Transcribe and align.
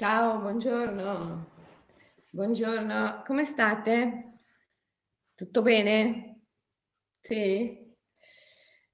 Ciao, 0.00 0.40
buongiorno. 0.40 1.50
Buongiorno, 2.30 3.22
come 3.26 3.44
state? 3.44 4.38
Tutto 5.34 5.60
bene? 5.60 6.40
Sì? 7.20 7.76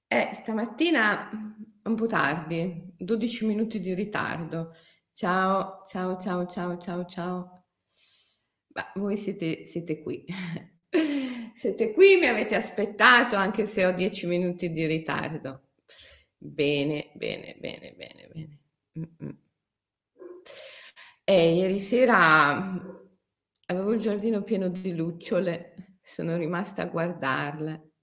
Eh, 0.09 0.31
stamattina 0.33 1.31
un 1.85 1.95
po' 1.95 2.09
tardi, 2.09 2.93
12 2.99 3.47
minuti 3.47 3.79
di 3.79 3.95
ritardo. 3.95 4.73
Ciao, 5.13 5.85
ciao, 5.87 6.19
ciao, 6.19 6.45
ciao, 6.49 6.77
ciao, 6.77 7.05
ciao. 7.05 7.65
Ma 8.75 8.91
voi 8.97 9.17
siete, 9.17 9.65
siete 9.65 10.03
qui. 10.03 10.25
siete 11.55 11.93
qui, 11.93 12.17
mi 12.17 12.27
avete 12.27 12.57
aspettato 12.57 13.37
anche 13.37 13.67
se 13.67 13.87
ho 13.87 13.93
10 13.93 14.27
minuti 14.27 14.73
di 14.73 14.85
ritardo. 14.87 15.69
Bene, 16.37 17.13
bene, 17.15 17.55
bene, 17.61 17.95
bene, 17.97 18.29
bene. 18.33 18.59
Mm-mm. 18.99 19.45
Eh, 21.29 21.57
ieri 21.57 21.81
sera 21.81 22.81
avevo 23.67 23.93
il 23.95 23.99
giardino 23.99 24.45
pieno 24.45 24.69
di 24.69 24.95
lucciole, 24.95 25.99
sono 26.01 26.37
rimasta 26.37 26.83
a 26.83 26.87
guardarle 26.87 27.95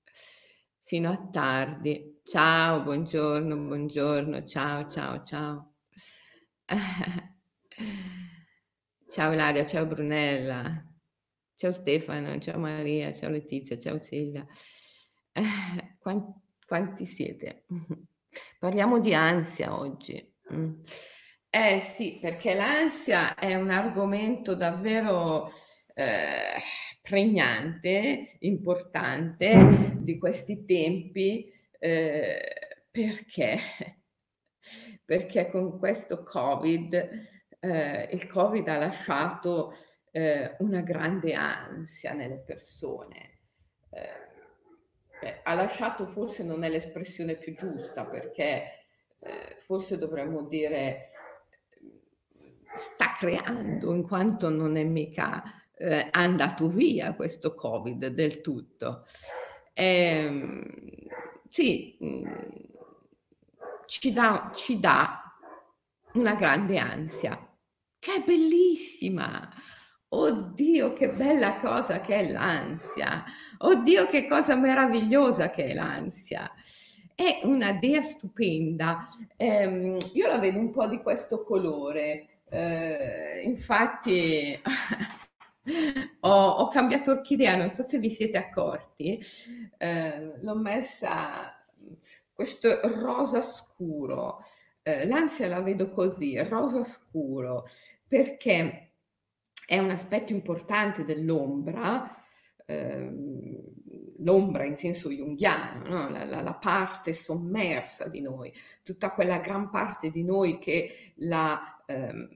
fino 0.83 1.09
a 1.09 1.29
tardi. 1.29 2.19
Ciao, 2.21 2.83
buongiorno, 2.83 3.55
buongiorno, 3.55 4.43
ciao, 4.43 4.89
ciao, 4.89 5.23
ciao. 5.23 5.75
ciao 9.07 9.31
Ilaria, 9.31 9.65
ciao 9.65 9.85
Brunella, 9.85 10.85
ciao 11.55 11.71
Stefano, 11.71 12.37
ciao 12.39 12.59
Maria, 12.59 13.13
ciao 13.13 13.29
Letizia, 13.29 13.79
ciao 13.79 13.99
Silvia. 13.99 14.45
quanti, 15.97 16.41
quanti 16.67 17.05
siete? 17.05 17.63
Parliamo 18.59 18.99
di 18.99 19.13
ansia 19.13 19.79
oggi. 19.79 20.29
Eh 21.55 21.79
sì, 21.81 22.17
perché 22.19 22.55
l'ansia 22.55 23.35
è 23.35 23.53
un 23.53 23.69
argomento 23.69 24.55
davvero 24.55 25.51
eh, 25.93 26.59
pregnante, 26.99 28.37
importante 28.39 29.99
di 29.99 30.17
questi 30.17 30.65
tempi, 30.65 31.53
eh, 31.77 32.41
perché? 32.89 33.59
Perché 35.05 35.51
con 35.51 35.77
questo 35.77 36.23
Covid, 36.23 36.93
eh, 37.59 38.09
il 38.11 38.25
Covid 38.27 38.67
ha 38.69 38.77
lasciato 38.77 39.75
eh, 40.09 40.55
una 40.57 40.81
grande 40.81 41.33
ansia 41.35 42.13
nelle 42.13 42.39
persone. 42.39 43.41
Eh, 43.91 45.39
ha 45.43 45.53
lasciato 45.53 46.07
forse 46.07 46.43
non 46.43 46.63
è 46.63 46.69
l'espressione 46.69 47.35
più 47.35 47.53
giusta, 47.53 48.05
perché 48.05 48.63
eh, 49.19 49.55
forse 49.59 49.97
dovremmo 49.97 50.47
dire 50.47 51.11
sta 52.75 53.13
creando, 53.17 53.93
in 53.93 54.03
quanto 54.03 54.49
non 54.49 54.75
è 54.77 54.83
mica 54.83 55.43
eh, 55.75 56.07
andato 56.11 56.67
via 56.67 57.13
questo 57.13 57.53
Covid 57.55 58.07
del 58.07 58.41
tutto. 58.41 59.05
Eh, 59.73 61.41
sì, 61.49 61.97
mm, 62.03 62.25
ci 63.85 64.13
dà, 64.13 64.51
ci 64.53 64.79
dà 64.79 65.21
una 66.13 66.35
grande 66.35 66.77
ansia, 66.77 67.37
che 67.99 68.15
è 68.15 68.23
bellissima. 68.23 69.49
Oddio, 70.09 70.93
che 70.93 71.09
bella 71.09 71.57
cosa 71.57 71.99
che 71.99 72.15
è 72.15 72.31
l'ansia. 72.31 73.23
Oddio, 73.57 74.05
che 74.05 74.27
cosa 74.27 74.55
meravigliosa 74.55 75.49
che 75.49 75.65
è 75.65 75.73
l'ansia. 75.73 76.51
È 77.15 77.39
una 77.43 77.73
dea 77.73 78.03
stupenda. 78.03 79.07
Eh, 79.35 79.97
io 80.13 80.27
la 80.27 80.37
vedo 80.37 80.59
un 80.59 80.71
po' 80.71 80.85
di 80.87 81.01
questo 81.01 81.43
colore 81.43 82.32
eh, 82.53 83.41
infatti 83.43 84.61
ho, 86.21 86.29
ho, 86.29 86.67
cambiato 86.67 87.11
orchidea, 87.11 87.55
non 87.55 87.71
so 87.71 87.81
se 87.81 87.97
vi 87.97 88.11
siete 88.11 88.37
accorti, 88.37 89.19
eh, 89.77 90.39
l'ho 90.39 90.55
messa 90.55 91.51
questo 92.31 92.79
rosa 92.99 93.41
scuro. 93.41 94.37
Eh, 94.83 95.07
l'ansia 95.07 95.47
la 95.47 95.61
vedo 95.61 95.89
così, 95.89 96.37
rosa 96.43 96.83
scuro, 96.83 97.65
perché 98.07 98.91
è 99.65 99.79
un 99.79 99.89
aspetto 99.89 100.31
importante 100.31 101.05
dell'ombra, 101.05 102.07
ehm, 102.65 103.63
l'ombra 104.23 104.65
in 104.65 104.77
senso 104.77 105.09
junghiano, 105.09 105.87
no? 105.87 106.09
la, 106.09 106.23
la, 106.23 106.41
la, 106.41 106.53
parte 106.53 107.13
sommersa 107.13 108.07
di 108.07 108.21
noi, 108.21 108.51
tutta 108.83 109.11
quella 109.11 109.39
gran 109.39 109.69
parte 109.69 110.09
di 110.09 110.23
noi 110.23 110.59
che 110.59 111.11
la 111.15 111.83
ehm, 111.85 112.29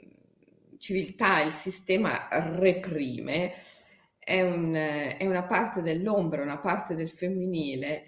civiltà, 0.78 1.42
il 1.42 1.54
sistema 1.54 2.28
reprime, 2.30 3.54
è, 4.20 4.42
un, 4.42 4.74
è, 4.74 5.26
una 5.26 5.44
parte 5.44 5.82
dell'ombra, 5.82 6.42
una 6.42 6.60
parte 6.60 6.96
del 6.96 7.10
femminile 7.10 8.04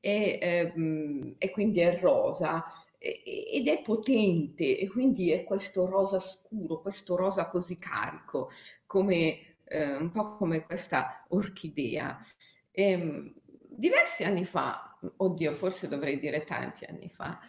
e, 0.00 0.38
ehm, 0.40 1.34
e 1.38 1.50
quindi 1.50 1.80
è 1.80 1.98
rosa 2.00 2.64
ed 2.98 3.68
è 3.68 3.80
potente 3.82 4.76
e 4.76 4.88
quindi 4.88 5.30
è 5.30 5.44
questo 5.44 5.86
rosa 5.86 6.18
scuro, 6.18 6.80
questo 6.80 7.16
rosa 7.16 7.46
così 7.46 7.76
carico, 7.76 8.50
come, 8.86 9.56
eh, 9.64 9.94
un 9.96 10.10
po' 10.10 10.36
come 10.36 10.64
questa 10.64 11.24
orchidea. 11.28 12.18
E, 12.78 12.90
ehm, 12.92 13.34
diversi 13.70 14.22
anni 14.22 14.44
fa, 14.44 14.96
oddio, 15.16 15.52
forse 15.52 15.88
dovrei 15.88 16.20
dire 16.20 16.44
tanti 16.44 16.84
anni 16.84 17.08
fa, 17.08 17.40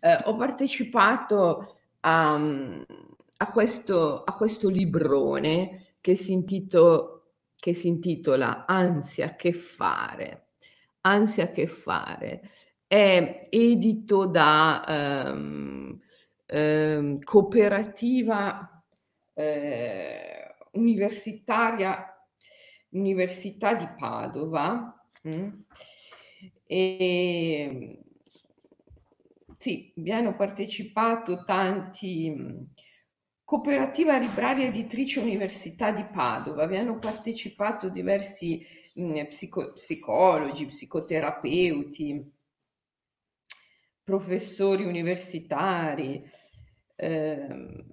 eh, 0.00 0.16
ho 0.24 0.34
partecipato 0.34 1.76
a, 2.00 2.34
a, 3.36 3.50
questo, 3.52 4.24
a 4.24 4.34
questo 4.34 4.68
librone 4.68 5.94
che 6.00 6.16
si, 6.16 6.32
intito, 6.32 7.34
che 7.56 7.74
si 7.74 7.86
intitola 7.86 8.66
Ansia 8.66 9.36
che 9.36 9.52
fare. 9.52 10.48
Ansia 11.02 11.50
che 11.52 11.68
fare. 11.68 12.50
È 12.84 13.46
edito 13.50 14.26
da 14.26 15.30
um, 15.32 15.98
um, 16.52 17.18
cooperativa 17.22 18.82
eh, 19.32 20.54
universitaria 20.72 22.11
Università 22.92 23.74
di 23.74 23.88
Padova. 23.96 24.94
Mm, 25.28 25.48
e 26.66 27.98
sì, 29.56 29.92
vi 29.96 30.10
hanno 30.10 30.34
partecipato 30.34 31.44
tanti 31.44 32.30
mm, 32.30 32.62
Cooperativa 33.44 34.16
Libraria 34.16 34.66
Editrice 34.66 35.20
Università 35.20 35.92
di 35.92 36.04
Padova, 36.04 36.66
vi 36.66 36.76
hanno 36.76 36.98
partecipato 36.98 37.90
diversi 37.90 38.64
mh, 38.94 39.04
mm, 39.04 39.24
psico- 39.26 39.72
psicologi, 39.74 40.66
psicoterapeuti, 40.66 42.32
professori 44.02 44.84
universitari, 44.84 46.24
eh, 46.96 47.84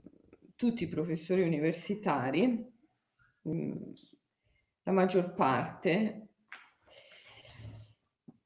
tutti 0.56 0.88
professori 0.88 1.44
universitari, 1.44 2.66
mh, 3.42 3.92
la 4.90 4.92
maggior 4.92 5.34
parte, 5.34 6.28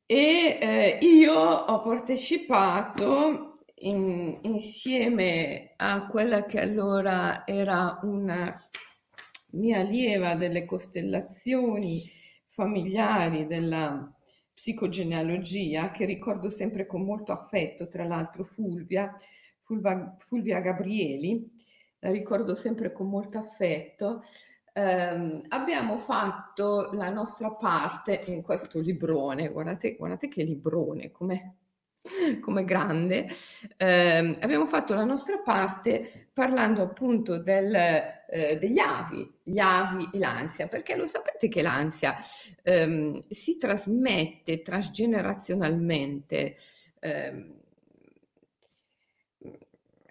e 0.05 0.57
eh, 0.61 0.97
io 1.01 1.33
ho 1.33 1.81
partecipato 1.81 3.59
in, 3.75 4.39
insieme 4.41 5.73
a 5.77 6.07
quella 6.07 6.45
che 6.45 6.59
allora 6.59 7.45
era 7.47 7.99
una 8.03 8.61
mia 9.51 9.79
allieva 9.79 10.35
delle 10.35 10.65
costellazioni 10.65 12.03
familiari 12.49 13.47
della 13.47 14.11
psicogenealogia, 14.53 15.91
che 15.91 16.05
ricordo 16.05 16.49
sempre 16.49 16.85
con 16.85 17.03
molto 17.03 17.31
affetto, 17.31 17.87
tra 17.87 18.03
l'altro 18.03 18.43
Fulvia, 18.43 19.15
Fulvia, 19.61 20.15
Fulvia 20.19 20.59
Gabrieli, 20.59 21.49
la 21.99 22.11
ricordo 22.11 22.53
sempre 22.53 22.91
con 22.91 23.07
molto 23.07 23.37
affetto, 23.37 24.21
ehm, 24.73 25.43
abbiamo 25.49 25.97
fatto 25.97 26.89
la 26.93 27.09
nostra 27.09 27.51
parte 27.51 28.23
in 28.27 28.41
questo 28.41 28.79
librone, 28.79 29.49
guardate, 29.49 29.95
guardate 29.95 30.27
che 30.27 30.43
librone, 30.43 31.11
come 31.11 31.57
come 32.41 32.65
grande, 32.65 33.27
eh, 33.77 34.35
abbiamo 34.41 34.65
fatto 34.65 34.93
la 34.93 35.05
nostra 35.05 35.37
parte 35.39 36.27
parlando 36.33 36.81
appunto 36.81 37.37
del, 37.37 37.73
eh, 37.73 38.57
degli 38.59 38.79
avi, 38.79 39.25
gli 39.41 39.57
avi 39.59 40.09
e 40.11 40.17
l'ansia, 40.19 40.67
perché 40.67 40.97
lo 40.97 41.05
sapete 41.05 41.47
che 41.47 41.61
l'ansia 41.61 42.13
ehm, 42.63 43.21
si 43.29 43.57
trasmette 43.57 44.61
transgenerazionalmente. 44.61 46.55
Ehm, 46.99 47.61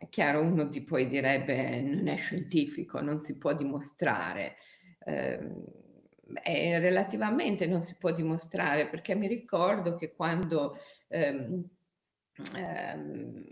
è 0.03 0.09
chiaro, 0.09 0.43
uno 0.43 0.65
di 0.65 0.83
poi 0.83 1.07
direbbe 1.09 1.81
non 1.81 2.09
è 2.09 2.17
scientifico, 2.17 3.01
non 3.01 3.21
si 3.21 3.39
può 3.39 3.55
dimostrare. 3.55 4.57
Eh, 5.05 6.79
relativamente 6.79 7.67
non 7.67 7.83
si 7.83 7.95
può 7.99 8.11
dimostrare 8.11 8.89
perché 8.89 9.15
mi 9.15 9.27
ricordo 9.29 9.97
che 9.97 10.13
quando 10.13 10.77
ehm, 11.09 11.69
ehm, 12.57 13.45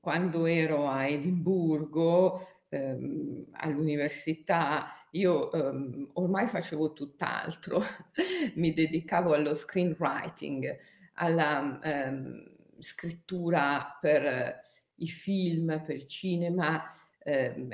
quando 0.00 0.46
ero 0.46 0.88
a 0.88 1.06
Edimburgo, 1.06 2.40
ehm, 2.70 3.46
all'università, 3.52 4.86
io 5.12 5.52
ehm, 5.52 6.10
ormai 6.14 6.48
facevo 6.48 6.92
tutt'altro, 6.92 7.82
mi 8.56 8.72
dedicavo 8.72 9.32
allo 9.32 9.54
screenwriting, 9.54 10.76
alla 11.14 11.78
ehm, 11.82 12.52
scrittura 12.78 13.96
per 14.00 14.60
i 14.98 15.08
film, 15.08 15.82
per 15.84 15.96
il 15.96 16.06
cinema, 16.06 16.82
ehm, 17.18 17.70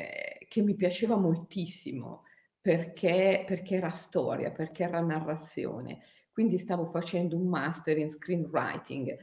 che 0.49 0.62
mi 0.62 0.75
piaceva 0.75 1.17
moltissimo 1.17 2.25
perché, 2.61 3.44
perché 3.46 3.76
era 3.76 3.88
storia, 3.88 4.50
perché 4.50 4.84
era 4.84 5.00
narrazione. 5.00 5.99
Quindi 6.32 6.58
stavo 6.58 6.87
facendo 6.87 7.37
un 7.37 7.49
master 7.49 7.99
in 7.99 8.11
screenwriting. 8.11 9.17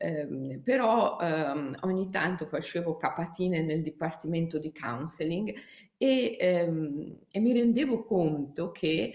Um, 0.00 0.60
però 0.62 1.16
um, 1.20 1.74
ogni 1.80 2.08
tanto 2.08 2.46
facevo 2.46 2.96
capatine 2.96 3.62
nel 3.62 3.82
dipartimento 3.82 4.56
di 4.58 4.72
counseling 4.72 5.52
e, 5.96 6.64
um, 6.68 7.18
e 7.28 7.40
mi 7.40 7.52
rendevo 7.52 8.04
conto 8.04 8.70
che, 8.70 9.12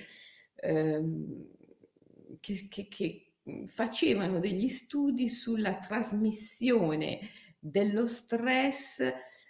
che, 2.41 2.67
che, 2.67 2.87
che, 2.89 3.27
facevano 3.67 4.39
degli 4.39 4.67
studi 4.67 5.29
sulla 5.29 5.75
trasmissione 5.75 7.19
dello 7.63 8.05
stress 8.05 9.01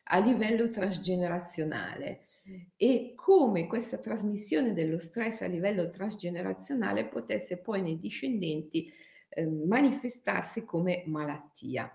a 0.06 0.20
livello 0.20 0.70
transgenerazionale 0.70 2.26
e 2.76 3.14
come 3.16 3.68
questa 3.68 3.98
trasmissione 3.98 4.74
dello 4.74 5.00
stress 5.00 5.42
a 5.42 5.48
livello 5.48 5.90
transgenerazionale 5.90 7.08
potesse 7.08 7.60
poi 7.60 7.82
nei 7.82 7.98
discendenti 7.98 8.92
eh, 9.30 9.48
manifestarsi 9.48 10.64
come 10.64 11.04
malattia. 11.08 11.90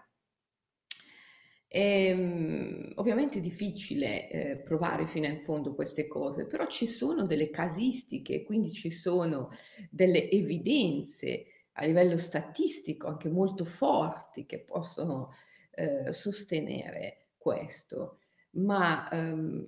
È, 1.68 1.78
ehm, 1.78 2.92
ovviamente 2.96 3.38
è 3.38 3.42
difficile 3.42 4.30
eh, 4.30 4.56
provare 4.56 5.06
fino 5.06 5.26
in 5.26 5.42
fondo 5.44 5.74
queste 5.74 6.08
cose, 6.08 6.46
però 6.46 6.66
ci 6.66 6.86
sono 6.86 7.26
delle 7.26 7.50
casistiche, 7.50 8.42
quindi 8.42 8.72
ci 8.72 8.90
sono 8.90 9.50
delle 9.90 10.30
evidenze 10.30 11.44
a 11.72 11.84
livello 11.84 12.16
statistico 12.16 13.06
anche 13.06 13.28
molto 13.28 13.64
forti 13.64 14.46
che 14.46 14.60
possono 14.60 15.30
eh, 15.78 16.12
sostenere 16.12 17.28
questo. 17.36 18.18
Ma 18.50 19.08
ehm, 19.10 19.64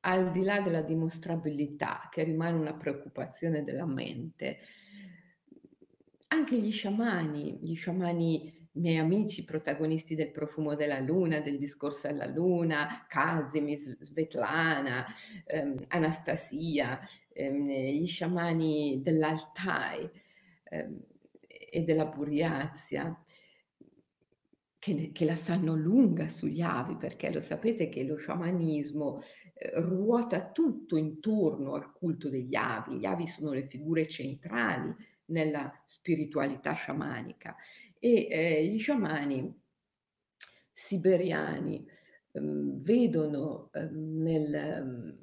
al 0.00 0.30
di 0.30 0.42
là 0.42 0.60
della 0.60 0.82
dimostrabilità, 0.82 2.08
che 2.10 2.22
rimane 2.22 2.56
una 2.58 2.74
preoccupazione 2.74 3.64
della 3.64 3.86
mente, 3.86 4.58
anche 6.28 6.58
gli 6.58 6.70
sciamani, 6.70 7.58
gli 7.62 7.74
sciamani 7.74 8.56
miei 8.72 8.98
amici 8.98 9.44
protagonisti 9.44 10.14
del 10.14 10.30
profumo 10.30 10.74
della 10.74 11.00
luna, 11.00 11.40
del 11.40 11.58
discorso 11.58 12.06
alla 12.06 12.26
luna, 12.26 13.06
Kazimis, 13.08 13.98
Svetlana, 14.00 15.04
ehm, 15.46 15.76
Anastasia, 15.88 17.00
ehm, 17.32 17.68
gli 17.68 18.06
sciamani 18.06 19.00
dell'Altai 19.02 20.08
ehm, 20.64 21.00
e 21.70 21.82
della 21.82 22.06
Buriazia, 22.06 23.20
che, 24.94 25.10
che, 25.12 25.24
la 25.24 25.36
sanno 25.36 25.74
lunga 25.74 26.28
sugli 26.28 26.60
avi, 26.60 26.96
perché 26.96 27.30
lo 27.32 27.40
sapete 27.40 27.88
che 27.88 28.04
lo 28.04 28.16
sciamanismo 28.16 29.22
eh, 29.54 29.80
ruota 29.80 30.50
tutto 30.50 30.96
intorno 30.96 31.74
al 31.74 31.92
culto 31.92 32.28
degli 32.28 32.54
avi. 32.54 32.98
Gli 32.98 33.04
avi 33.04 33.26
sono 33.26 33.52
le 33.52 33.66
figure 33.66 34.08
centrali 34.08 34.94
nella 35.26 35.72
spiritualità 35.84 36.72
sciamanica 36.72 37.54
e 37.98 38.28
eh, 38.30 38.66
gli 38.66 38.78
sciamani 38.78 39.60
siberiani 40.72 41.86
ehm, 42.32 42.80
vedono 42.80 43.70
ehm, 43.72 44.20
nel 44.22 44.54
ehm, 44.54 45.18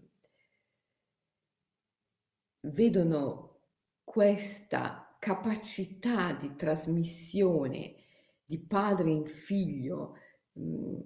vedono 2.62 3.60
questa 4.04 5.16
capacità 5.20 6.34
di 6.34 6.56
trasmissione 6.56 8.05
di 8.46 8.60
padre 8.60 9.12
in 9.12 9.26
figlio, 9.26 10.16
mh, 10.54 11.00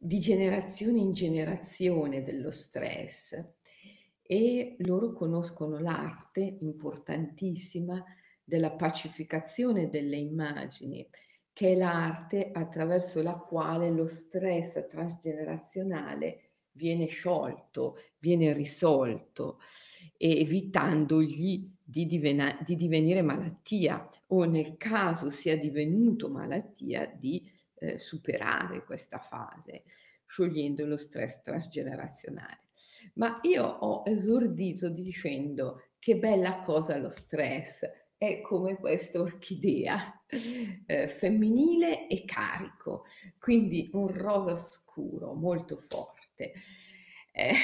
di 0.00 0.18
generazione 0.20 1.00
in 1.00 1.12
generazione 1.12 2.22
dello 2.22 2.50
stress. 2.50 3.36
E 4.22 4.76
loro 4.80 5.12
conoscono 5.12 5.78
l'arte 5.78 6.58
importantissima 6.60 8.02
della 8.44 8.72
pacificazione 8.72 9.88
delle 9.90 10.16
immagini, 10.16 11.06
che 11.52 11.72
è 11.72 11.76
l'arte 11.76 12.50
attraverso 12.52 13.22
la 13.22 13.36
quale 13.38 13.90
lo 13.90 14.06
stress 14.06 14.86
transgenerazionale 14.86 16.47
viene 16.78 17.06
sciolto, 17.06 17.98
viene 18.18 18.52
risolto, 18.52 19.60
evitandogli 20.16 21.68
di, 21.82 22.06
divena- 22.06 22.56
di 22.64 22.76
divenire 22.76 23.22
malattia 23.22 24.08
o 24.28 24.44
nel 24.44 24.76
caso 24.76 25.30
sia 25.30 25.58
divenuto 25.58 26.28
malattia 26.28 27.06
di 27.06 27.50
eh, 27.80 27.98
superare 27.98 28.84
questa 28.84 29.18
fase, 29.18 29.82
sciogliendo 30.24 30.86
lo 30.86 30.96
stress 30.96 31.42
transgenerazionale. 31.42 32.66
Ma 33.14 33.40
io 33.42 33.64
ho 33.64 34.02
esordito 34.06 34.88
dicendo 34.88 35.82
che 35.98 36.16
bella 36.16 36.60
cosa 36.60 36.96
lo 36.96 37.10
stress, 37.10 37.82
è 38.16 38.40
come 38.40 38.76
questa 38.76 39.20
orchidea 39.20 40.24
eh, 40.86 41.06
femminile 41.06 42.08
e 42.08 42.24
carico, 42.24 43.04
quindi 43.38 43.88
un 43.92 44.08
rosa 44.08 44.56
scuro 44.56 45.34
molto 45.34 45.76
forte. 45.76 46.17
Eh, 46.44 47.54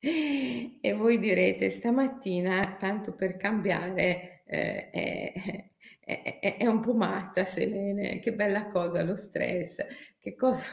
e 0.80 0.92
voi 0.94 1.18
direte, 1.18 1.70
stamattina, 1.70 2.76
tanto 2.78 3.14
per 3.14 3.36
cambiare, 3.36 4.42
eh, 4.46 4.90
è, 6.00 6.38
è, 6.40 6.56
è, 6.58 6.66
un 6.66 6.80
po' 6.80 6.94
matta 6.94 7.44
Selene, 7.44 8.18
che 8.20 8.32
bella 8.34 8.66
cosa 8.68 9.02
lo 9.02 9.14
stress, 9.14 9.84
che 10.18 10.34
cosa, 10.34 10.66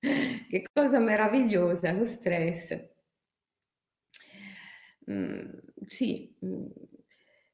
che 0.00 0.62
cosa 0.72 0.98
meravigliosa 0.98 1.92
lo 1.92 2.04
stress. 2.04 2.88
Mm, 5.10 5.58
sì, 5.86 6.34
mm, 6.44 6.66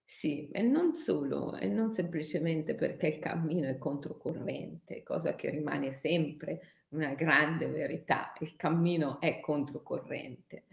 sì, 0.05 0.49
e 0.53 0.62
non 0.62 0.94
solo, 0.94 1.56
e 1.56 1.67
non 1.69 1.91
semplicemente 1.91 2.75
perché 2.75 3.09
il 3.09 3.19
cammino 3.19 3.69
è 3.69 3.79
controcorrente, 3.79 5.03
cosa 5.03 5.35
che 5.35 5.50
rimane 5.50 5.93
sempre 5.93 6.61
una 6.91 7.15
grande 7.15 7.67
verità, 7.67 8.33
il 8.41 8.55
cammino 8.56 9.21
è 9.21 9.41
controcorrente, 9.41 10.64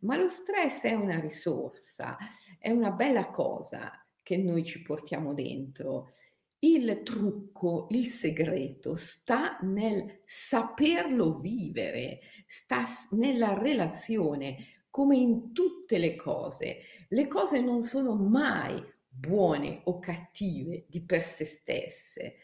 ma 0.00 0.16
lo 0.16 0.28
stress 0.28 0.82
è 0.82 0.94
una 0.94 1.18
risorsa, 1.18 2.16
è 2.58 2.70
una 2.70 2.90
bella 2.90 3.30
cosa 3.30 3.90
che 4.22 4.36
noi 4.36 4.64
ci 4.64 4.82
portiamo 4.82 5.34
dentro. 5.34 6.10
Il 6.60 7.02
trucco, 7.02 7.88
il 7.90 8.08
segreto 8.08 8.94
sta 8.94 9.58
nel 9.62 10.22
saperlo 10.24 11.38
vivere, 11.38 12.20
sta 12.46 12.84
nella 13.10 13.58
relazione 13.58 14.84
come 14.88 15.16
in 15.16 15.52
tutte 15.52 15.98
le 15.98 16.14
cose, 16.14 16.78
le 17.08 17.26
cose 17.26 17.60
non 17.60 17.82
sono 17.82 18.14
mai 18.14 18.80
buone 19.08 19.80
o 19.84 19.98
cattive 19.98 20.86
di 20.88 21.02
per 21.02 21.22
sé 21.22 21.44
stesse. 21.44 22.36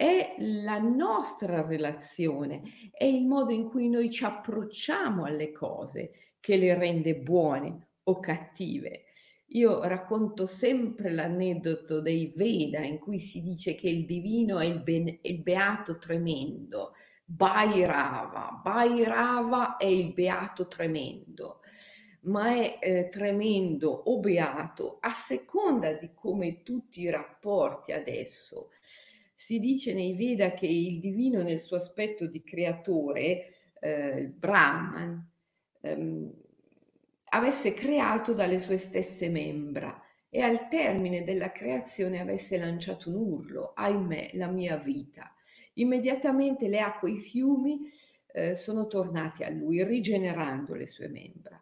È 0.00 0.36
la 0.38 0.78
nostra 0.78 1.60
relazione, 1.60 2.62
è 2.90 3.04
il 3.04 3.26
modo 3.26 3.50
in 3.50 3.68
cui 3.68 3.90
noi 3.90 4.10
ci 4.10 4.24
approcciamo 4.24 5.26
alle 5.26 5.52
cose 5.52 6.12
che 6.40 6.56
le 6.56 6.72
rende 6.74 7.16
buone 7.16 7.88
o 8.04 8.18
cattive. 8.18 9.02
Io 9.48 9.82
racconto 9.82 10.46
sempre 10.46 11.10
l'aneddoto 11.10 12.00
dei 12.00 12.32
Veda 12.34 12.78
in 12.78 12.98
cui 12.98 13.20
si 13.20 13.42
dice 13.42 13.74
che 13.74 13.90
il 13.90 14.06
divino 14.06 14.58
è 14.58 14.64
il, 14.64 14.80
ben, 14.80 15.18
il 15.20 15.42
beato 15.42 15.98
tremendo, 15.98 16.94
Bhairava. 17.26 18.62
Bhairava 18.64 19.76
è 19.76 19.84
il 19.84 20.14
beato 20.14 20.66
tremendo 20.66 21.60
ma 22.22 22.48
è 22.48 22.78
eh, 22.80 23.08
tremendo 23.10 23.90
o 23.90 24.18
beato 24.18 24.98
a 25.00 25.10
seconda 25.10 25.92
di 25.92 26.12
come 26.14 26.62
tutti 26.62 27.00
i 27.00 27.10
rapporti 27.10 27.92
adesso. 27.92 28.70
Si 29.40 29.58
dice 29.58 29.94
nei 29.94 30.12
Veda 30.12 30.52
che 30.52 30.66
il 30.66 31.00
divino 31.00 31.42
nel 31.42 31.62
suo 31.62 31.78
aspetto 31.78 32.26
di 32.26 32.42
creatore, 32.42 33.54
eh, 33.80 34.18
il 34.18 34.28
Brahman, 34.28 35.26
ehm, 35.80 36.30
avesse 37.30 37.72
creato 37.72 38.34
dalle 38.34 38.58
sue 38.58 38.76
stesse 38.76 39.30
membra 39.30 39.98
e 40.28 40.42
al 40.42 40.68
termine 40.68 41.24
della 41.24 41.52
creazione 41.52 42.20
avesse 42.20 42.58
lanciato 42.58 43.08
un 43.08 43.16
urlo, 43.16 43.72
ahimè, 43.74 44.32
la 44.34 44.48
mia 44.48 44.76
vita. 44.76 45.34
Immediatamente 45.76 46.68
le 46.68 46.80
acque 46.80 47.08
e 47.08 47.14
i 47.14 47.20
fiumi 47.20 47.80
eh, 48.34 48.52
sono 48.52 48.88
tornati 48.88 49.42
a 49.42 49.48
lui, 49.48 49.82
rigenerando 49.82 50.74
le 50.74 50.86
sue 50.86 51.08
membra 51.08 51.58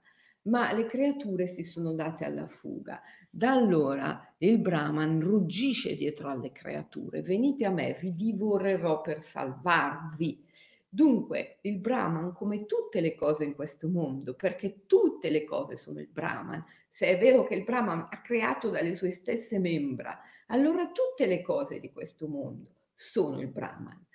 ma 0.48 0.72
le 0.72 0.86
creature 0.86 1.46
si 1.46 1.62
sono 1.62 1.94
date 1.94 2.24
alla 2.24 2.46
fuga. 2.46 3.00
Da 3.30 3.52
allora 3.52 4.34
il 4.38 4.58
Brahman 4.58 5.20
ruggisce 5.20 5.94
dietro 5.94 6.28
alle 6.28 6.52
creature, 6.52 7.22
venite 7.22 7.64
a 7.64 7.70
me, 7.70 7.96
vi 8.00 8.14
divorerò 8.14 9.00
per 9.00 9.20
salvarvi. 9.20 10.44
Dunque, 10.88 11.58
il 11.62 11.78
Brahman, 11.78 12.32
come 12.32 12.64
tutte 12.64 13.00
le 13.00 13.14
cose 13.14 13.44
in 13.44 13.54
questo 13.54 13.88
mondo, 13.88 14.34
perché 14.34 14.86
tutte 14.86 15.28
le 15.28 15.44
cose 15.44 15.76
sono 15.76 16.00
il 16.00 16.08
Brahman, 16.08 16.64
se 16.88 17.06
è 17.06 17.18
vero 17.18 17.44
che 17.44 17.54
il 17.54 17.64
Brahman 17.64 18.08
ha 18.10 18.22
creato 18.22 18.70
dalle 18.70 18.96
sue 18.96 19.10
stesse 19.10 19.58
membra, 19.58 20.18
allora 20.46 20.86
tutte 20.86 21.26
le 21.26 21.42
cose 21.42 21.78
di 21.78 21.92
questo 21.92 22.26
mondo 22.26 22.76
sono 22.94 23.38
il 23.40 23.48
Brahman. 23.48 24.06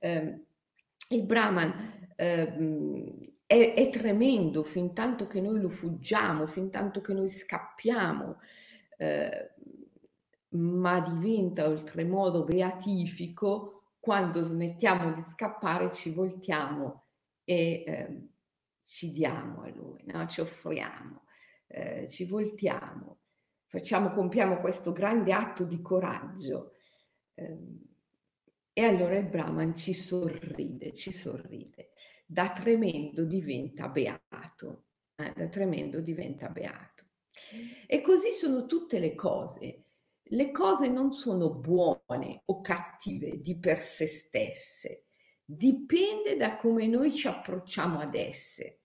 Eh, 0.00 0.40
il 1.10 1.22
Brahman 1.22 2.12
eh, 2.16 3.32
è, 3.48 3.72
è, 3.72 3.88
tremendo 3.88 4.62
fin 4.62 4.92
tanto 4.92 5.26
che 5.26 5.40
noi 5.40 5.58
lo 5.58 5.70
fuggiamo, 5.70 6.46
fin 6.46 6.70
tanto 6.70 7.00
che 7.00 7.14
noi 7.14 7.30
scappiamo, 7.30 8.38
eh, 8.98 9.54
ma 10.50 11.00
diventa 11.00 11.66
oltremodo 11.66 12.44
beatifico 12.44 13.94
quando 13.98 14.44
smettiamo 14.44 15.12
di 15.12 15.22
scappare 15.22 15.90
ci 15.90 16.10
voltiamo 16.10 17.06
e 17.42 17.84
eh, 17.86 18.28
ci 18.84 19.12
diamo 19.12 19.62
a 19.62 19.70
lui, 19.70 20.02
no? 20.04 20.26
ci 20.26 20.42
offriamo, 20.42 21.24
eh, 21.68 22.06
ci 22.06 22.26
voltiamo, 22.26 23.20
facciamo, 23.64 24.12
compiamo 24.12 24.60
questo 24.60 24.92
grande 24.92 25.32
atto 25.32 25.64
di 25.64 25.80
coraggio. 25.80 26.74
Eh, 27.32 27.56
e 28.74 28.84
allora 28.84 29.16
il 29.16 29.26
Brahman 29.26 29.74
ci 29.74 29.94
sorride, 29.94 30.92
ci 30.92 31.10
sorride. 31.10 31.92
Da 32.30 32.50
tremendo 32.50 33.24
diventa 33.24 33.88
beato, 33.88 34.84
eh, 35.16 35.32
da 35.34 35.48
tremendo 35.48 36.00
diventa 36.00 36.48
beato. 36.48 37.06
E 37.86 38.00
così 38.02 38.32
sono 38.32 38.66
tutte 38.66 38.98
le 38.98 39.14
cose 39.14 39.84
le 40.30 40.50
cose 40.50 40.88
non 40.88 41.12
sono 41.12 41.50
buone 41.54 42.42
o 42.46 42.60
cattive 42.60 43.40
di 43.40 43.58
per 43.58 43.78
sé 43.78 44.06
stesse, 44.06 45.06
dipende 45.42 46.36
da 46.36 46.56
come 46.56 46.86
noi 46.86 47.14
ci 47.14 47.28
approcciamo 47.28 47.98
ad 47.98 48.14
esse. 48.14 48.80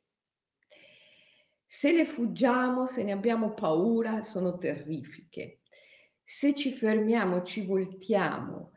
Se 1.65 1.91
le 1.91 2.05
fuggiamo, 2.05 2.85
se 2.85 3.03
ne 3.03 3.11
abbiamo 3.11 3.53
paura, 3.53 4.21
sono 4.21 4.57
terrifiche. 4.57 5.61
Se 6.23 6.53
ci 6.53 6.71
fermiamo, 6.71 7.41
ci 7.41 7.65
voltiamo 7.65 8.71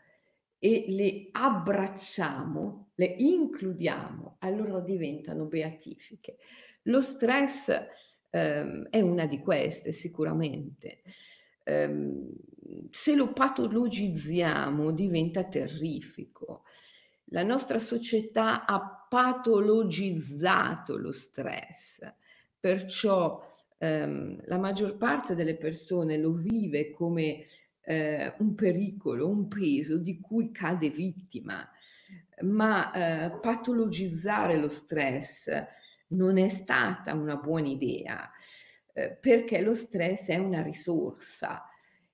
e 0.58 0.86
le 0.88 1.28
abbracciamo, 1.30 2.85
le 2.96 3.14
includiamo, 3.18 4.36
allora 4.40 4.80
diventano 4.80 5.46
beatifiche. 5.46 6.36
Lo 6.82 7.00
stress 7.00 7.70
ehm, 8.30 8.88
è 8.90 9.00
una 9.00 9.26
di 9.26 9.38
queste 9.38 9.92
sicuramente 9.92 11.02
ehm, 11.66 12.30
se 12.90 13.14
lo 13.14 13.32
patologizziamo 13.32 14.92
diventa 14.92 15.44
terrifico. 15.44 16.62
La 17.30 17.42
nostra 17.42 17.78
società 17.78 18.66
ha 18.66 19.06
patologizzato 19.08 20.96
lo 20.96 21.12
stress, 21.12 22.00
perciò 22.58 23.44
ehm, 23.78 24.42
la 24.46 24.58
maggior 24.58 24.96
parte 24.96 25.34
delle 25.34 25.56
persone 25.56 26.16
lo 26.18 26.32
vive 26.32 26.90
come 26.90 27.42
eh, 27.86 28.34
un 28.38 28.54
pericolo, 28.54 29.28
un 29.28 29.46
peso 29.46 29.98
di 29.98 30.18
cui 30.20 30.50
cade 30.50 30.90
vittima, 30.90 31.68
ma 32.42 32.92
eh, 32.92 33.38
patologizzare 33.38 34.56
lo 34.56 34.68
stress 34.68 35.48
non 36.08 36.36
è 36.36 36.48
stata 36.48 37.14
una 37.14 37.36
buona 37.36 37.68
idea. 37.68 38.28
Eh, 38.92 39.12
perché 39.12 39.60
lo 39.60 39.74
stress 39.74 40.28
è 40.28 40.36
una 40.36 40.62
risorsa 40.62 41.68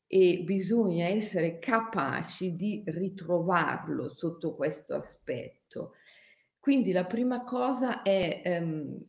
e 0.06 0.42
bisogna 0.44 1.06
essere 1.06 1.58
capaci 1.58 2.54
di 2.54 2.82
ritrovarlo 2.86 4.12
sotto 4.14 4.54
questo 4.54 4.94
aspetto. 4.94 5.94
Quindi 6.58 6.92
la 6.92 7.06
prima 7.06 7.44
cosa 7.44 8.02
è 8.02 8.42
ehm, 8.44 9.00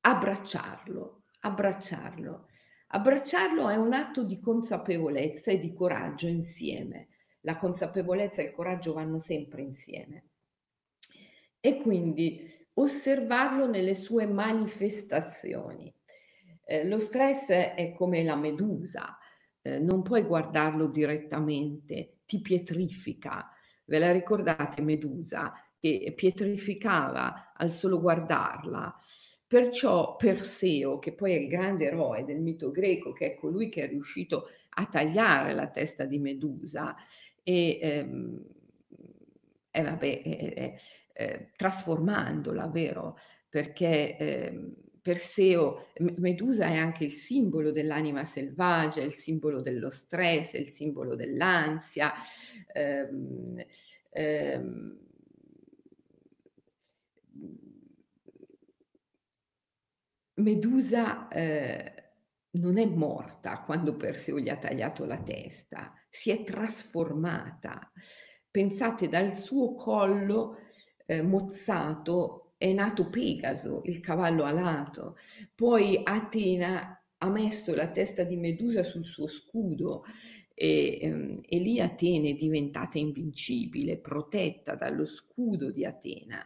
abbracciarlo, 0.00 1.22
abbracciarlo. 1.40 2.48
Abbracciarlo 2.90 3.68
è 3.68 3.76
un 3.76 3.92
atto 3.92 4.22
di 4.22 4.40
consapevolezza 4.40 5.50
e 5.50 5.58
di 5.58 5.74
coraggio 5.74 6.26
insieme. 6.26 7.08
La 7.42 7.56
consapevolezza 7.56 8.40
e 8.40 8.46
il 8.46 8.50
coraggio 8.50 8.94
vanno 8.94 9.18
sempre 9.18 9.60
insieme. 9.60 10.24
E 11.60 11.82
quindi 11.82 12.50
osservarlo 12.74 13.66
nelle 13.66 13.94
sue 13.94 14.26
manifestazioni. 14.26 15.92
Eh, 16.64 16.86
lo 16.86 16.98
stress 16.98 17.48
è 17.50 17.92
come 17.94 18.22
la 18.24 18.36
medusa, 18.36 19.18
eh, 19.60 19.78
non 19.78 20.02
puoi 20.02 20.22
guardarlo 20.22 20.86
direttamente, 20.86 22.20
ti 22.24 22.40
pietrifica. 22.40 23.50
Ve 23.84 23.98
la 23.98 24.12
ricordate 24.12 24.80
Medusa 24.82 25.52
che 25.78 26.12
pietrificava 26.16 27.52
al 27.54 27.70
solo 27.70 28.00
guardarla? 28.00 28.96
Perciò 29.48 30.14
Perseo, 30.16 30.98
che 30.98 31.14
poi 31.14 31.32
è 31.32 31.38
il 31.38 31.48
grande 31.48 31.86
eroe 31.86 32.22
del 32.22 32.38
mito 32.38 32.70
greco, 32.70 33.12
che 33.14 33.32
è 33.32 33.34
colui 33.34 33.70
che 33.70 33.84
è 33.84 33.88
riuscito 33.88 34.46
a 34.74 34.84
tagliare 34.86 35.54
la 35.54 35.68
testa 35.70 36.04
di 36.04 36.18
Medusa 36.18 36.94
e, 37.42 37.78
ehm, 37.80 38.44
e 39.70 39.82
vabbè, 39.82 40.20
eh, 40.24 40.74
eh, 41.12 41.50
trasformandola, 41.56 42.66
vero? 42.68 43.16
Perché 43.48 44.16
ehm, 44.16 44.74
Perseo, 45.00 45.86
Medusa 46.18 46.66
è 46.66 46.76
anche 46.76 47.04
il 47.04 47.12
simbolo 47.12 47.70
dell'anima 47.70 48.24
selvaggia, 48.24 49.00
il 49.02 49.14
simbolo 49.14 49.62
dello 49.62 49.90
stress, 49.90 50.52
il 50.54 50.70
simbolo 50.70 51.14
dell'ansia. 51.14 52.12
Ehm, 52.74 53.64
ehm, 54.10 54.98
Medusa 60.38 61.28
eh, 61.28 61.92
non 62.52 62.78
è 62.78 62.86
morta 62.86 63.62
quando 63.62 63.96
Perseo 63.96 64.38
gli 64.38 64.48
ha 64.48 64.56
tagliato 64.56 65.04
la 65.04 65.20
testa, 65.20 65.92
si 66.08 66.30
è 66.30 66.42
trasformata. 66.42 67.90
Pensate 68.50 69.08
dal 69.08 69.34
suo 69.34 69.74
collo 69.74 70.58
eh, 71.06 71.22
mozzato 71.22 72.54
è 72.56 72.72
nato 72.72 73.08
Pegaso, 73.08 73.82
il 73.84 74.00
cavallo 74.00 74.44
alato, 74.44 75.16
poi 75.54 76.00
Atena 76.02 77.00
ha 77.18 77.28
messo 77.28 77.74
la 77.74 77.88
testa 77.88 78.24
di 78.24 78.36
Medusa 78.36 78.82
sul 78.82 79.04
suo 79.04 79.26
scudo 79.26 80.04
e, 80.54 80.98
ehm, 81.00 81.40
e 81.46 81.58
lì 81.58 81.80
Atene 81.80 82.30
è 82.30 82.34
diventata 82.34 82.98
invincibile, 82.98 83.98
protetta 83.98 84.74
dallo 84.74 85.04
scudo 85.04 85.70
di 85.70 85.84
Atena. 85.84 86.44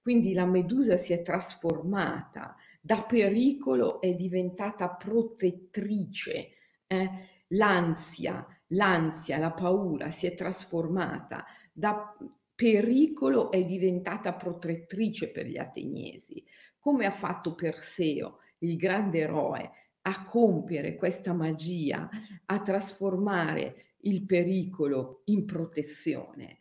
Quindi 0.00 0.32
la 0.32 0.46
Medusa 0.46 0.96
si 0.96 1.12
è 1.12 1.22
trasformata, 1.22 2.56
da 2.84 3.02
pericolo 3.02 4.00
è 4.00 4.12
diventata 4.14 4.90
protettrice. 4.90 6.48
Eh? 6.86 7.10
L'ansia, 7.48 8.44
l'ansia, 8.68 9.38
la 9.38 9.52
paura 9.52 10.10
si 10.10 10.26
è 10.26 10.34
trasformata 10.34 11.44
da 11.72 12.14
pericolo 12.54 13.50
è 13.50 13.64
diventata 13.64 14.34
protettrice 14.34 15.30
per 15.30 15.46
gli 15.46 15.58
ateniesi, 15.58 16.44
come 16.78 17.06
ha 17.06 17.10
fatto 17.10 17.54
Perseo, 17.54 18.38
il 18.58 18.76
grande 18.76 19.20
eroe, 19.20 19.70
a 20.02 20.24
compiere 20.24 20.96
questa 20.96 21.32
magia, 21.32 22.08
a 22.46 22.60
trasformare 22.60 23.94
il 24.00 24.26
pericolo 24.26 25.22
in 25.26 25.44
protezione. 25.44 26.58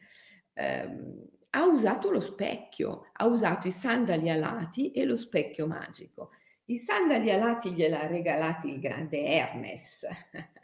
Eh, 0.53 0.89
ha 1.51 1.65
usato 1.65 2.11
lo 2.11 2.19
specchio, 2.19 3.07
ha 3.13 3.25
usato 3.25 3.67
i 3.67 3.71
sandali 3.71 4.29
alati 4.29 4.91
e 4.91 5.05
lo 5.05 5.15
specchio 5.15 5.67
magico. 5.67 6.31
I 6.65 6.77
sandali 6.77 7.31
alati 7.31 7.73
gliel'ha 7.73 8.07
regalati 8.07 8.69
il 8.69 8.79
grande 8.79 9.25
Hermes. 9.25 10.07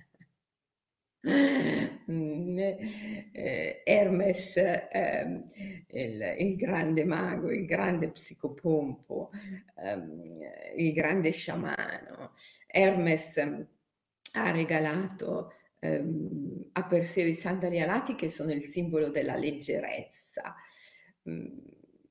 Mm, 2.10 2.58
eh, 2.58 3.82
Hermes, 3.84 4.56
eh, 4.56 5.44
il, 5.88 6.36
il, 6.40 6.56
grande 6.56 7.04
mago, 7.04 7.52
il 7.52 7.66
grande 7.66 8.12
psicopompo, 8.12 9.32
eh, 9.76 10.74
il 10.78 10.94
grande 10.94 11.32
sciamano. 11.32 12.32
Hermes 12.68 13.38
ha 14.34 14.52
regalato 14.52 15.52
ehm, 15.80 16.70
a 16.74 16.86
Perseo 16.86 17.28
i 17.28 17.34
sandali 17.34 17.82
alati 17.82 18.16
che 18.16 18.30
sono 18.30 18.52
il 18.52 18.66
simbolo 18.66 19.10
della 19.10 19.36
leggerezza. 19.36 20.56
Mm, 21.30 21.46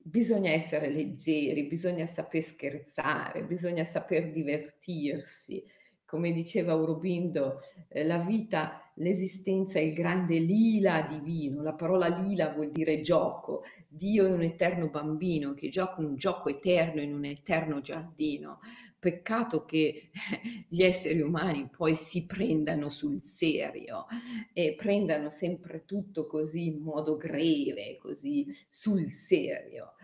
bisogna 0.02 0.50
essere 0.50 0.88
leggeri, 0.88 1.66
bisogna 1.66 2.06
saper 2.06 2.42
scherzare, 2.42 3.44
bisogna 3.44 3.85
saper 3.85 4.30
divertirsi. 4.30 5.64
Come 6.04 6.32
diceva 6.32 6.73
Aurobindo, 6.73 7.61
eh, 7.88 8.04
la 8.04 8.18
vita 8.18 8.80
l'esistenza 8.96 9.78
è 9.78 9.82
il 9.82 9.94
grande 9.94 10.38
lila 10.38 11.02
divino, 11.02 11.62
la 11.62 11.74
parola 11.74 12.08
lila 12.08 12.52
vuol 12.52 12.70
dire 12.70 13.00
gioco, 13.00 13.64
Dio 13.88 14.26
è 14.26 14.30
un 14.30 14.42
eterno 14.42 14.88
bambino 14.88 15.54
che 15.54 15.68
gioca 15.68 16.00
un 16.00 16.16
gioco 16.16 16.48
eterno 16.48 17.00
in 17.00 17.12
un 17.12 17.24
eterno 17.24 17.80
giardino. 17.80 18.60
Peccato 18.98 19.64
che 19.64 20.10
gli 20.68 20.82
esseri 20.82 21.20
umani 21.20 21.68
poi 21.68 21.94
si 21.94 22.26
prendano 22.26 22.88
sul 22.88 23.20
serio 23.22 24.06
e 24.52 24.74
prendano 24.76 25.28
sempre 25.30 25.84
tutto 25.84 26.26
così 26.26 26.66
in 26.66 26.78
modo 26.78 27.16
greve, 27.16 27.96
così 27.98 28.46
sul 28.70 29.10
serio. 29.10 29.94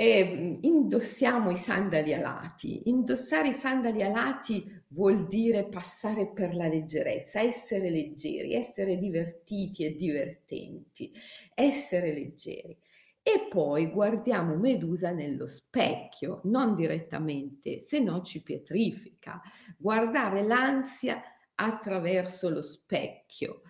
E 0.00 0.56
indossiamo 0.62 1.50
i 1.50 1.58
sandali 1.58 2.14
alati. 2.14 2.88
Indossare 2.88 3.48
i 3.48 3.52
sandali 3.52 4.02
alati 4.02 4.64
vuol 4.88 5.26
dire 5.28 5.68
passare 5.68 6.26
per 6.26 6.54
la 6.54 6.68
leggerezza, 6.68 7.40
essere 7.40 7.90
leggeri, 7.90 8.54
essere 8.54 8.96
divertiti 8.96 9.84
e 9.84 9.94
divertenti, 9.94 11.12
essere 11.54 12.14
leggeri. 12.14 12.78
E 13.22 13.46
poi 13.50 13.90
guardiamo 13.90 14.56
Medusa 14.56 15.10
nello 15.10 15.46
specchio, 15.46 16.40
non 16.44 16.74
direttamente, 16.74 17.78
se 17.78 17.98
no 17.98 18.22
ci 18.22 18.42
pietrifica. 18.42 19.38
Guardare 19.76 20.42
l'ansia 20.42 21.22
attraverso 21.56 22.48
lo 22.48 22.62
specchio. 22.62 23.60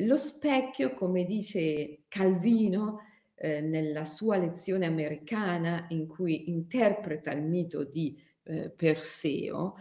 Lo 0.00 0.18
specchio, 0.18 0.92
come 0.92 1.24
dice 1.24 2.00
Calvino, 2.08 2.98
eh, 3.40 3.60
nella 3.60 4.04
sua 4.04 4.36
lezione 4.36 4.86
americana 4.86 5.86
in 5.90 6.06
cui 6.06 6.50
interpreta 6.50 7.32
il 7.32 7.42
mito 7.42 7.84
di 7.84 8.18
eh, 8.44 8.70
Perseo, 8.70 9.76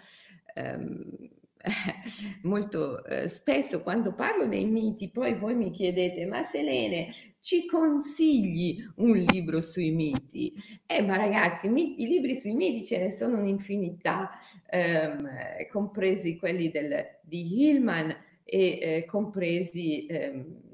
ehm, 0.54 1.30
molto 2.44 3.04
eh, 3.06 3.28
spesso 3.28 3.82
quando 3.82 4.14
parlo 4.14 4.48
dei 4.48 4.66
miti, 4.66 5.10
poi 5.10 5.36
voi 5.38 5.56
mi 5.56 5.72
chiedete, 5.72 6.26
ma 6.26 6.44
Selene, 6.44 7.10
ci 7.40 7.66
consigli 7.66 8.78
un 8.98 9.18
libro 9.18 9.62
sui 9.62 9.92
miti? 9.92 10.54
Eh, 10.86 11.02
ma 11.02 11.16
ragazzi, 11.16 11.68
miti, 11.68 12.04
i 12.04 12.08
libri 12.08 12.36
sui 12.36 12.54
miti 12.54 12.84
ce 12.86 13.00
ne 13.00 13.12
sono 13.12 13.40
un'infinità, 13.40 14.30
ehm, 14.70 15.28
compresi 15.72 16.38
quelli 16.38 16.70
del, 16.70 17.06
di 17.22 17.68
Hillman 17.70 18.16
e 18.44 18.80
eh, 18.82 19.06
compresi 19.06 20.06
ehm, 20.06 20.67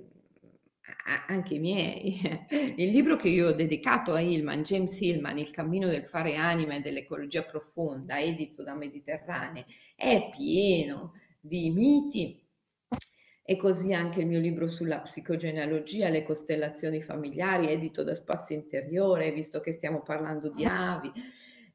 anche 1.28 1.56
i 1.56 1.60
miei. 1.60 2.20
Il 2.78 2.90
libro 2.92 3.16
che 3.16 3.30
io 3.30 3.50
ho 3.50 3.54
dedicato 3.54 4.14
a 4.14 4.20
Hillman, 4.20 4.64
James 4.64 5.00
Hillman, 5.00 5.38
Il 5.38 5.52
cammino 5.52 5.88
del 5.88 6.06
fare 6.06 6.36
anima 6.36 6.76
e 6.76 6.82
dell'ecologia 6.82 7.44
profonda, 7.44 8.20
edito 8.20 8.64
da 8.64 8.76
Mediterranee, 8.76 9.66
è 9.96 10.30
pieno 10.36 11.14
di 11.40 11.70
miti 11.72 12.42
e 13.46 13.58
così 13.58 13.94
anche 13.94 14.22
il 14.22 14.28
mio 14.28 14.40
libro 14.40 14.70
sulla 14.70 15.00
psicogenealogia, 15.00 16.08
le 16.08 16.24
costellazioni 16.24 17.02
familiari, 17.02 17.68
edito 17.68 18.02
da 18.04 18.16
Spazio 18.16 18.56
Interiore, 18.56 19.34
visto 19.34 19.60
che 19.60 19.74
stiamo 19.74 20.02
parlando 20.02 20.50
di 20.50 20.64
avi 20.64 21.12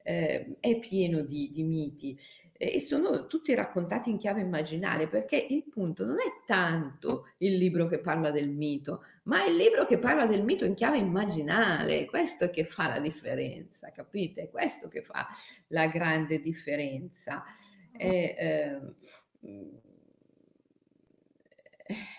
eh, 0.09 0.57
è 0.61 0.79
pieno 0.79 1.21
di, 1.21 1.51
di 1.53 1.63
miti 1.63 2.19
e 2.57 2.81
sono 2.81 3.27
tutti 3.27 3.55
raccontati 3.55 4.09
in 4.09 4.17
chiave 4.17 4.41
immaginale 4.41 5.07
perché 5.07 5.37
il 5.37 5.65
punto 5.69 6.07
non 6.07 6.17
è 6.17 6.47
tanto 6.47 7.27
il 7.39 7.59
libro 7.59 7.87
che 7.87 7.99
parla 7.99 8.31
del 8.31 8.49
mito, 8.49 9.05
ma 9.25 9.45
il 9.45 9.55
libro 9.55 9.85
che 9.85 9.99
parla 9.99 10.25
del 10.25 10.45
mito 10.45 10.65
in 10.65 10.73
chiave 10.73 10.97
immaginale. 10.97 12.07
Questo 12.07 12.45
è 12.45 12.51
che 12.51 12.65
fa 12.65 12.89
la 12.89 13.01
differenza, 13.01 13.93
capite? 13.93 14.45
È 14.45 14.51
questo 14.51 14.89
che 14.89 15.03
fa 15.03 15.29
la 15.69 15.87
grande 15.89 16.41
differenza. 16.41 17.45
E, 17.93 18.35
eh, 18.39 18.81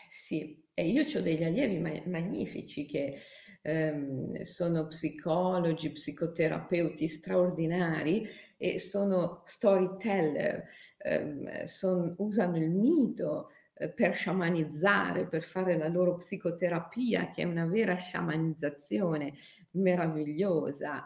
sì, 0.10 0.64
e 0.80 0.88
io 0.88 1.04
ho 1.04 1.22
degli 1.22 1.44
allievi 1.44 1.78
ma- 1.78 2.02
magnifici 2.06 2.86
che 2.86 3.18
ehm, 3.62 4.40
sono 4.42 4.88
psicologi, 4.88 5.92
psicoterapeuti 5.92 7.06
straordinari 7.06 8.26
e 8.56 8.80
sono 8.80 9.42
storyteller, 9.44 10.64
ehm, 11.00 11.64
son, 11.64 12.14
usano 12.20 12.56
il 12.56 12.70
mito 12.70 13.50
eh, 13.74 13.90
per 13.90 14.16
sciamanizzare, 14.16 15.28
per 15.28 15.44
fare 15.44 15.78
la 15.78 15.90
loro 15.90 16.16
psicoterapia, 16.16 17.30
che 17.32 17.42
è 17.42 17.46
una 17.46 17.66
vera 17.66 17.96
sciamanizzazione 17.96 19.34
meravigliosa. 19.72 21.04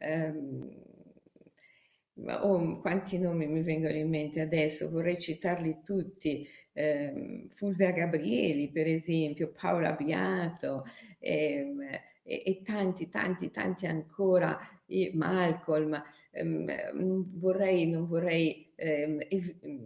Um, 0.00 0.99
oh, 2.26 2.80
quanti 2.80 3.18
nomi 3.18 3.46
mi 3.46 3.62
vengono 3.62 3.94
in 3.94 4.08
mente 4.08 4.40
adesso, 4.40 4.90
vorrei 4.90 5.18
citarli 5.18 5.80
tutti, 5.84 6.46
eh, 6.72 7.46
Fulvia 7.54 7.90
Gabrieli 7.90 8.70
per 8.70 8.86
esempio, 8.86 9.52
Paola 9.52 9.92
Biato 9.92 10.84
eh, 11.18 11.74
e, 12.22 12.42
e, 12.44 12.62
tanti, 12.62 13.08
tanti, 13.08 13.50
tanti 13.50 13.86
ancora, 13.86 14.58
Malcolm, 15.12 16.02
ehm, 16.32 17.38
vorrei, 17.38 17.88
non 17.88 18.06
vorrei 18.06 18.72
ehm, 18.74 19.20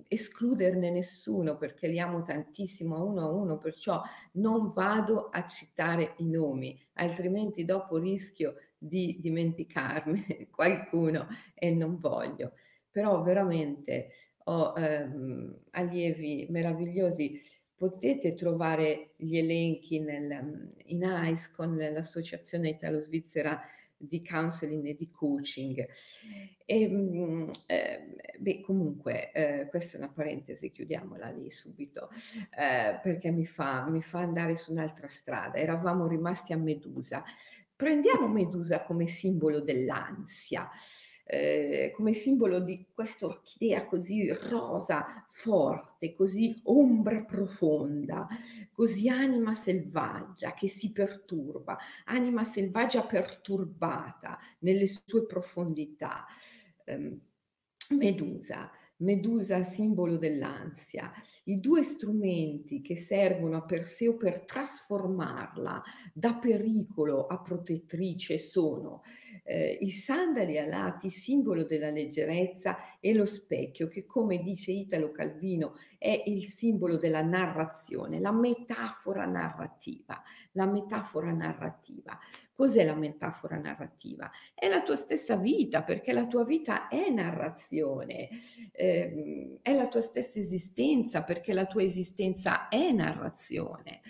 escluderne 0.08 0.90
nessuno 0.90 1.56
perché 1.56 1.88
li 1.88 1.98
amo 1.98 2.22
tantissimo 2.22 3.04
uno 3.04 3.20
a 3.20 3.30
uno, 3.30 3.58
perciò 3.58 4.00
non 4.32 4.70
vado 4.70 5.28
a 5.30 5.44
citare 5.44 6.14
i 6.18 6.28
nomi, 6.28 6.78
altrimenti 6.94 7.64
dopo 7.64 7.98
rischio 7.98 8.54
di 8.86 9.18
dimenticarmi 9.20 10.48
qualcuno 10.50 11.26
e 11.54 11.70
non 11.70 11.98
voglio. 11.98 12.52
Però 12.90 13.22
veramente 13.22 14.10
ho 14.44 14.74
ehm, 14.76 15.56
allievi 15.70 16.46
meravigliosi. 16.50 17.40
Potete 17.76 18.34
trovare 18.34 19.14
gli 19.16 19.36
elenchi 19.36 19.98
nel, 19.98 20.72
in 20.84 21.02
ICE 21.02 21.50
con 21.56 21.76
l'Associazione 21.76 22.70
Italo-Svizzera 22.70 23.60
di 23.96 24.22
counseling 24.22 24.86
e 24.86 24.94
di 24.94 25.10
coaching. 25.10 25.86
E, 26.66 26.82
ehm, 26.82 27.50
eh, 27.66 28.16
beh, 28.38 28.60
comunque, 28.60 29.32
eh, 29.32 29.66
questa 29.68 29.96
è 29.96 30.00
una 30.00 30.10
parentesi, 30.10 30.70
chiudiamola 30.70 31.28
lì 31.30 31.50
subito, 31.50 32.08
eh, 32.56 32.98
perché 33.02 33.30
mi 33.30 33.44
fa, 33.44 33.88
mi 33.88 34.02
fa 34.02 34.20
andare 34.20 34.56
su 34.56 34.72
un'altra 34.72 35.08
strada. 35.08 35.58
Eravamo 35.58 36.06
rimasti 36.06 36.52
a 36.52 36.56
Medusa. 36.56 37.24
Prendiamo 37.76 38.28
Medusa 38.28 38.84
come 38.84 39.06
simbolo 39.08 39.60
dell'ansia. 39.60 40.68
Eh, 41.26 41.90
come 41.96 42.12
simbolo 42.12 42.60
di 42.60 42.86
questa 42.92 43.24
orchidea 43.24 43.86
così 43.86 44.30
rosa, 44.30 45.26
forte, 45.30 46.12
così 46.12 46.54
ombra 46.64 47.22
profonda, 47.24 48.26
così 48.70 49.08
anima 49.08 49.54
selvaggia 49.54 50.52
che 50.52 50.68
si 50.68 50.92
perturba, 50.92 51.78
anima 52.04 52.44
selvaggia 52.44 53.06
perturbata 53.06 54.38
nelle 54.60 54.86
sue 54.86 55.24
profondità. 55.24 56.26
Eh, 56.84 57.18
Medusa 57.90 58.70
Medusa, 58.98 59.64
simbolo 59.64 60.16
dell'ansia, 60.16 61.10
i 61.44 61.58
due 61.58 61.82
strumenti 61.82 62.80
che 62.80 62.96
servono 62.96 63.56
a 63.56 63.64
Perseo 63.64 64.16
per 64.16 64.44
trasformarla 64.44 65.82
da 66.12 66.34
pericolo 66.34 67.26
a 67.26 67.40
protettrice 67.42 68.38
sono 68.38 69.02
eh, 69.42 69.76
i 69.80 69.90
sandali 69.90 70.58
alati, 70.58 71.10
simbolo 71.10 71.64
della 71.64 71.90
leggerezza, 71.90 72.98
e 73.00 73.12
lo 73.14 73.24
specchio, 73.24 73.88
che 73.88 74.06
come 74.06 74.38
dice 74.38 74.70
Italo 74.70 75.10
Calvino 75.10 75.74
è 75.98 76.22
il 76.26 76.46
simbolo 76.46 76.96
della 76.96 77.22
narrazione, 77.22 78.20
la 78.20 78.32
metafora 78.32 79.24
narrativa. 79.24 80.22
La 80.52 80.66
metafora 80.66 81.32
narrativa. 81.32 82.18
Cos'è 82.54 82.84
la 82.84 82.94
metafora 82.94 83.56
narrativa? 83.56 84.30
È 84.54 84.68
la 84.68 84.82
tua 84.82 84.94
stessa 84.94 85.34
vita, 85.34 85.82
perché 85.82 86.12
la 86.12 86.28
tua 86.28 86.44
vita 86.44 86.86
è 86.86 87.10
narrazione, 87.10 88.28
eh, 88.70 89.58
è 89.60 89.74
la 89.74 89.88
tua 89.88 90.00
stessa 90.00 90.38
esistenza, 90.38 91.24
perché 91.24 91.52
la 91.52 91.66
tua 91.66 91.82
esistenza 91.82 92.68
è 92.68 92.92
narrazione. 92.92 94.02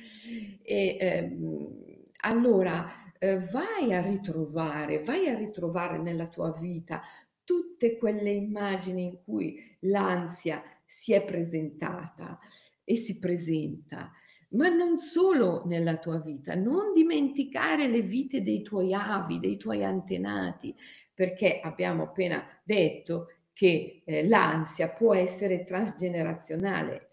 E, 0.62 0.96
ehm, 1.00 2.02
allora 2.24 2.86
eh, 3.18 3.38
vai 3.38 3.94
a 3.94 4.02
ritrovare, 4.02 4.98
vai 4.98 5.26
a 5.30 5.38
ritrovare 5.38 5.96
nella 5.96 6.28
tua 6.28 6.52
vita 6.52 7.00
tutte 7.44 7.96
quelle 7.96 8.30
immagini 8.30 9.04
in 9.04 9.22
cui 9.24 9.58
l'ansia 9.80 10.62
si 10.84 11.14
è 11.14 11.24
presentata 11.24 12.38
e 12.84 12.96
si 12.96 13.18
presenta 13.18 14.12
ma 14.54 14.68
non 14.68 14.98
solo 14.98 15.62
nella 15.66 15.96
tua 15.98 16.18
vita, 16.18 16.54
non 16.54 16.92
dimenticare 16.92 17.88
le 17.88 18.02
vite 18.02 18.42
dei 18.42 18.62
tuoi 18.62 18.92
avi, 18.92 19.38
dei 19.38 19.56
tuoi 19.56 19.84
antenati, 19.84 20.74
perché 21.12 21.60
abbiamo 21.60 22.04
appena 22.04 22.44
detto 22.62 23.28
che 23.52 24.02
eh, 24.04 24.26
l'ansia 24.26 24.88
può 24.88 25.14
essere 25.14 25.64
transgenerazionale, 25.64 27.08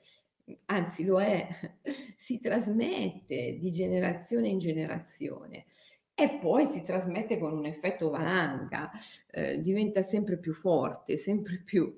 anzi 0.66 1.06
lo 1.06 1.22
è, 1.22 1.48
si 2.16 2.40
trasmette 2.40 3.58
di 3.60 3.72
generazione 3.72 4.48
in 4.48 4.58
generazione 4.58 5.66
e 6.14 6.38
poi 6.40 6.66
si 6.66 6.84
trasmette 6.84 7.40
con 7.40 7.54
un 7.54 7.66
effetto 7.66 8.10
valanga, 8.10 8.92
eh, 9.32 9.60
diventa 9.60 10.02
sempre 10.02 10.38
più 10.38 10.54
forte, 10.54 11.18
sempre 11.18 11.62
più 11.64 11.94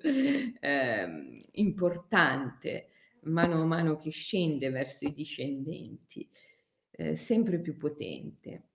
eh, 0.60 1.40
importante 1.52 2.88
mano 3.24 3.62
a 3.62 3.64
mano 3.64 3.96
che 3.96 4.10
scende 4.10 4.70
verso 4.70 5.06
i 5.06 5.12
discendenti, 5.12 6.28
eh, 6.90 7.14
sempre 7.14 7.60
più 7.60 7.76
potente. 7.76 8.68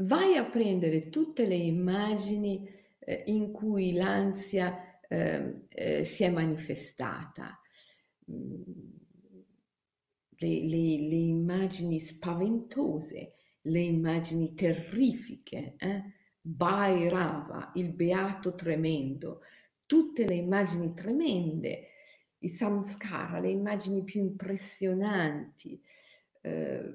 Vai 0.00 0.36
a 0.36 0.44
prendere 0.44 1.08
tutte 1.08 1.46
le 1.46 1.56
immagini 1.56 2.68
eh, 2.98 3.24
in 3.26 3.50
cui 3.50 3.92
l'ansia 3.92 5.00
ehm, 5.08 5.66
eh, 5.68 6.04
si 6.04 6.22
è 6.24 6.30
manifestata, 6.30 7.60
mm, 8.30 8.62
le, 10.40 10.60
le, 10.66 11.08
le 11.08 11.16
immagini 11.16 11.98
spaventose 11.98 13.32
le 13.62 13.80
immagini 13.80 14.54
terrifiche, 14.54 15.74
eh? 15.78 16.02
Bhairava, 16.40 17.72
il 17.74 17.92
beato 17.92 18.54
tremendo, 18.54 19.42
tutte 19.88 20.24
le 20.24 20.34
immagini 20.34 20.94
tremende, 20.94 21.88
i 22.40 22.48
samskara, 22.48 23.40
le 23.40 23.48
immagini 23.48 24.04
più 24.04 24.20
impressionanti. 24.20 25.82
Eh, 26.42 26.94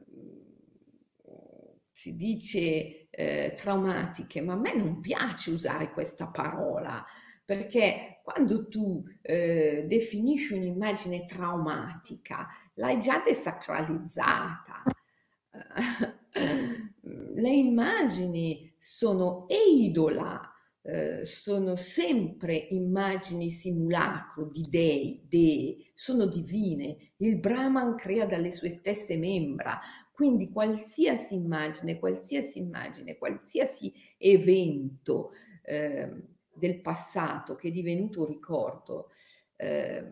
si 1.92 2.16
dice 2.16 3.10
eh, 3.10 3.54
traumatiche, 3.56 4.42
ma 4.42 4.54
a 4.54 4.58
me 4.58 4.76
non 4.76 5.02
piace 5.02 5.52
usare 5.52 5.92
questa 5.92 6.28
parola 6.28 7.06
perché 7.46 8.22
quando 8.24 8.68
tu 8.68 9.04
eh, 9.22 9.84
definisci 9.88 10.54
un'immagine 10.54 11.26
traumatica, 11.26 12.48
l'hai 12.76 13.00
già 13.00 13.22
desacralizzata. 13.24 14.84
Le 17.36 17.50
immagini 17.50 18.74
sono 18.78 19.46
eidola, 19.50 20.53
eh, 20.86 21.24
sono 21.24 21.78
sempre 21.78 22.56
immagini 22.56 23.50
simulacro 23.50 24.50
di 24.52 24.66
dei, 24.68 25.24
dei, 25.26 25.90
sono 25.96 26.26
divine. 26.26 27.14
Il 27.18 27.40
Brahman 27.40 27.96
crea 27.96 28.26
dalle 28.26 28.52
sue 28.52 28.70
stesse 28.70 29.16
membra, 29.16 29.80
quindi 30.12 30.52
qualsiasi 30.52 31.36
immagine, 31.36 32.00
qualsiasi 32.00 32.60
immagine, 32.60 33.18
qualsiasi 33.18 33.94
evento 34.18 35.32
eh, 35.64 36.12
del 36.54 36.82
passato 36.82 37.56
che 37.56 37.70
è 37.70 37.72
divenuto 37.72 38.26
ricordo 38.26 39.10
eh, 39.56 40.12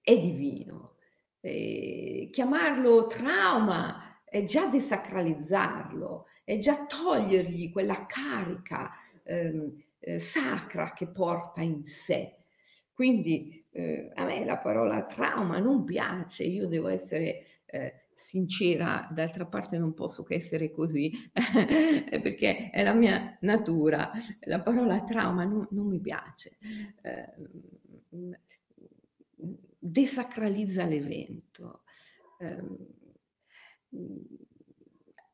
è 0.00 0.18
divino. 0.18 0.92
Chiamarlo 1.44 3.06
trauma 3.06 4.22
è 4.24 4.44
già 4.44 4.66
desacralizzarlo, 4.66 6.24
è 6.42 6.56
già 6.56 6.86
togliergli 6.86 7.70
quella 7.70 8.06
carica 8.06 8.90
eh, 9.24 10.18
sacra 10.18 10.92
che 10.92 11.08
porta 11.08 11.60
in 11.62 11.84
sé. 11.84 12.36
Quindi 12.92 13.66
eh, 13.70 14.10
a 14.14 14.24
me 14.24 14.44
la 14.44 14.58
parola 14.58 15.04
trauma 15.04 15.58
non 15.58 15.84
piace, 15.84 16.44
io 16.44 16.68
devo 16.68 16.88
essere 16.88 17.42
eh, 17.66 18.04
sincera, 18.14 19.08
d'altra 19.10 19.46
parte 19.46 19.78
non 19.78 19.94
posso 19.94 20.22
che 20.22 20.34
essere 20.34 20.70
così, 20.70 21.10
perché 21.32 22.70
è 22.70 22.82
la 22.84 22.94
mia 22.94 23.36
natura. 23.40 24.12
La 24.42 24.60
parola 24.60 25.02
trauma 25.02 25.44
non, 25.44 25.66
non 25.70 25.88
mi 25.88 26.00
piace. 26.00 26.56
Eh, 27.02 27.32
desacralizza 29.78 30.86
l'evento. 30.86 31.82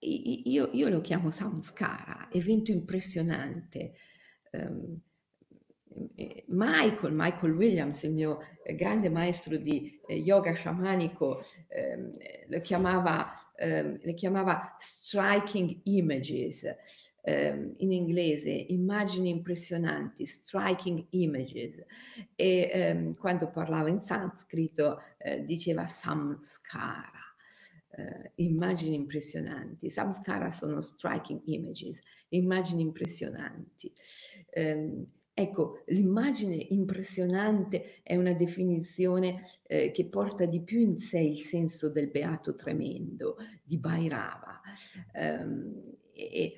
Eh, 0.01 0.43
io, 0.47 0.71
io, 0.73 0.89
lo 0.89 1.01
chiamo 1.01 1.31
samskara, 1.31 2.29
evento 2.33 2.73
impressionante. 2.73 3.93
Eh, 4.51 6.45
Michael, 6.47 7.13
Michael 7.13 7.53
Williams, 7.53 8.03
il 8.05 8.13
mio 8.13 8.39
eh, 8.63 8.75
grande 8.75 9.11
maestro 9.11 9.57
di 9.57 10.01
eh, 10.07 10.15
yoga 10.17 10.53
sciamanico, 10.55 11.43
ehm, 11.69 12.17
lo 12.49 12.61
chiamava, 12.61 13.29
ehm, 13.57 13.99
le 14.03 14.15
chiamava 14.15 14.77
striking 14.79 15.81
images, 15.85 16.65
ehm, 17.23 17.75
in 17.79 17.93
inglese, 17.93 18.51
immagini 18.51 19.31
impressionanti, 19.31 20.25
striking 20.27 21.07
images. 21.11 21.85
E 22.37 22.71
ehm, 22.73 23.17
quando 23.17 23.51
parlava 23.51 23.89
in 23.89 24.01
sanscrito 24.01 25.03
eh, 25.19 25.45
diceva 25.45 25.87
samskara. 25.87 27.20
Uh, 27.91 28.31
immagini 28.37 28.95
impressionanti. 28.95 29.91
Samskara 29.91 30.51
sono 30.51 30.81
striking 30.81 31.41
images, 31.47 32.01
immagini 32.29 32.83
impressionanti. 32.83 33.93
Um, 34.55 35.07
Ecco, 35.33 35.85
l'immagine 35.87 36.55
impressionante 36.55 38.03
è 38.03 38.15
una 38.15 38.35
definizione 38.35 39.41
eh, 39.63 39.91
che 39.91 40.05
porta 40.05 40.45
di 40.45 40.61
più 40.61 40.81
in 40.81 40.99
sé 40.99 41.19
il 41.19 41.41
senso 41.41 41.89
del 41.89 42.11
beato 42.11 42.55
tremendo 42.55 43.37
di 43.63 43.79
Bhairava. 43.79 44.61
Um, 45.15 45.97
e, 46.13 46.57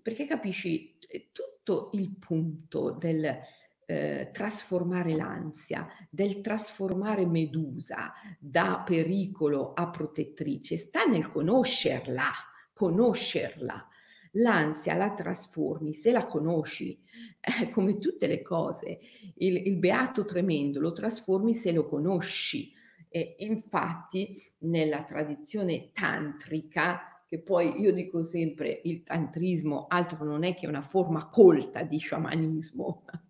perché 0.00 0.26
capisci, 0.26 0.96
tutto 1.32 1.90
il 1.94 2.14
punto 2.16 2.92
del 2.92 3.40
eh, 3.86 4.30
trasformare 4.32 5.14
l'ansia, 5.14 5.86
del 6.10 6.40
trasformare 6.40 7.26
Medusa 7.26 8.12
da 8.38 8.82
pericolo 8.84 9.72
a 9.72 9.90
protettrice, 9.90 10.76
sta 10.76 11.04
nel 11.04 11.28
conoscerla, 11.28 12.30
conoscerla 12.72 13.88
l'ansia 14.34 14.94
la 14.94 15.12
trasformi 15.12 15.92
se 15.92 16.10
la 16.10 16.24
conosci, 16.24 16.98
eh, 17.40 17.68
come 17.68 17.98
tutte 17.98 18.26
le 18.26 18.42
cose. 18.42 18.98
Il, 19.36 19.56
il, 19.66 19.76
beato 19.76 20.24
tremendo 20.24 20.80
lo 20.80 20.92
trasformi 20.92 21.54
se 21.54 21.72
lo 21.72 21.86
conosci. 21.86 22.72
E 23.08 23.36
infatti 23.38 24.42
nella 24.60 25.04
tradizione 25.04 25.90
tantrica, 25.92 27.22
che 27.28 27.40
poi 27.40 27.80
io 27.80 27.92
dico 27.92 28.24
sempre 28.24 28.80
il 28.84 29.04
tantrismo 29.04 29.86
altro 29.88 30.24
non 30.24 30.42
è 30.42 30.54
che 30.54 30.66
una 30.66 30.82
forma 30.82 31.28
colta 31.28 31.82
di 31.82 31.98
sciamanismo, 31.98 33.04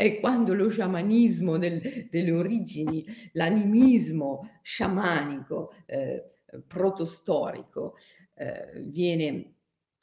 e 0.00 0.20
quando 0.20 0.54
lo 0.54 0.68
sciamanismo 0.68 1.58
del, 1.58 2.06
delle 2.08 2.30
origini, 2.30 3.04
l'animismo 3.32 4.60
sciamanico 4.62 5.72
eh, 5.86 6.24
protostorico 6.68 7.96
eh, 8.34 8.80
viene 8.86 9.54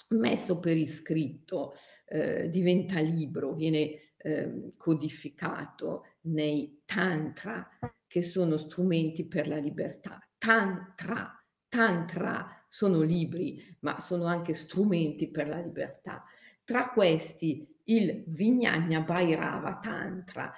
messo 0.10 0.60
per 0.60 0.76
iscritto, 0.76 1.76
eh, 2.08 2.50
diventa 2.50 3.00
libro, 3.00 3.54
viene 3.54 3.96
eh, 4.18 4.72
codificato 4.76 6.04
nei 6.24 6.82
tantra, 6.84 7.66
che 8.06 8.22
sono 8.22 8.58
strumenti 8.58 9.26
per 9.26 9.48
la 9.48 9.58
libertà. 9.58 10.20
Tantra, 10.38 11.42
tantra 11.70 12.66
sono 12.68 13.02
libri, 13.02 13.78
ma 13.80 14.02
sono 14.02 14.26
anche 14.26 14.54
strumenti 14.54 15.32
per 15.32 15.48
la 15.48 15.60
libertà. 15.60 16.26
Tra 16.66 16.90
questi 16.90 17.64
il 17.84 18.24
Vignagna 18.26 19.02
Bhairava 19.02 19.78
Tantra, 19.78 20.52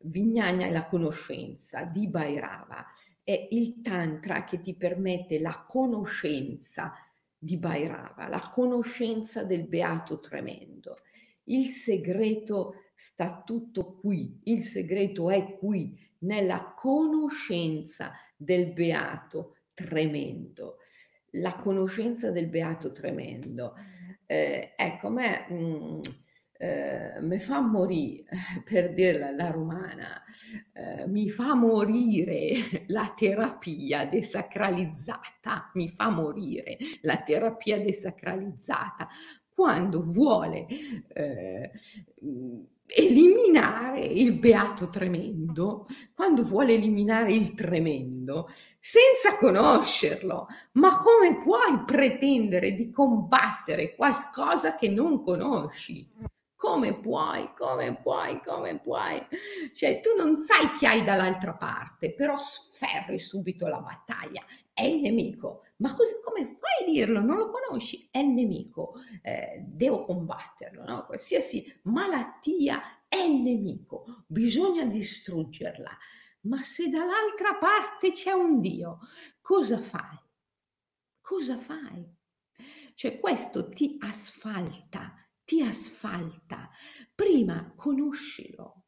Vignagna 0.00 0.66
è 0.66 0.72
la 0.72 0.86
conoscenza 0.86 1.84
di 1.84 2.08
Bhairava, 2.08 2.84
è 3.22 3.46
il 3.52 3.80
Tantra 3.80 4.42
che 4.42 4.60
ti 4.60 4.74
permette 4.74 5.38
la 5.38 5.64
conoscenza 5.68 6.92
di 7.38 7.56
Bhairava, 7.58 8.26
la 8.26 8.48
conoscenza 8.50 9.44
del 9.44 9.68
beato 9.68 10.18
tremendo. 10.18 10.98
Il 11.44 11.70
segreto 11.70 12.90
sta 12.96 13.44
tutto 13.46 13.94
qui, 13.94 14.40
il 14.46 14.64
segreto 14.64 15.30
è 15.30 15.56
qui, 15.58 15.96
nella 16.22 16.74
conoscenza 16.76 18.10
del 18.36 18.72
beato 18.72 19.58
tremendo. 19.74 20.78
La 21.32 21.54
conoscenza 21.56 22.30
del 22.30 22.48
beato 22.48 22.92
tremendo. 22.92 23.74
Eh, 24.26 24.74
ecco, 24.76 25.06
a 25.08 25.10
me... 25.10 25.46
Mm, 25.50 26.00
eh, 26.62 27.38
fa 27.40 27.60
morire, 27.60 28.24
per 28.64 28.94
dirla 28.94 29.32
la 29.32 29.50
romana, 29.50 30.22
eh, 30.72 31.08
mi 31.08 31.28
fa 31.28 31.54
morire 31.54 32.84
la 32.86 33.12
terapia 33.16 34.06
desacralizzata, 34.06 35.72
mi 35.74 35.88
fa 35.88 36.10
morire 36.10 36.76
la 37.00 37.16
terapia 37.16 37.80
desacralizzata 37.80 39.08
quando 39.52 40.04
vuole 40.04 40.66
eh, 41.08 41.70
eliminare 42.94 44.00
il 44.00 44.32
beato 44.34 44.88
tremendo, 44.88 45.86
quando 46.14 46.42
vuole 46.42 46.74
eliminare 46.74 47.32
il 47.32 47.54
tremendo, 47.54 48.48
senza 48.78 49.36
conoscerlo. 49.38 50.46
Ma 50.72 50.96
come 50.96 51.40
puoi 51.42 51.84
pretendere 51.84 52.72
di 52.72 52.90
combattere 52.90 53.94
qualcosa 53.94 54.74
che 54.74 54.88
non 54.88 55.22
conosci? 55.22 56.08
Come 56.54 57.00
puoi, 57.00 57.50
come 57.56 58.00
puoi, 58.00 58.40
come 58.40 58.78
puoi? 58.78 59.20
Cioè, 59.74 59.98
tu 59.98 60.10
non 60.16 60.36
sai 60.36 60.74
chi 60.78 60.86
hai 60.86 61.02
dall'altra 61.02 61.54
parte, 61.54 62.14
però 62.14 62.36
sferri 62.36 63.18
subito 63.18 63.66
la 63.66 63.80
battaglia. 63.80 64.42
È 64.72 64.84
il 64.84 65.00
nemico. 65.00 65.62
Ma 65.78 65.92
così, 65.92 66.14
come 66.22 66.58
dirlo? 66.92 67.20
Non 67.20 67.36
lo 67.36 67.50
conosci? 67.50 68.08
È 68.10 68.18
il 68.18 68.28
nemico. 68.28 68.94
Eh, 69.22 69.64
devo 69.66 70.04
combatterlo, 70.04 70.84
no? 70.84 71.04
Qualsiasi 71.04 71.80
malattia 71.84 73.06
è 73.08 73.16
il 73.16 73.40
nemico. 73.40 74.24
Bisogna 74.26 74.84
distruggerla. 74.84 75.96
Ma 76.42 76.62
se 76.62 76.88
dall'altra 76.88 77.54
parte 77.58 78.12
c'è 78.12 78.32
un 78.32 78.60
Dio, 78.60 78.98
cosa 79.40 79.80
fai? 79.80 80.18
Cosa 81.20 81.58
fai? 81.58 82.04
Cioè, 82.94 83.18
questo 83.18 83.68
ti 83.68 83.96
asfalta 84.00 85.16
ti 85.44 85.60
asfalta. 85.60 86.70
Prima 87.14 87.72
conoscilo. 87.76 88.84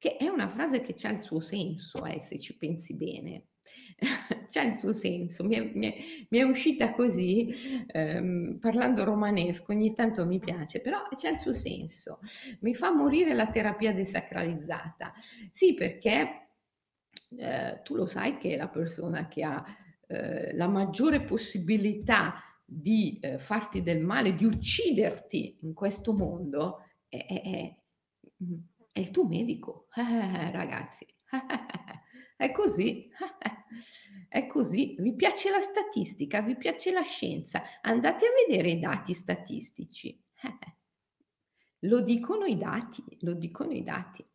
Che 0.00 0.16
è 0.16 0.28
una 0.28 0.48
frase 0.48 0.80
che 0.80 0.94
c'ha 0.96 1.10
il 1.10 1.20
suo 1.20 1.40
senso, 1.40 2.06
eh, 2.06 2.20
se 2.20 2.38
ci 2.38 2.56
pensi 2.56 2.94
bene. 2.94 3.48
c'ha 4.48 4.62
il 4.62 4.74
suo 4.74 4.94
senso, 4.94 5.44
mi 5.44 5.56
è, 5.56 5.60
mi 5.74 5.92
è, 5.92 5.96
mi 6.30 6.38
è 6.38 6.42
uscita 6.42 6.94
così, 6.94 7.52
ehm, 7.86 8.58
parlando 8.58 9.04
romanesco, 9.04 9.72
ogni 9.72 9.92
tanto 9.92 10.24
mi 10.24 10.38
piace, 10.38 10.80
però 10.80 11.06
c'ha 11.14 11.28
il 11.28 11.38
suo 11.38 11.52
senso. 11.52 12.18
Mi 12.60 12.74
fa 12.74 12.94
morire 12.94 13.34
la 13.34 13.50
terapia 13.50 13.92
desacralizzata. 13.92 15.12
Sì, 15.50 15.74
perché 15.74 16.48
eh, 17.36 17.80
tu 17.84 17.94
lo 17.94 18.06
sai 18.06 18.38
che 18.38 18.56
la 18.56 18.68
persona 18.68 19.28
che 19.28 19.44
ha 19.44 19.62
eh, 20.06 20.54
la 20.54 20.66
maggiore 20.66 21.20
possibilità 21.20 22.42
di 22.64 23.18
eh, 23.20 23.38
farti 23.38 23.82
del 23.82 24.00
male, 24.00 24.34
di 24.34 24.46
ucciderti 24.46 25.58
in 25.60 25.74
questo 25.74 26.14
mondo, 26.14 26.86
è, 27.06 27.18
è, 27.26 27.42
è, 27.42 27.76
è 28.92 29.00
il 29.00 29.10
tuo 29.10 29.26
medico, 29.26 29.88
eh, 29.94 30.50
ragazzi. 30.50 31.06
È 32.40 32.50
così, 32.52 33.06
è 34.28 34.46
così. 34.46 34.96
Vi 34.98 35.14
piace 35.14 35.50
la 35.50 35.60
statistica, 35.60 36.40
vi 36.40 36.56
piace 36.56 36.90
la 36.90 37.02
scienza, 37.02 37.62
andate 37.82 38.24
a 38.24 38.30
vedere 38.46 38.70
i 38.70 38.78
dati 38.78 39.12
statistici. 39.12 40.18
Lo 41.80 42.00
dicono 42.00 42.46
i 42.46 42.56
dati, 42.56 43.04
lo 43.20 43.34
dicono 43.34 43.72
i 43.72 43.82
dati. 43.82 44.26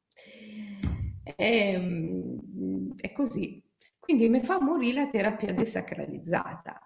È, 1.24 1.34
ehm, 1.36 2.96
è 2.96 3.12
così. 3.12 3.64
Quindi 3.98 4.30
mi 4.30 4.42
fa 4.42 4.62
morire 4.62 5.02
la 5.02 5.10
terapia 5.10 5.52
desacralizzata, 5.52 6.80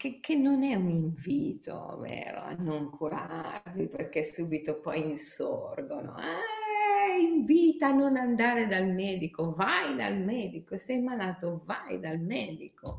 che, 0.00 0.18
che 0.18 0.34
non 0.34 0.62
è 0.62 0.74
un 0.76 0.88
invito, 0.88 1.98
vero, 2.00 2.40
a 2.40 2.54
non 2.54 2.88
curarvi 2.88 3.86
perché 3.88 4.24
subito 4.24 4.80
poi 4.80 5.10
insorgono. 5.10 6.14
Eh, 6.16 7.20
invita 7.20 7.88
a 7.88 7.92
non 7.92 8.16
andare 8.16 8.66
dal 8.66 8.90
medico, 8.94 9.52
vai 9.52 9.94
dal 9.94 10.18
medico, 10.22 10.78
sei 10.78 11.02
malato, 11.02 11.64
vai 11.66 12.00
dal 12.00 12.18
medico. 12.18 12.98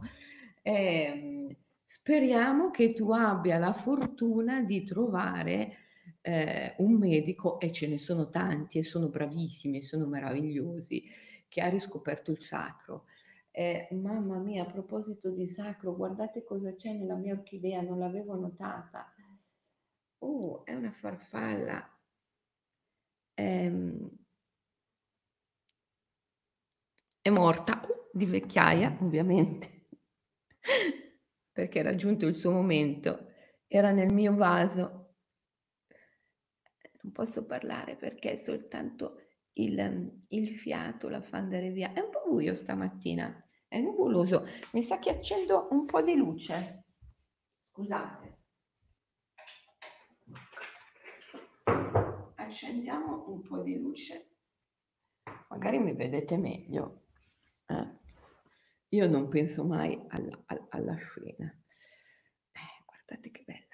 Eh, 0.61 1.47
speriamo 1.83 2.69
che 2.69 2.93
tu 2.93 3.11
abbia 3.11 3.57
la 3.57 3.73
fortuna 3.73 4.61
di 4.61 4.83
trovare 4.83 5.77
eh, 6.21 6.75
un 6.77 6.93
medico, 6.93 7.59
e 7.59 7.71
ce 7.71 7.87
ne 7.87 7.97
sono 7.97 8.29
tanti 8.29 8.77
e 8.77 8.83
sono 8.83 9.07
bravissimi 9.07 9.79
e 9.79 9.83
sono 9.83 10.05
meravigliosi, 10.05 11.03
che 11.47 11.61
ha 11.61 11.67
riscoperto 11.67 12.29
il 12.29 12.39
sacro. 12.39 13.05
Eh, 13.53 13.87
mamma 13.91 14.37
mia, 14.39 14.63
a 14.63 14.71
proposito 14.71 15.29
di 15.29 15.47
sacro, 15.47 15.95
guardate 15.95 16.43
cosa 16.43 16.73
c'è 16.75 16.93
nella 16.93 17.15
mia 17.15 17.33
orchidea, 17.33 17.81
non 17.81 17.99
l'avevo 17.99 18.35
notata. 18.35 19.13
Oh, 20.19 20.63
è 20.65 20.73
una 20.73 20.91
farfalla. 20.91 21.85
Ehm, 23.33 24.09
è 27.21 27.29
morta 27.29 27.81
uh, 27.83 28.09
di 28.17 28.25
vecchiaia, 28.25 28.97
ovviamente, 29.01 29.87
perché 31.51 31.79
era 31.79 31.95
giunto 31.95 32.25
il 32.25 32.35
suo 32.35 32.51
momento. 32.51 33.27
Era 33.67 33.91
nel 33.91 34.13
mio 34.13 34.35
vaso 34.35 35.01
non 37.01 37.11
posso 37.11 37.45
parlare 37.45 37.95
perché 37.95 38.37
soltanto 38.37 39.20
il, 39.53 40.23
il 40.29 40.57
fiato 40.57 41.09
la 41.09 41.21
fa 41.21 41.37
andare 41.37 41.69
via. 41.71 41.93
È 41.93 41.99
un 41.99 42.09
po' 42.09 42.23
buio 42.27 42.53
stamattina, 42.55 43.43
è 43.67 43.79
nuvoloso, 43.79 44.47
mi 44.73 44.81
sta 44.81 44.99
chiacendo 44.99 45.67
un 45.71 45.85
po' 45.85 46.01
di 46.01 46.15
luce. 46.15 46.85
Scusate. 47.71 48.39
Accendiamo 52.35 53.29
un 53.29 53.41
po' 53.41 53.61
di 53.61 53.79
luce, 53.79 54.35
magari 55.49 55.79
mi 55.79 55.93
vedete 55.93 56.37
meglio. 56.37 57.05
Eh? 57.65 57.99
Io 58.89 59.07
non 59.07 59.29
penso 59.29 59.63
mai 59.63 59.97
alla, 60.09 60.43
alla 60.69 60.95
scena. 60.95 61.45
Eh, 62.51 62.83
guardate 62.85 63.31
che 63.31 63.43
bello. 63.45 63.70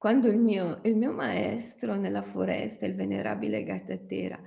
Quando 0.00 0.28
il 0.28 0.38
mio, 0.38 0.80
il 0.84 0.96
mio 0.96 1.12
maestro 1.12 1.94
nella 1.94 2.22
foresta, 2.22 2.86
il 2.86 2.94
venerabile 2.94 3.62
Gatatera, 3.62 4.40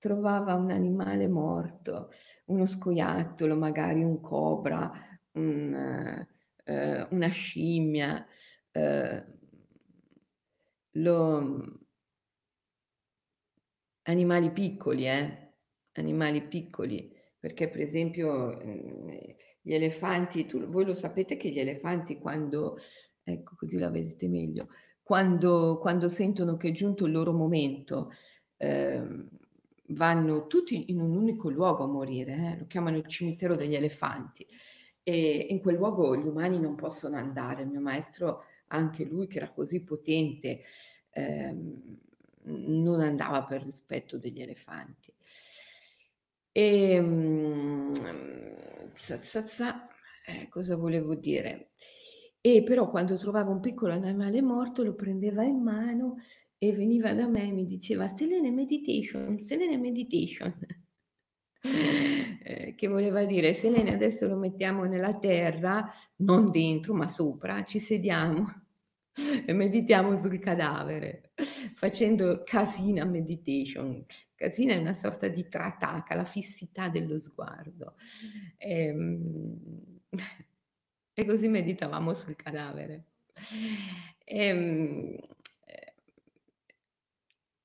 trovava 0.00 0.54
un 0.54 0.72
animale 0.72 1.28
morto, 1.28 2.10
uno 2.46 2.66
scoiattolo, 2.66 3.54
magari 3.54 4.02
un 4.02 4.20
cobra, 4.20 4.90
un, 5.34 6.26
eh, 6.64 7.06
una 7.08 7.28
scimmia, 7.28 8.26
eh, 8.72 9.24
lo, 10.90 11.80
animali 14.02 14.50
piccoli, 14.50 15.06
eh? 15.06 15.52
animali 15.92 16.48
piccoli, 16.48 17.14
perché 17.38 17.68
per 17.68 17.80
esempio 17.80 18.58
gli 19.62 19.72
elefanti, 19.72 20.46
tu, 20.46 20.64
voi 20.64 20.84
lo 20.84 20.94
sapete 20.94 21.36
che 21.36 21.50
gli 21.50 21.60
elefanti 21.60 22.18
quando, 22.18 22.76
ecco 23.22 23.54
così 23.54 23.78
la 23.78 23.90
vedete 23.90 24.26
meglio, 24.28 24.66
quando, 25.06 25.78
quando 25.78 26.08
sentono 26.08 26.56
che 26.56 26.70
è 26.70 26.72
giunto 26.72 27.04
il 27.06 27.12
loro 27.12 27.32
momento, 27.32 28.10
eh, 28.56 29.00
vanno 29.90 30.48
tutti 30.48 30.90
in 30.90 31.00
un 31.00 31.14
unico 31.14 31.48
luogo 31.48 31.84
a 31.84 31.86
morire, 31.86 32.34
eh? 32.34 32.58
lo 32.58 32.66
chiamano 32.66 32.96
il 32.96 33.06
cimitero 33.06 33.54
degli 33.54 33.76
elefanti. 33.76 34.44
E 35.04 35.46
in 35.48 35.60
quel 35.60 35.76
luogo 35.76 36.16
gli 36.16 36.26
umani 36.26 36.58
non 36.58 36.74
possono 36.74 37.16
andare. 37.18 37.62
Il 37.62 37.68
mio 37.68 37.80
maestro, 37.80 38.46
anche 38.66 39.04
lui 39.04 39.28
che 39.28 39.36
era 39.36 39.52
così 39.52 39.84
potente, 39.84 40.62
ehm, 41.10 41.98
non 42.46 43.00
andava 43.00 43.44
per 43.44 43.62
rispetto 43.62 44.18
degli 44.18 44.42
elefanti. 44.42 45.14
E, 46.50 46.90
ehm, 46.94 47.92
sa, 48.96 49.22
sa, 49.22 49.46
sa, 49.46 49.88
eh, 50.26 50.48
cosa 50.48 50.74
volevo 50.74 51.14
dire? 51.14 51.70
E 52.46 52.62
però 52.62 52.88
quando 52.88 53.16
trovava 53.16 53.50
un 53.50 53.58
piccolo 53.58 53.92
animale 53.92 54.40
morto 54.40 54.84
lo 54.84 54.94
prendeva 54.94 55.42
in 55.42 55.60
mano 55.60 56.18
e 56.58 56.70
veniva 56.72 57.12
da 57.12 57.26
me 57.26 57.48
e 57.48 57.50
mi 57.50 57.66
diceva 57.66 58.06
Selene 58.06 58.52
meditation, 58.52 59.40
Selene 59.40 59.76
meditation. 59.76 60.54
eh, 61.60 62.74
che 62.76 62.86
voleva 62.86 63.24
dire 63.24 63.52
Selene 63.52 63.92
adesso 63.92 64.28
lo 64.28 64.36
mettiamo 64.36 64.84
nella 64.84 65.18
terra, 65.18 65.90
non 66.18 66.48
dentro 66.52 66.94
ma 66.94 67.08
sopra, 67.08 67.64
ci 67.64 67.80
sediamo 67.80 68.44
e 69.44 69.52
meditiamo 69.52 70.16
sul 70.16 70.38
cadavere 70.38 71.32
facendo 71.74 72.44
casina 72.44 73.04
meditation. 73.04 74.04
Casina 74.36 74.74
è 74.74 74.78
una 74.78 74.94
sorta 74.94 75.26
di 75.26 75.48
trataka, 75.48 76.14
la 76.14 76.24
fissità 76.24 76.88
dello 76.90 77.18
sguardo. 77.18 77.96
E, 78.56 78.84
ehm, 78.84 80.00
e 81.18 81.24
così 81.24 81.48
meditavamo 81.48 82.12
sul 82.12 82.36
cadavere. 82.36 83.06
E, 84.22 84.46
ehm, 84.46 85.16
eh, 85.64 85.94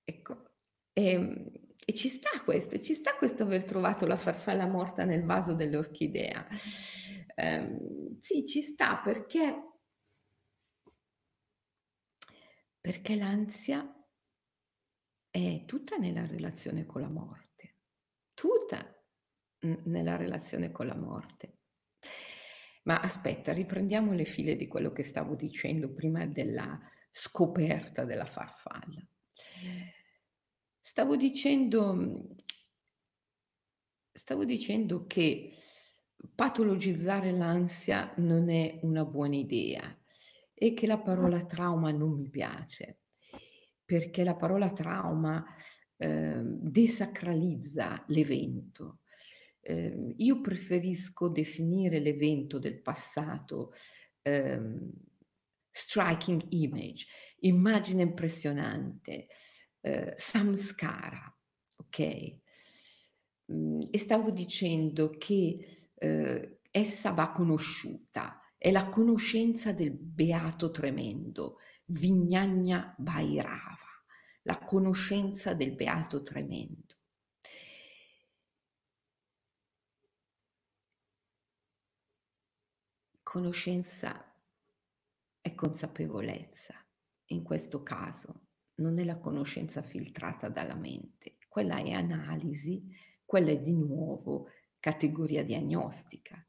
ecco, 0.05 0.51
e, 0.93 1.09
ehm, 1.11 1.51
e, 1.85 1.93
ci 1.93 2.07
sta 2.07 2.29
questo, 2.45 2.79
ci 2.79 2.93
sta 2.93 3.13
questo 3.15 3.43
aver 3.43 3.65
trovato 3.65 4.07
la 4.07 4.15
farfalla 4.15 4.67
morta 4.67 5.03
nel 5.03 5.25
vaso 5.25 5.53
dell'orchidea. 5.53 6.47
Eh, 7.35 8.17
sì, 8.21 8.45
ci 8.45 8.61
sta 8.61 9.01
perché, 9.03 9.53
perché 12.79 13.15
l'ansia 13.17 13.85
è 15.29 15.65
tutta 15.65 15.97
nella 15.97 16.25
relazione 16.25 16.85
con 16.85 17.01
la 17.01 17.09
morte, 17.09 17.75
tutta 18.33 18.79
nella 19.59 20.15
relazione 20.15 20.71
con 20.71 20.87
la 20.87 20.95
morte. 20.95 21.60
Ma 22.83 22.99
aspetta, 22.99 23.53
riprendiamo 23.53 24.13
le 24.13 24.25
file 24.25 24.55
di 24.55 24.67
quello 24.67 24.91
che 24.91 25.03
stavo 25.03 25.35
dicendo 25.35 25.93
prima 25.93 26.25
della 26.25 26.79
scoperta 27.11 28.05
della 28.05 28.25
farfalla. 28.25 29.05
Stavo 30.79 31.15
dicendo, 31.15 32.35
stavo 34.11 34.45
dicendo 34.45 35.05
che 35.05 35.53
patologizzare 36.33 37.31
l'ansia 37.31 38.13
non 38.17 38.49
è 38.49 38.79
una 38.83 39.05
buona 39.05 39.35
idea 39.35 39.95
e 40.53 40.73
che 40.73 40.87
la 40.87 40.99
parola 40.99 41.43
trauma 41.45 41.91
non 41.91 42.13
mi 42.13 42.29
piace, 42.29 43.01
perché 43.85 44.23
la 44.23 44.35
parola 44.35 44.71
trauma 44.71 45.45
eh, 45.97 46.41
desacralizza 46.43 48.03
l'evento 48.07 49.00
eh, 49.61 50.13
io 50.17 50.41
preferisco 50.41 51.29
definire 51.29 51.99
l'evento 51.99 52.59
del 52.59 52.81
passato 52.81 53.73
ehm, 54.21 54.91
striking 55.69 56.45
image, 56.49 57.05
immagine 57.39 58.01
impressionante, 58.01 59.27
eh, 59.81 60.13
samskara, 60.17 61.35
ok? 61.77 62.37
Mm, 63.51 63.81
e 63.91 63.97
stavo 63.97 64.31
dicendo 64.31 65.11
che 65.17 65.89
eh, 65.95 66.59
essa 66.71 67.11
va 67.11 67.31
conosciuta, 67.31 68.39
è 68.57 68.71
la 68.71 68.89
conoscenza 68.89 69.71
del 69.71 69.91
beato 69.91 70.71
tremendo, 70.71 71.57
Vignagna 71.85 72.95
Bhairava, 72.97 73.77
la 74.43 74.57
conoscenza 74.59 75.53
del 75.53 75.73
beato 75.75 76.21
tremendo. 76.21 76.90
Conoscenza 83.31 84.29
è 85.39 85.55
consapevolezza. 85.55 86.75
In 87.27 87.43
questo 87.43 87.81
caso 87.81 88.47
non 88.81 88.99
è 88.99 89.05
la 89.05 89.19
conoscenza 89.19 89.81
filtrata 89.81 90.49
dalla 90.49 90.75
mente, 90.75 91.37
quella 91.47 91.77
è 91.77 91.91
analisi, 91.91 92.93
quella 93.23 93.51
è 93.51 93.61
di 93.61 93.71
nuovo 93.71 94.49
categoria 94.81 95.45
diagnostica. 95.45 96.45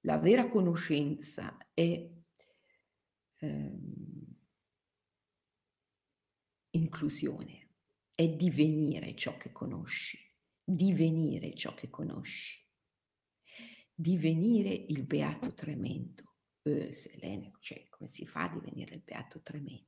La 0.00 0.18
vera 0.18 0.50
conoscenza 0.50 1.56
è 1.72 2.10
ehm, 3.38 4.36
inclusione, 6.72 7.68
è 8.14 8.28
divenire 8.28 9.16
ciò 9.16 9.38
che 9.38 9.50
conosci, 9.50 10.18
divenire 10.62 11.54
ciò 11.54 11.72
che 11.72 11.88
conosci, 11.88 12.59
divenire 14.00 14.70
il 14.70 15.04
beato 15.04 15.52
tremendo. 15.52 16.36
Eh, 16.62 16.92
Selene, 16.92 17.52
cioè, 17.60 17.86
come 17.88 18.08
si 18.08 18.26
fa 18.26 18.44
a 18.44 18.48
divenire 18.48 18.94
il 18.94 19.02
beato 19.02 19.42
tremendo? 19.42 19.86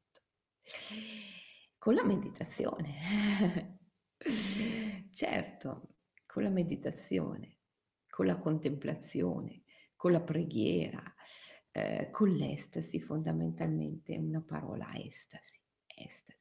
Con 1.79 1.95
la 1.95 2.05
meditazione. 2.05 3.79
certo, 5.11 5.97
con 6.27 6.43
la 6.43 6.51
meditazione, 6.51 7.59
con 8.07 8.27
la 8.27 8.39
contemplazione, 8.39 9.63
con 9.97 10.13
la 10.13 10.23
preghiera, 10.23 11.03
eh, 11.71 12.09
con 12.11 12.31
l'estasi, 12.31 13.01
fondamentalmente 13.01 14.17
una 14.19 14.43
parola 14.43 14.93
estasi, 14.95 15.61
estasi. 15.87 16.41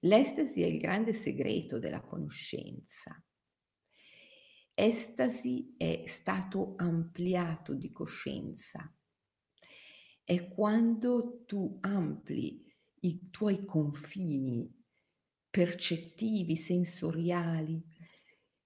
L'estasi 0.00 0.62
è 0.62 0.66
il 0.66 0.78
grande 0.78 1.12
segreto 1.12 1.78
della 1.78 2.00
conoscenza. 2.00 3.22
Estasi 4.82 5.74
è 5.76 6.04
stato 6.06 6.72
ampliato 6.76 7.74
di 7.74 7.92
coscienza. 7.92 8.90
È 10.24 10.48
quando 10.48 11.44
tu 11.44 11.76
ampli 11.82 12.66
i 13.00 13.28
tuoi 13.28 13.66
confini 13.66 14.74
percettivi, 15.50 16.56
sensoriali, 16.56 17.84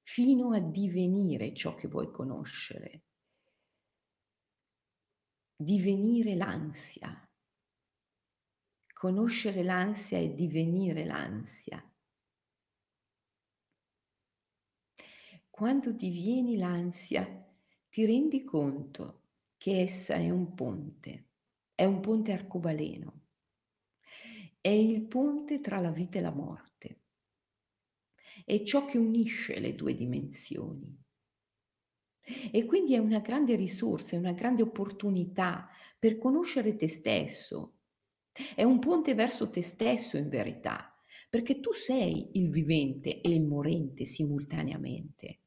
fino 0.03 0.53
a 0.53 0.61
divenire 0.61 1.53
ciò 1.53 1.75
che 1.75 1.89
vuoi 1.89 2.13
conoscere, 2.13 3.07
divenire 5.57 6.37
l'ansia. 6.37 7.29
Conoscere 8.93 9.65
l'ansia 9.65 10.19
e 10.19 10.33
divenire 10.33 11.05
l'ansia. 11.05 11.94
Quando 15.57 15.93
divieni 15.93 16.57
l'ansia, 16.57 17.25
ti 17.89 18.05
rendi 18.05 18.43
conto 18.43 19.21
che 19.57 19.83
essa 19.83 20.15
è 20.17 20.29
un 20.29 20.53
ponte, 20.53 21.29
è 21.77 21.85
un 21.85 22.01
ponte 22.01 22.33
arcobaleno, 22.33 23.21
è 24.61 24.69
il 24.71 25.07
ponte 25.07 25.61
tra 25.61 25.79
la 25.79 25.93
vita 25.93 26.19
e 26.19 26.23
la 26.23 26.33
morte 26.33 27.03
è 28.45 28.65
ciò 28.65 28.85
che 28.85 28.99
unisce 28.99 29.61
le 29.61 29.77
due 29.77 29.95
dimensioni. 29.95 30.93
E 32.51 32.65
quindi 32.65 32.95
è 32.95 32.99
una 32.99 33.21
grande 33.21 33.55
risorsa, 33.55 34.17
è 34.17 34.19
una 34.19 34.33
grande 34.33 34.63
opportunità 34.63 35.69
per 35.97 36.19
conoscere 36.19 36.75
te 36.75 36.89
stesso. 36.89 37.77
È 38.57 38.65
un 38.65 38.81
ponte 38.81 39.15
verso 39.15 39.51
te 39.51 39.63
stesso 39.63 40.17
in 40.17 40.29
verità, 40.29 40.93
perché 41.31 41.61
tu 41.61 41.73
sei 41.73 42.31
il 42.33 42.51
vivente 42.51 43.21
e 43.21 43.29
il 43.31 43.47
morente 43.47 44.05
simultaneamente. 44.05 45.44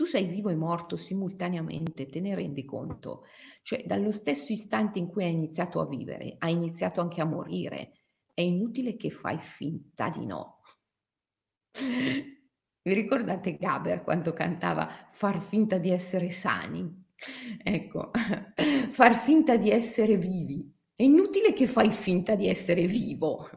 Tu 0.00 0.06
sei 0.06 0.28
vivo 0.28 0.48
e 0.48 0.54
morto 0.54 0.96
simultaneamente, 0.96 2.06
te 2.06 2.20
ne 2.20 2.34
rendi 2.34 2.64
conto? 2.64 3.24
Cioè, 3.62 3.84
dallo 3.84 4.10
stesso 4.10 4.50
istante 4.50 4.98
in 4.98 5.08
cui 5.08 5.24
hai 5.24 5.32
iniziato 5.32 5.78
a 5.78 5.86
vivere, 5.86 6.36
hai 6.38 6.54
iniziato 6.54 7.02
anche 7.02 7.20
a 7.20 7.26
morire. 7.26 7.92
È 8.32 8.40
inutile 8.40 8.96
che 8.96 9.10
fai 9.10 9.36
finta 9.36 10.08
di 10.08 10.24
no. 10.24 10.62
Vi 12.82 12.94
ricordate 12.94 13.58
Gaber 13.58 14.02
quando 14.02 14.32
cantava 14.32 14.88
far 15.10 15.38
finta 15.42 15.76
di 15.76 15.90
essere 15.90 16.30
sani? 16.30 17.04
Ecco, 17.62 18.10
far 18.88 19.14
finta 19.16 19.58
di 19.58 19.70
essere 19.70 20.16
vivi. 20.16 20.74
È 20.96 21.02
inutile 21.02 21.52
che 21.52 21.66
fai 21.66 21.90
finta 21.90 22.34
di 22.36 22.48
essere 22.48 22.86
vivo. 22.86 23.50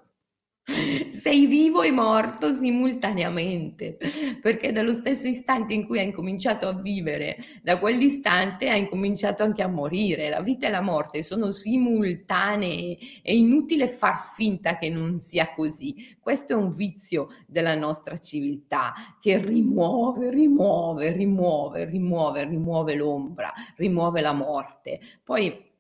Sei 0.66 1.46
vivo 1.46 1.82
e 1.82 1.92
morto 1.92 2.54
simultaneamente, 2.54 3.98
perché 4.42 4.72
dallo 4.72 4.94
stesso 4.94 5.28
istante 5.28 5.74
in 5.74 5.86
cui 5.86 6.00
hai 6.00 6.06
incominciato 6.06 6.68
a 6.70 6.74
vivere, 6.74 7.38
da 7.62 7.80
quell'istante 7.80 8.70
hai 8.70 8.80
incominciato 8.80 9.44
anche 9.44 9.62
a 9.62 9.68
morire. 9.68 10.30
La 10.30 10.42
vita 10.42 10.68
e 10.68 10.70
la 10.70 10.82
morte 10.82 11.22
sono 11.22 11.52
simultanee, 11.52 12.98
è 13.22 13.32
inutile 13.32 13.90
far 13.90 14.32
finta 14.34 14.78
che 14.78 14.90
non 14.90 15.20
sia 15.20 15.54
così. 15.54 16.16
Questo 16.20 16.54
è 16.54 16.56
un 16.56 16.72
vizio 16.72 17.28
della 17.46 17.76
nostra 17.76 18.18
civiltà 18.18 18.94
che 19.20 19.38
rimuove, 19.38 20.30
rimuove, 20.30 21.12
rimuove, 21.12 21.84
rimuove, 21.86 22.46
rimuove 22.46 22.96
l'ombra, 22.96 23.52
rimuove 23.76 24.22
la 24.22 24.34
morte. 24.34 25.00
Poi 25.24 25.72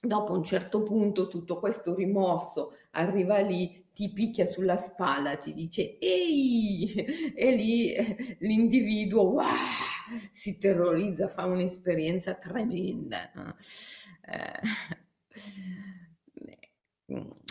dopo 0.00 0.32
un 0.32 0.42
certo 0.42 0.82
punto 0.82 1.28
tutto 1.28 1.60
questo 1.60 1.94
rimosso 1.94 2.72
arriva 2.92 3.38
lì 3.38 3.81
ti 3.92 4.10
picchia 4.10 4.46
sulla 4.46 4.76
spalla, 4.76 5.36
ti 5.36 5.52
dice 5.54 5.98
ehi, 5.98 6.92
e 7.34 7.54
lì 7.54 7.92
eh, 7.92 8.36
l'individuo 8.40 9.22
wow, 9.22 9.46
si 10.30 10.58
terrorizza, 10.58 11.28
fa 11.28 11.46
un'esperienza 11.46 12.34
tremenda. 12.34 13.30
Eh, 14.24 14.60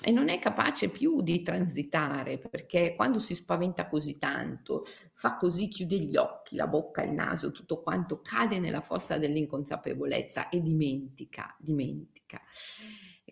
e 0.03 0.11
non 0.11 0.29
è 0.29 0.39
capace 0.39 0.89
più 0.89 1.21
di 1.21 1.43
transitare 1.43 2.39
perché 2.39 2.95
quando 2.95 3.19
si 3.19 3.35
spaventa 3.35 3.87
così 3.87 4.17
tanto, 4.17 4.85
fa 5.13 5.35
così, 5.35 5.67
chiude 5.67 5.99
gli 5.99 6.15
occhi, 6.15 6.55
la 6.55 6.67
bocca, 6.67 7.03
il 7.03 7.11
naso, 7.11 7.51
tutto 7.51 7.81
quanto, 7.81 8.21
cade 8.21 8.57
nella 8.57 8.81
fossa 8.81 9.19
dell'inconsapevolezza 9.19 10.49
e 10.49 10.61
dimentica, 10.61 11.55
dimentica. 11.59 12.41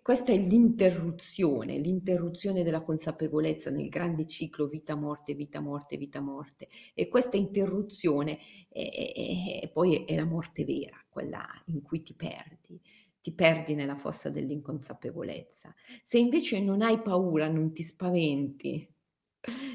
Questa 0.10 0.32
è 0.32 0.38
l'interruzione, 0.40 1.78
l'interruzione 1.78 2.64
della 2.64 2.82
consapevolezza 2.82 3.70
nel 3.70 3.90
grande 3.90 4.26
ciclo 4.26 4.66
vita-morte, 4.66 5.36
vita-morte, 5.36 5.98
vita-morte. 5.98 6.68
E 6.96 7.08
questa 7.08 7.38
interruzione 7.38 8.40
è, 8.70 8.90
è, 8.90 9.60
è, 9.62 9.70
poi 9.70 10.06
è 10.06 10.16
la 10.16 10.26
morte 10.26 10.66
vera, 10.66 10.98
quella 11.08 11.46
in 11.66 11.84
cui 11.84 12.02
ti 12.02 12.16
perdi, 12.16 12.82
ti 13.22 13.32
perdi 13.34 13.76
nella 13.76 13.98
fossa 13.98 14.32
dell'inconsapevolezza. 14.32 15.76
Se 16.02 16.18
invece 16.18 16.60
non 16.60 16.82
hai 16.82 17.00
paura, 17.04 17.48
non 17.48 17.72
ti 17.72 17.84
spaventi, 17.84 18.92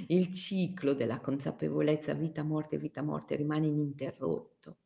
il 0.09 0.35
ciclo 0.35 0.95
della 0.95 1.21
consapevolezza 1.21 2.13
vita-morte, 2.13 2.77
vita-morte 2.77 3.37
rimane 3.37 3.69
ininterrotto. 3.69 4.79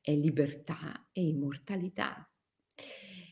È 0.00 0.12
libertà 0.12 1.10
e 1.12 1.22
immortalità. 1.22 2.28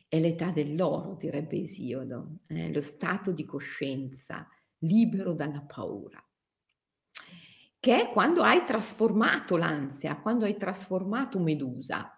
È 0.08 0.18
l'età 0.18 0.50
dell'oro, 0.50 1.16
direbbe 1.16 1.60
Esiodo, 1.60 2.38
eh, 2.46 2.72
lo 2.72 2.80
stato 2.80 3.30
di 3.30 3.44
coscienza 3.44 4.48
libero 4.78 5.34
dalla 5.34 5.60
paura, 5.60 6.26
che 7.78 8.00
è 8.00 8.10
quando 8.10 8.42
hai 8.42 8.64
trasformato 8.64 9.56
l'ansia, 9.56 10.18
quando 10.18 10.46
hai 10.46 10.56
trasformato 10.56 11.38
Medusa 11.38 12.10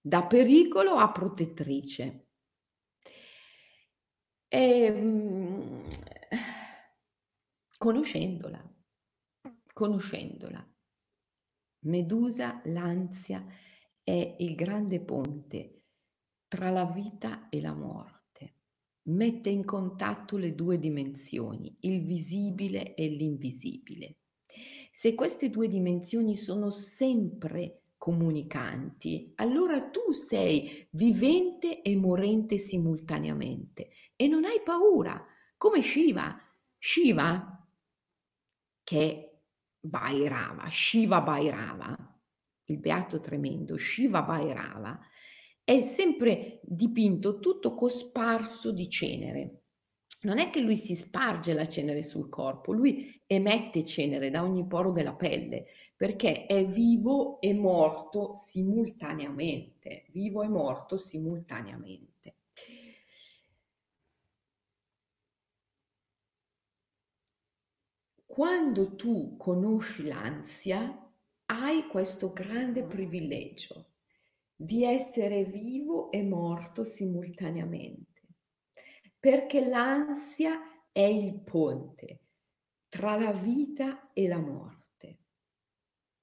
da 0.00 0.24
pericolo 0.24 0.94
a 0.94 1.12
protettrice. 1.12 2.28
E, 4.48 4.82
ehm, 4.84 5.86
conoscendola, 7.76 8.74
conoscendola. 9.74 10.66
Medusa, 11.80 12.62
l'ansia, 12.64 13.44
è 14.02 14.36
il 14.38 14.54
grande 14.54 15.00
ponte 15.00 15.77
tra 16.48 16.70
la 16.70 16.86
vita 16.86 17.48
e 17.50 17.60
la 17.60 17.74
morte. 17.74 18.54
Mette 19.08 19.50
in 19.50 19.64
contatto 19.64 20.36
le 20.36 20.54
due 20.54 20.76
dimensioni, 20.76 21.76
il 21.80 22.04
visibile 22.04 22.94
e 22.94 23.08
l'invisibile. 23.08 24.16
Se 24.90 25.14
queste 25.14 25.50
due 25.50 25.68
dimensioni 25.68 26.34
sono 26.34 26.70
sempre 26.70 27.82
comunicanti, 27.96 29.32
allora 29.36 29.90
tu 29.90 30.12
sei 30.12 30.88
vivente 30.90 31.82
e 31.82 31.96
morente 31.96 32.58
simultaneamente 32.58 33.90
e 34.16 34.26
non 34.26 34.44
hai 34.44 34.60
paura, 34.64 35.24
come 35.56 35.82
Shiva. 35.82 36.40
Shiva, 36.78 37.66
che 38.84 39.40
Bhairava, 39.80 40.68
Shiva 40.68 41.20
Bhairava, 41.20 42.20
il 42.64 42.78
beato 42.78 43.20
tremendo, 43.20 43.76
Shiva 43.76 44.22
Bhairava, 44.22 44.98
è 45.68 45.82
sempre 45.82 46.60
dipinto 46.62 47.40
tutto 47.40 47.74
cosparso 47.74 48.72
di 48.72 48.88
cenere. 48.88 49.64
Non 50.22 50.38
è 50.38 50.48
che 50.48 50.60
lui 50.60 50.76
si 50.76 50.94
sparge 50.94 51.52
la 51.52 51.68
cenere 51.68 52.02
sul 52.02 52.30
corpo, 52.30 52.72
lui 52.72 53.20
emette 53.26 53.84
cenere 53.84 54.30
da 54.30 54.42
ogni 54.42 54.66
poro 54.66 54.92
della 54.92 55.12
pelle, 55.12 55.66
perché 55.94 56.46
è 56.46 56.66
vivo 56.66 57.38
e 57.42 57.52
morto 57.52 58.34
simultaneamente, 58.34 60.06
vivo 60.10 60.42
e 60.42 60.48
morto 60.48 60.96
simultaneamente. 60.96 62.36
Quando 68.24 68.94
tu 68.96 69.36
conosci 69.36 70.06
l'ansia, 70.06 71.12
hai 71.44 71.86
questo 71.88 72.32
grande 72.32 72.84
privilegio 72.84 73.88
di 74.60 74.82
essere 74.82 75.44
vivo 75.44 76.10
e 76.10 76.20
morto 76.24 76.82
simultaneamente, 76.82 78.22
perché 79.16 79.64
l'ansia 79.64 80.58
è 80.90 81.04
il 81.04 81.38
ponte 81.42 82.22
tra 82.88 83.16
la 83.16 83.30
vita 83.30 84.12
e 84.12 84.26
la 84.26 84.40
morte, 84.40 85.18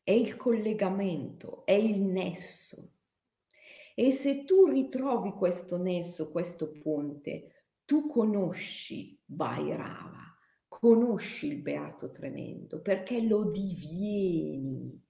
è 0.04 0.12
il 0.12 0.36
collegamento, 0.36 1.66
è 1.66 1.72
il 1.72 2.02
nesso. 2.02 2.92
E 3.96 4.12
se 4.12 4.44
tu 4.44 4.66
ritrovi 4.66 5.32
questo 5.32 5.78
nesso, 5.78 6.30
questo 6.30 6.72
ponte, 6.72 7.68
tu 7.86 8.10
conosci 8.10 9.18
Bhairava, 9.24 10.36
conosci 10.68 11.48
il 11.48 11.62
Beato 11.62 12.12
Tremendo, 12.12 12.82
perché 12.82 13.22
lo 13.22 13.50
divieni 13.50 15.05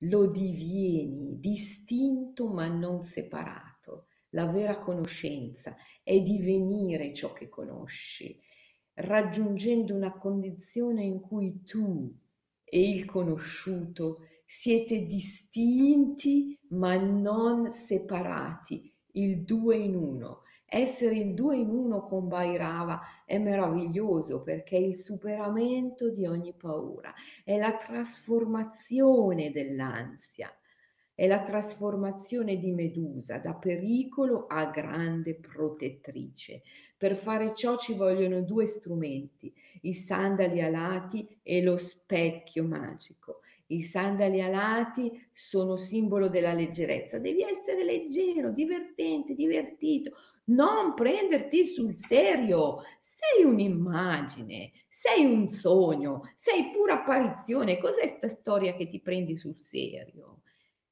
lo 0.00 0.26
divieni 0.26 1.38
distinto 1.38 2.48
ma 2.48 2.68
non 2.68 3.02
separato. 3.02 4.06
La 4.30 4.46
vera 4.46 4.78
conoscenza 4.78 5.74
è 6.02 6.20
divenire 6.20 7.12
ciò 7.12 7.32
che 7.32 7.48
conosci, 7.48 8.40
raggiungendo 8.94 9.94
una 9.94 10.16
condizione 10.16 11.02
in 11.02 11.20
cui 11.20 11.62
tu 11.64 12.14
e 12.64 12.88
il 12.88 13.04
conosciuto 13.04 14.26
siete 14.46 15.04
distinti 15.04 16.58
ma 16.68 16.96
non 16.96 17.70
separati, 17.70 18.94
il 19.12 19.42
due 19.42 19.76
in 19.76 19.96
uno, 19.96 20.42
essere 20.72 21.16
il 21.16 21.34
due 21.34 21.56
in 21.56 21.68
uno 21.68 22.04
con 22.04 22.28
Bhairava 22.28 23.00
è 23.24 23.38
meraviglioso 23.38 24.40
perché 24.42 24.76
è 24.76 24.80
il 24.80 24.96
superamento 24.96 26.10
di 26.10 26.26
ogni 26.26 26.54
paura, 26.54 27.12
è 27.44 27.58
la 27.58 27.74
trasformazione 27.74 29.50
dell'ansia, 29.50 30.48
è 31.12 31.26
la 31.26 31.42
trasformazione 31.42 32.56
di 32.56 32.70
Medusa 32.70 33.38
da 33.38 33.54
pericolo 33.56 34.46
a 34.46 34.66
grande 34.66 35.34
protettrice. 35.34 36.62
Per 36.96 37.16
fare 37.16 37.52
ciò 37.52 37.76
ci 37.76 37.94
vogliono 37.94 38.40
due 38.40 38.66
strumenti, 38.66 39.52
i 39.82 39.92
sandali 39.92 40.62
alati 40.62 41.40
e 41.42 41.62
lo 41.62 41.78
specchio 41.78 42.62
magico. 42.64 43.40
I 43.66 43.82
sandali 43.82 44.40
alati 44.40 45.28
sono 45.32 45.76
simbolo 45.76 46.28
della 46.28 46.52
leggerezza. 46.52 47.18
Devi 47.18 47.42
essere 47.42 47.84
leggero, 47.84 48.50
divertente, 48.50 49.34
divertito 49.34 50.12
non 50.50 50.94
prenderti 50.94 51.64
sul 51.64 51.96
serio, 51.96 52.78
sei 53.00 53.44
un'immagine, 53.44 54.72
sei 54.88 55.24
un 55.24 55.48
sogno, 55.48 56.22
sei 56.34 56.70
pura 56.70 56.94
apparizione. 56.94 57.78
Cos'è 57.78 58.06
sta 58.06 58.28
storia 58.28 58.74
che 58.74 58.88
ti 58.88 59.00
prendi 59.00 59.36
sul 59.36 59.58
serio? 59.58 60.42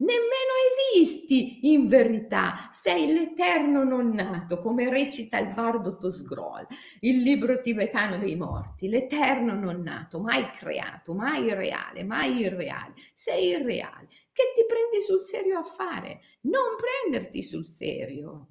Nemmeno 0.00 0.54
esisti 0.70 1.72
in 1.72 1.88
verità, 1.88 2.68
sei 2.70 3.12
l'eterno 3.12 3.82
non 3.82 4.10
nato, 4.10 4.60
come 4.60 4.88
recita 4.88 5.38
il 5.38 5.52
bardo 5.52 5.98
Tosgrol, 5.98 6.64
il 7.00 7.20
libro 7.20 7.60
tibetano 7.60 8.16
dei 8.16 8.36
morti, 8.36 8.88
l'eterno 8.88 9.54
non 9.54 9.82
nato, 9.82 10.20
mai 10.20 10.52
creato, 10.52 11.14
mai 11.14 11.52
reale, 11.52 12.04
mai 12.04 12.36
irreale, 12.38 12.94
sei 13.12 13.48
irreale. 13.48 14.06
Che 14.30 14.52
ti 14.54 14.64
prendi 14.68 15.04
sul 15.04 15.20
serio 15.20 15.58
a 15.58 15.64
fare? 15.64 16.20
Non 16.42 16.76
prenderti 16.76 17.42
sul 17.42 17.66
serio 17.66 18.50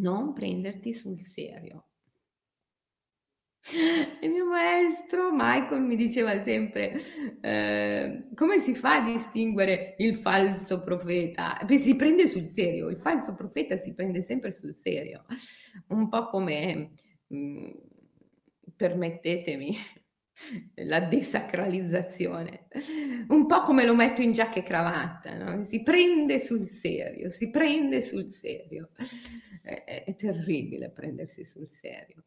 non 0.00 0.32
prenderti 0.32 0.92
sul 0.92 1.20
serio. 1.20 1.86
Il 4.20 4.30
mio 4.30 4.46
maestro 4.46 5.30
Michael 5.32 5.82
mi 5.82 5.96
diceva 5.96 6.40
sempre 6.40 6.92
eh, 7.40 8.28
come 8.36 8.60
si 8.60 8.76
fa 8.76 9.02
a 9.02 9.04
distinguere 9.04 9.96
il 9.98 10.16
falso 10.18 10.82
profeta? 10.84 11.58
Beh, 11.66 11.78
si 11.78 11.96
prende 11.96 12.28
sul 12.28 12.46
serio, 12.46 12.88
il 12.88 13.00
falso 13.00 13.34
profeta 13.34 13.76
si 13.76 13.92
prende 13.92 14.22
sempre 14.22 14.52
sul 14.52 14.72
serio, 14.76 15.24
un 15.88 16.08
po' 16.08 16.28
come, 16.28 16.92
mh, 17.26 17.36
mm, 17.36 17.70
permettetemi, 18.76 19.74
la 20.84 21.00
desacralizzazione, 21.00 22.68
un 23.28 23.46
po' 23.46 23.60
come 23.62 23.84
lo 23.84 23.94
metto 23.94 24.20
in 24.20 24.32
giacca 24.32 24.60
e 24.60 24.62
cravatta, 24.62 25.34
no? 25.34 25.64
si 25.64 25.82
prende 25.82 26.40
sul 26.40 26.66
serio, 26.66 27.30
si 27.30 27.50
prende 27.50 28.02
sul 28.02 28.30
serio, 28.30 28.90
è, 29.62 30.04
è, 30.04 30.16
terribile 30.16 30.90
prendersi 30.90 31.44
sul 31.44 31.68
serio. 31.68 32.24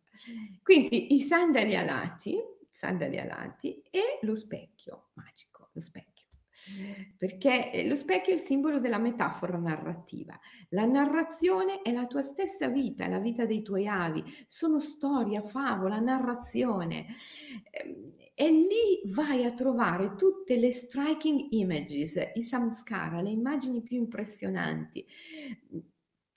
Quindi 0.63 1.13
i 1.13 1.21
sandali 1.21 1.75
alati, 1.75 2.37
sandali 2.69 3.19
alati 3.19 3.81
e 3.89 4.19
lo 4.21 4.35
specchio 4.35 5.09
magico, 5.13 5.69
lo 5.73 5.81
specchio 5.81 6.08
perché 7.17 7.71
eh, 7.71 7.87
lo 7.87 7.95
specchio 7.95 8.33
è 8.33 8.35
il 8.35 8.41
simbolo 8.41 8.79
della 8.79 8.97
metafora 8.97 9.57
narrativa. 9.57 10.39
La 10.69 10.85
narrazione 10.85 11.81
è 11.81 11.91
la 11.91 12.05
tua 12.05 12.21
stessa 12.21 12.67
vita, 12.67 13.05
è 13.05 13.09
la 13.09 13.19
vita 13.19 13.45
dei 13.45 13.61
tuoi 13.61 13.87
avi, 13.87 14.23
sono 14.47 14.79
storia, 14.79 15.41
favola, 15.41 15.99
narrazione. 15.99 17.05
Ehm, 17.71 18.11
e 18.35 18.49
lì 18.51 19.11
vai 19.11 19.43
a 19.43 19.51
trovare 19.51 20.15
tutte 20.15 20.55
le 20.55 20.71
striking 20.71 21.47
images, 21.49 22.31
i 22.35 22.41
samskara, 22.41 23.21
le 23.21 23.31
immagini 23.31 23.81
più 23.81 23.97
impressionanti, 23.97 25.05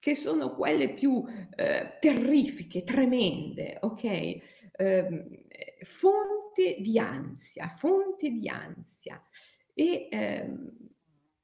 che 0.01 0.17
sono 0.17 0.53
quelle 0.57 0.93
più 0.95 1.25
eh, 1.55 1.99
terrifiche, 2.01 2.83
tremende, 2.83 3.79
ok? 3.83 4.03
Eh, 4.03 5.45
fonte 5.83 6.79
di 6.81 6.99
ansia, 6.99 7.69
fonte 7.69 8.31
di 8.31 8.49
ansia 8.49 9.23
e 9.75 10.09
ehm, 10.11 10.91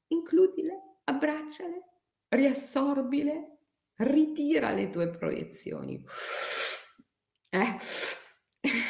includile, 0.07 0.99
abbracciale, 1.05 1.83
riassorbile, 2.29 3.57
ritira 3.95 4.71
le 4.71 4.89
tue 4.89 5.09
proiezioni. 5.09 6.03
Eh. 7.49 7.77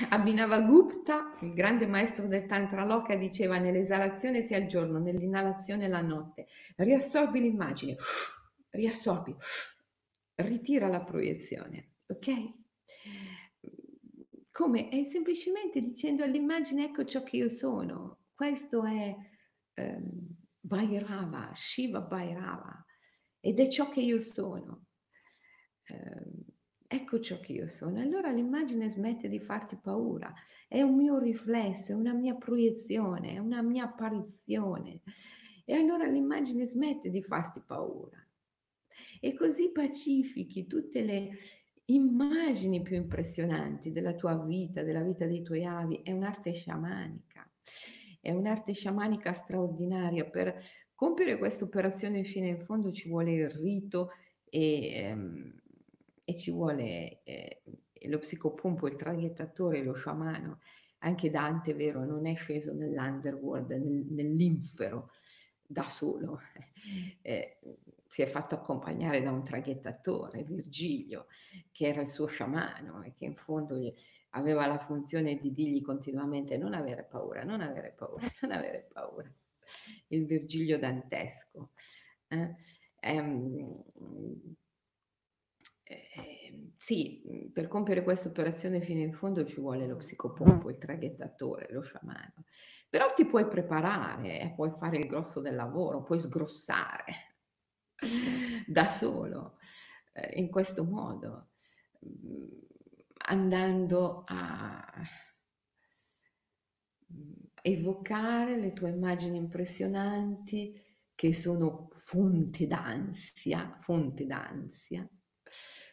Abhinava 0.09 0.61
Gupta, 0.61 1.37
il 1.41 1.53
grande 1.53 1.85
maestro 1.85 2.25
del 2.25 2.45
Tantra 2.45 2.83
Loka, 2.83 3.15
diceva 3.15 3.59
nell'esalazione 3.59 4.41
sia 4.41 4.57
il 4.57 4.67
giorno, 4.67 4.99
nell'inalazione 4.99 5.87
la 5.87 6.01
notte. 6.01 6.47
Riassorbi 6.75 7.39
l'immagine, 7.39 7.95
riassorbi, 8.71 9.35
ritira 10.35 10.87
la 10.87 11.01
proiezione, 11.01 11.91
ok? 12.07 12.57
Come? 14.51 14.89
È 14.89 15.03
semplicemente 15.05 15.79
dicendo 15.79 16.23
all'immagine 16.23 16.85
ecco 16.85 17.05
ciò 17.05 17.23
che 17.23 17.37
io 17.37 17.49
sono, 17.49 18.18
questo 18.39 18.85
è 18.85 19.13
ehm, 19.73 20.27
Bhairava, 20.61 21.51
Shiva 21.53 21.99
Bhairava, 21.99 22.85
ed 23.37 23.59
è 23.59 23.67
ciò 23.67 23.89
che 23.89 23.99
io 23.99 24.17
sono. 24.17 24.85
Eh, 25.83 26.45
ecco 26.87 27.19
ciò 27.19 27.37
che 27.41 27.51
io 27.51 27.67
sono. 27.67 27.99
Allora 27.99 28.31
l'immagine 28.31 28.87
smette 28.87 29.27
di 29.27 29.41
farti 29.41 29.75
paura, 29.75 30.33
è 30.69 30.81
un 30.81 30.95
mio 30.95 31.19
riflesso, 31.19 31.91
è 31.91 31.95
una 31.95 32.13
mia 32.13 32.33
proiezione, 32.35 33.33
è 33.33 33.39
una 33.39 33.61
mia 33.61 33.83
apparizione. 33.83 35.01
E 35.65 35.73
allora 35.73 36.07
l'immagine 36.07 36.63
smette 36.63 37.09
di 37.09 37.21
farti 37.21 37.59
paura. 37.59 38.25
E 39.19 39.33
così 39.33 39.69
pacifichi 39.73 40.65
tutte 40.65 41.01
le 41.01 41.37
immagini 41.87 42.81
più 42.83 42.95
impressionanti 42.95 43.91
della 43.91 44.13
tua 44.13 44.41
vita, 44.41 44.81
della 44.81 45.03
vita 45.03 45.25
dei 45.25 45.41
tuoi 45.41 45.65
avi. 45.65 46.01
È 46.03 46.13
un'arte 46.13 46.53
sciamanica. 46.53 47.45
È 48.19 48.31
un'arte 48.31 48.73
sciamanica 48.73 49.33
straordinaria. 49.33 50.25
Per 50.25 50.55
compiere 50.93 51.37
questa 51.37 51.63
operazione 51.63 52.23
fino 52.23 52.45
in 52.45 52.59
fondo 52.59 52.91
ci 52.91 53.09
vuole 53.09 53.31
il 53.31 53.49
rito 53.49 54.11
e, 54.43 54.93
ehm, 54.93 55.61
e 56.25 56.35
ci 56.35 56.51
vuole 56.51 57.23
eh, 57.23 57.61
lo 58.07 58.19
psicopompo, 58.19 58.87
il 58.87 58.95
traghettatore, 58.95 59.83
lo 59.83 59.93
sciamano. 59.93 60.59
Anche 60.99 61.29
Dante, 61.29 61.73
vero, 61.73 62.05
non 62.05 62.27
è 62.27 62.35
sceso 62.35 62.73
nell'underworld, 62.73 63.71
nel, 63.71 64.05
nell'infero 64.09 65.11
da 65.65 65.83
solo. 65.83 66.39
Eh, 67.21 67.59
si 68.09 68.23
è 68.23 68.25
fatto 68.25 68.55
accompagnare 68.55 69.21
da 69.21 69.31
un 69.31 69.43
traghettatore, 69.43 70.43
Virgilio, 70.43 71.27
che 71.71 71.87
era 71.87 72.01
il 72.01 72.09
suo 72.09 72.25
sciamano 72.25 73.03
e 73.03 73.13
che 73.13 73.25
in 73.25 73.35
fondo 73.35 73.79
aveva 74.31 74.65
la 74.65 74.79
funzione 74.79 75.35
di 75.37 75.53
dirgli 75.53 75.81
continuamente 75.83 76.57
non 76.57 76.73
avere 76.73 77.03
paura, 77.03 77.43
non 77.43 77.61
avere 77.61 77.93
paura, 77.95 78.25
non 78.41 78.51
avere 78.51 78.89
paura. 78.91 79.31
Il 80.07 80.25
Virgilio 80.25 80.79
dantesco. 80.79 81.69
Eh? 82.27 82.55
Ehm, 83.01 83.83
eh, 85.83 86.71
sì, 86.77 87.49
per 87.53 87.67
compiere 87.67 88.01
questa 88.01 88.27
operazione 88.27 88.81
fino 88.81 89.01
in 89.01 89.13
fondo 89.13 89.45
ci 89.45 89.61
vuole 89.61 89.85
lo 89.85 89.97
psicopompo, 89.97 90.71
il 90.71 90.79
traghettatore, 90.79 91.67
lo 91.69 91.81
sciamano. 91.81 92.45
Però 92.89 93.05
ti 93.13 93.27
puoi 93.27 93.47
preparare 93.47 94.39
e 94.39 94.53
puoi 94.55 94.71
fare 94.71 94.97
il 94.97 95.05
grosso 95.05 95.41
del 95.41 95.53
lavoro, 95.53 96.01
puoi 96.01 96.17
sgrossare 96.17 97.28
da 98.67 98.89
solo, 98.89 99.57
eh, 100.13 100.39
in 100.39 100.49
questo 100.49 100.83
modo, 100.83 101.51
mhmm, 101.99 102.47
andando 103.27 104.23
a 104.25 104.85
mhmm, 107.07 107.33
evocare 107.61 108.57
le 108.57 108.73
tue 108.73 108.89
immagini 108.89 109.37
impressionanti 109.37 110.81
che 111.13 111.33
sono 111.33 111.89
fonte 111.91 112.65
d'ansia, 112.65 113.77
fonte 113.81 114.25
d'ansia, 114.25 115.07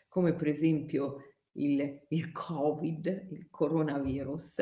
come 0.09 0.35
per 0.35 0.47
esempio 0.47 1.17
il, 1.53 2.05
il 2.09 2.33
Covid, 2.33 3.27
il 3.33 3.49
coronavirus, 3.51 4.59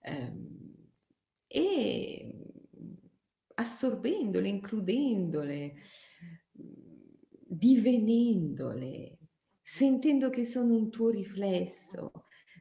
ehm, 0.00 0.74
e 1.46 2.34
assorbendole, 3.54 4.48
includendole, 4.48 5.74
divenendole, 7.48 9.18
sentendo 9.62 10.30
che 10.30 10.44
sono 10.44 10.74
un 10.74 10.90
tuo 10.90 11.10
riflesso, 11.10 12.10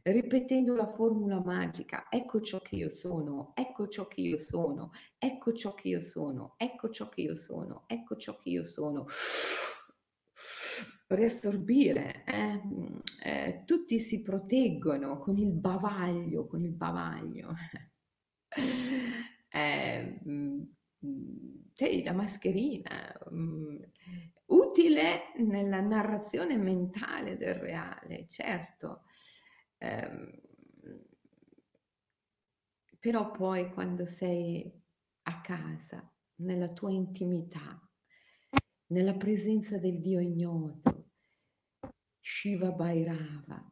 ripetendo 0.04 0.76
la 0.76 0.92
formula 0.94 1.42
magica, 1.44 2.08
ecco 2.10 2.42
ciò 2.42 2.60
che 2.62 2.76
io 2.76 2.90
sono, 2.90 3.54
ecco 3.56 3.88
ciò 3.88 4.08
che 4.08 4.22
io 4.22 4.38
sono, 4.38 4.92
ecco 5.18 5.54
ciò 5.54 5.74
che 5.74 5.88
io 5.90 6.02
sono, 6.02 6.54
ecco 6.58 6.90
ciò 6.90 7.10
che 7.10 7.22
io 7.22 7.36
sono, 7.36 7.84
ecco 7.88 8.16
ciò 8.18 8.38
che 8.38 8.50
io 8.50 8.64
sono. 8.64 9.06
Riassorbire, 11.08 12.24
eh? 12.26 12.62
Eh, 13.24 13.64
tutti 13.66 14.00
si 14.00 14.22
proteggono 14.22 15.20
con 15.20 15.38
il 15.38 15.52
bavaglio, 15.52 16.48
con 16.48 16.64
il 16.64 16.72
bavaglio. 16.74 17.54
eh, 19.50 20.20
sì, 21.74 22.04
la 22.04 22.14
mascherina, 22.14 22.90
mh, 23.30 23.78
utile 24.76 25.32
nella 25.38 25.80
narrazione 25.80 26.58
mentale 26.58 27.38
del 27.38 27.56
reale, 27.56 28.28
certo. 28.28 29.04
Eh, 29.78 30.42
però 33.00 33.32
poi 33.32 33.72
quando 33.72 34.06
sei 34.06 34.70
a 35.24 35.40
casa, 35.40 36.12
nella 36.40 36.74
tua 36.74 36.92
intimità, 36.92 37.82
nella 38.88 39.16
presenza 39.16 39.78
del 39.78 40.02
Dio 40.02 40.20
ignoto, 40.20 41.12
Shiva 42.20 42.72
Bhairava, 42.72 43.72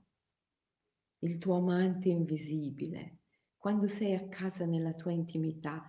il 1.19 1.37
tuo 1.37 1.57
amante 1.57 2.07
invisibile, 2.07 3.19
quando 3.57 3.89
sei 3.89 4.13
a 4.13 4.29
casa 4.29 4.65
nella 4.65 4.93
tua 4.93 5.11
intimità, 5.11 5.83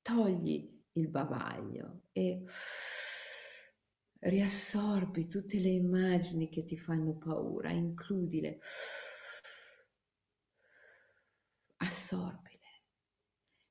togli 0.00 0.78
il 0.92 1.08
bavaglio 1.08 2.02
e 2.12 2.44
riassorbi 4.20 5.26
tutte 5.26 5.58
le 5.58 5.70
immagini 5.70 6.48
che 6.48 6.64
ti 6.64 6.76
fanno 6.76 7.16
paura, 7.16 7.70
includile, 7.70 8.60
assorbile. 11.76 12.48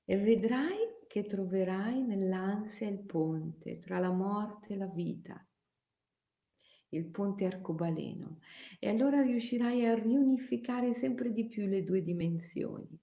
E 0.06 0.18
vedrai 0.18 0.78
che 1.08 1.26
troverai 1.26 2.02
nell'ansia 2.02 2.88
il 2.88 3.00
ponte 3.00 3.80
tra 3.80 4.00
la 4.00 4.12
morte 4.12 4.74
e 4.74 4.78
la 4.78 4.88
vita, 4.88 5.48
il 6.90 7.06
ponte 7.06 7.46
arcobaleno, 7.46 8.40
e 8.80 8.90
allora 8.90 9.22
riuscirai 9.22 9.86
a 9.86 9.94
riunificare 9.94 10.94
sempre 10.94 11.32
di 11.32 11.48
più 11.48 11.68
le 11.68 11.84
due 11.84 12.02
dimensioni. 12.02 13.00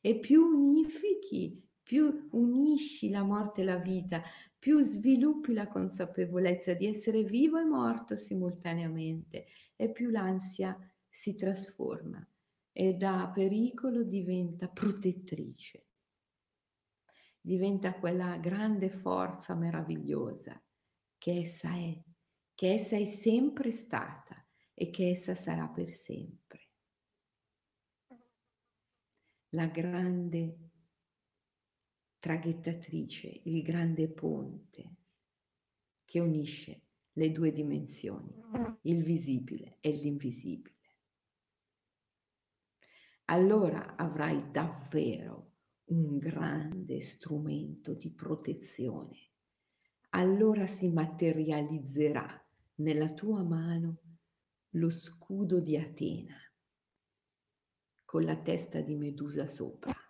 E 0.00 0.18
più 0.18 0.42
unifichi 0.42 1.62
più 1.84 2.28
unisci 2.32 3.10
la 3.10 3.22
morte 3.22 3.60
e 3.60 3.64
la 3.64 3.76
vita, 3.76 4.22
più 4.64 4.80
sviluppi 4.80 5.52
la 5.52 5.68
consapevolezza 5.68 6.72
di 6.72 6.86
essere 6.86 7.22
vivo 7.22 7.58
e 7.58 7.64
morto 7.64 8.16
simultaneamente 8.16 9.44
e 9.76 9.92
più 9.92 10.08
l'ansia 10.08 10.74
si 11.06 11.34
trasforma 11.34 12.26
e 12.72 12.94
da 12.94 13.30
pericolo 13.30 14.02
diventa 14.04 14.66
protettrice. 14.68 15.88
Diventa 17.42 17.92
quella 17.92 18.38
grande 18.38 18.88
forza 18.88 19.54
meravigliosa 19.54 20.58
che 21.18 21.40
essa 21.40 21.74
è, 21.76 22.02
che 22.54 22.72
essa 22.72 22.96
è 22.96 23.04
sempre 23.04 23.70
stata 23.70 24.42
e 24.72 24.88
che 24.88 25.10
essa 25.10 25.34
sarà 25.34 25.68
per 25.68 25.90
sempre. 25.90 26.70
La 29.50 29.66
grande 29.66 30.63
traghettatrice, 32.24 33.42
il 33.42 33.60
grande 33.60 34.08
ponte 34.08 34.96
che 36.06 36.20
unisce 36.20 36.80
le 37.12 37.30
due 37.30 37.52
dimensioni, 37.52 38.34
il 38.84 39.02
visibile 39.02 39.76
e 39.80 39.90
l'invisibile. 39.90 40.74
Allora 43.26 43.94
avrai 43.96 44.50
davvero 44.50 45.52
un 45.88 46.16
grande 46.16 47.02
strumento 47.02 47.92
di 47.92 48.10
protezione. 48.10 49.18
Allora 50.10 50.66
si 50.66 50.88
materializzerà 50.88 52.42
nella 52.76 53.12
tua 53.12 53.42
mano 53.42 53.98
lo 54.70 54.88
scudo 54.88 55.60
di 55.60 55.76
Atena 55.76 56.38
con 58.02 58.24
la 58.24 58.36
testa 58.40 58.80
di 58.80 58.96
Medusa 58.96 59.46
sopra 59.46 60.03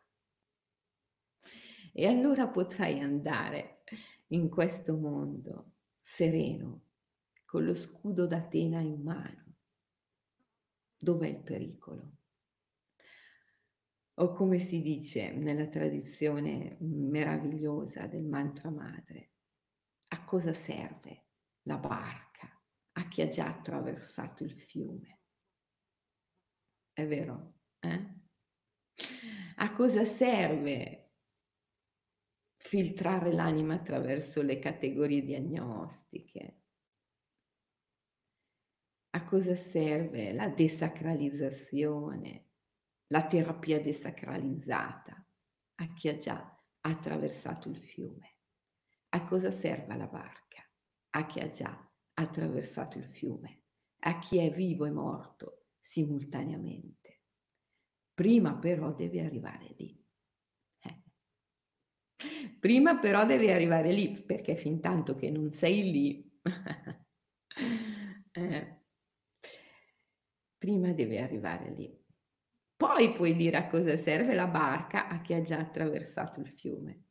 e 1.97 2.07
allora 2.09 2.49
potrai 2.49 2.99
andare 2.99 3.83
in 4.29 4.49
questo 4.49 4.97
mondo 4.97 5.75
sereno, 6.01 6.87
con 7.45 7.65
lo 7.65 7.75
scudo 7.77 8.27
d'Atena 8.27 8.81
in 8.81 9.01
mano. 9.01 9.55
Dov'è 10.99 11.29
il 11.29 11.41
pericolo? 11.41 12.17
O 14.15 14.33
come 14.33 14.59
si 14.59 14.83
dice 14.83 15.33
nella 15.33 15.69
tradizione 15.69 16.77
meravigliosa 16.81 18.09
del 18.09 18.25
mantra 18.25 18.71
madre, 18.71 19.31
a 20.09 20.25
cosa 20.25 20.53
serve 20.53 21.27
la 21.63 21.79
barca 21.79 22.61
a 22.97 23.09
chi 23.09 23.23
ha 23.23 23.29
già 23.29 23.47
attraversato 23.47 24.43
il 24.43 24.53
fiume? 24.53 25.21
È 26.93 27.07
vero? 27.07 27.55
Eh? 27.79 28.23
A 29.57 29.73
cosa 29.73 30.05
serve 30.05 31.04
filtrare 32.67 33.31
l'anima 33.31 33.75
attraverso 33.75 34.41
le 34.41 34.59
categorie 34.59 35.23
diagnostiche. 35.23 36.63
A 39.11 39.25
cosa 39.25 39.55
serve 39.55 40.33
la 40.33 40.49
desacralizzazione, 40.49 42.47
la 43.09 43.27
terapia 43.27 43.79
desacralizzata 43.81 45.29
a 45.77 45.93
chi 45.93 46.09
ha 46.09 46.17
già 46.17 46.65
attraversato 46.81 47.69
il 47.69 47.83
fiume? 47.83 48.39
A 49.11 49.25
cosa 49.25 49.51
serve 49.51 49.97
la 49.97 50.07
barca? 50.07 50.67
A 51.11 51.27
chi 51.27 51.41
ha 51.41 51.51
già 51.51 51.93
attraversato 52.15 52.97
il 52.97 53.07
fiume? 53.07 53.65
A 54.07 54.19
chi 54.19 54.39
è 54.39 54.51
vivo 54.51 54.87
e 54.87 54.91
morto 54.91 55.67
simultaneamente? 55.79 57.25
Prima 58.15 58.57
però 58.57 58.95
devi 58.95 59.21
arrivare 59.21 59.75
lì. 59.77 60.04
Prima 62.59 62.99
però 62.99 63.27
devi 63.27 63.51
arrivare 63.51 63.93
lì, 63.93 64.23
perché 64.23 64.57
fin 64.57 64.81
tanto 64.81 65.15
che 65.15 65.31
non 65.31 65.53
sei 65.53 65.91
lì, 65.91 66.41
eh, 68.33 68.81
prima 70.57 70.93
devi 70.93 71.19
arrivare 71.19 71.71
lì. 71.71 72.03
Poi 72.77 73.13
puoi 73.13 73.37
dire 73.37 73.57
a 73.57 73.67
cosa 73.67 73.97
serve 73.97 74.35
la 74.35 74.47
barca 74.47 75.09
a 75.09 75.21
chi 75.21 75.35
ha 75.35 75.43
già 75.43 75.59
attraversato 75.59 76.41
il 76.41 76.49
fiume. 76.49 77.03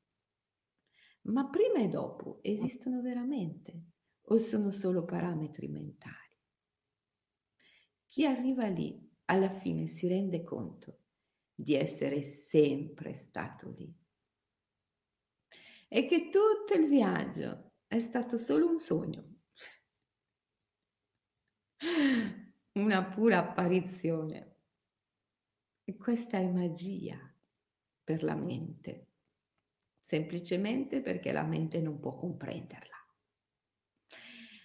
Ma 1.24 1.48
prima 1.48 1.80
e 1.80 1.88
dopo 1.88 2.40
esistono 2.42 3.02
veramente 3.02 3.84
o 4.24 4.38
sono 4.38 4.72
solo 4.72 5.06
parametri 5.06 5.68
mentali? 5.68 6.38
Chi 8.08 8.26
arriva 8.26 8.68
lì 8.68 9.10
alla 9.26 9.50
fine 9.50 9.88
si 9.88 10.08
rende 10.08 10.42
conto 10.42 11.00
di 11.56 11.76
essere 11.76 12.22
sempre 12.22 13.14
stato 13.14 13.70
lì 13.70 14.03
e 15.96 16.08
che 16.08 16.30
tutto 16.30 16.74
il 16.74 16.88
viaggio 16.88 17.74
è 17.86 18.00
stato 18.00 18.36
solo 18.40 18.68
un 18.68 18.80
sogno, 18.80 19.42
una 22.80 23.04
pura 23.06 23.38
apparizione. 23.38 24.58
E 25.84 25.96
questa 25.96 26.40
è 26.40 26.50
magia 26.50 27.20
per 28.04 28.24
la 28.24 28.34
mente, 28.34 29.10
semplicemente 30.02 31.00
perché 31.02 31.32
la 31.32 31.44
mente 31.44 31.80
non 31.80 32.00
può 32.00 32.16
comprenderla. 32.16 32.98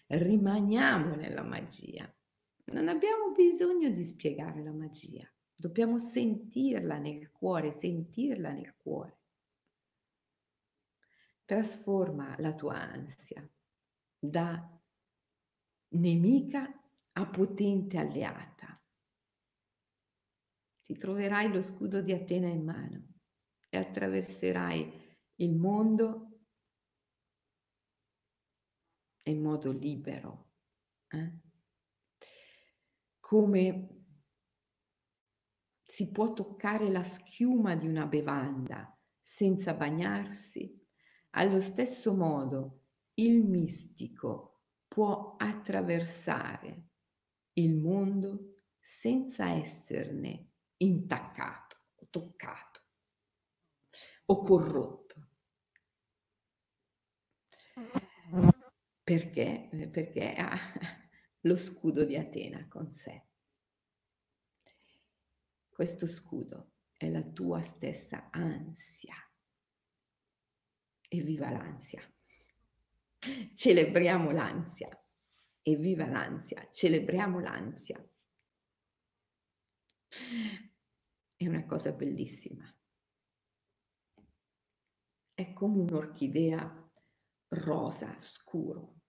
rimaniamo 0.07 1.14
nella 1.14 1.43
magia. 1.43 2.11
Non 2.72 2.89
abbiamo 2.89 3.33
bisogno 3.33 3.91
di 3.91 4.03
spiegare 4.03 4.62
la 4.62 4.72
magia, 4.72 5.31
dobbiamo 5.55 5.99
sentirla 5.99 6.97
nel 6.97 7.31
cuore, 7.31 7.79
sentirla 7.79 8.51
nel 8.53 8.74
cuore. 8.76 9.17
Trasforma 11.49 12.36
la 12.40 12.53
tua 12.53 12.74
ansia 12.74 13.42
da 14.18 14.70
nemica 15.94 16.70
a 17.12 17.26
potente 17.26 17.96
alleata. 17.96 18.78
Ti 20.82 20.94
troverai 20.99 21.51
lo 21.51 21.62
scudo 21.62 22.03
di 22.03 22.12
Atena 22.12 22.49
in 22.49 22.62
mano 22.62 23.14
e 23.70 23.78
attraverserai 23.78 25.16
il 25.36 25.57
mondo 25.57 26.42
in 29.22 29.40
modo 29.40 29.72
libero. 29.72 30.51
Eh? 31.09 31.32
Come 33.20 34.05
si 35.82 36.11
può 36.11 36.34
toccare 36.34 36.90
la 36.90 37.05
schiuma 37.05 37.74
di 37.74 37.86
una 37.86 38.07
bevanda 38.07 38.94
senza 39.22 39.72
bagnarsi, 39.72 40.78
allo 41.39 41.61
stesso 41.61 42.14
modo 42.14 42.86
il 43.14 43.45
mistico 43.45 44.62
può 44.89 45.36
attraversare 45.36 46.89
il 47.53 47.76
mondo 47.76 48.57
senza 48.80 49.51
esserne 49.51 50.51
intaccato, 50.78 51.76
toccato 52.11 52.80
o 54.26 54.43
corrotto. 54.43 55.28
Perché? 59.05 59.89
Perché 59.93 60.34
ha 60.34 60.59
lo 61.43 61.57
scudo 61.57 62.05
di 62.05 62.16
Atena 62.16 62.66
con 62.66 62.93
sé. 62.93 63.26
Questo 65.68 66.09
scudo 66.09 66.72
è 66.97 67.09
la 67.09 67.22
tua 67.22 67.62
stessa 67.62 68.28
ansia. 68.32 69.14
E 71.09 71.22
viva 71.22 71.50
l'ansia. 71.50 72.02
Celebriamo 73.54 74.30
l'ansia. 74.30 74.88
E 75.62 75.76
viva 75.76 76.06
l'ansia. 76.06 76.68
Celebriamo 76.70 77.40
l'ansia. 77.40 78.02
È 81.36 81.46
una 81.46 81.64
cosa 81.66 81.92
bellissima. 81.92 82.64
È 85.34 85.52
come 85.52 85.80
un'orchidea 85.80 86.90
rosa 87.50 88.18
scuro, 88.18 89.00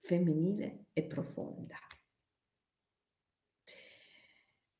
femminile 0.00 0.86
e 0.92 1.04
profonda. 1.04 1.76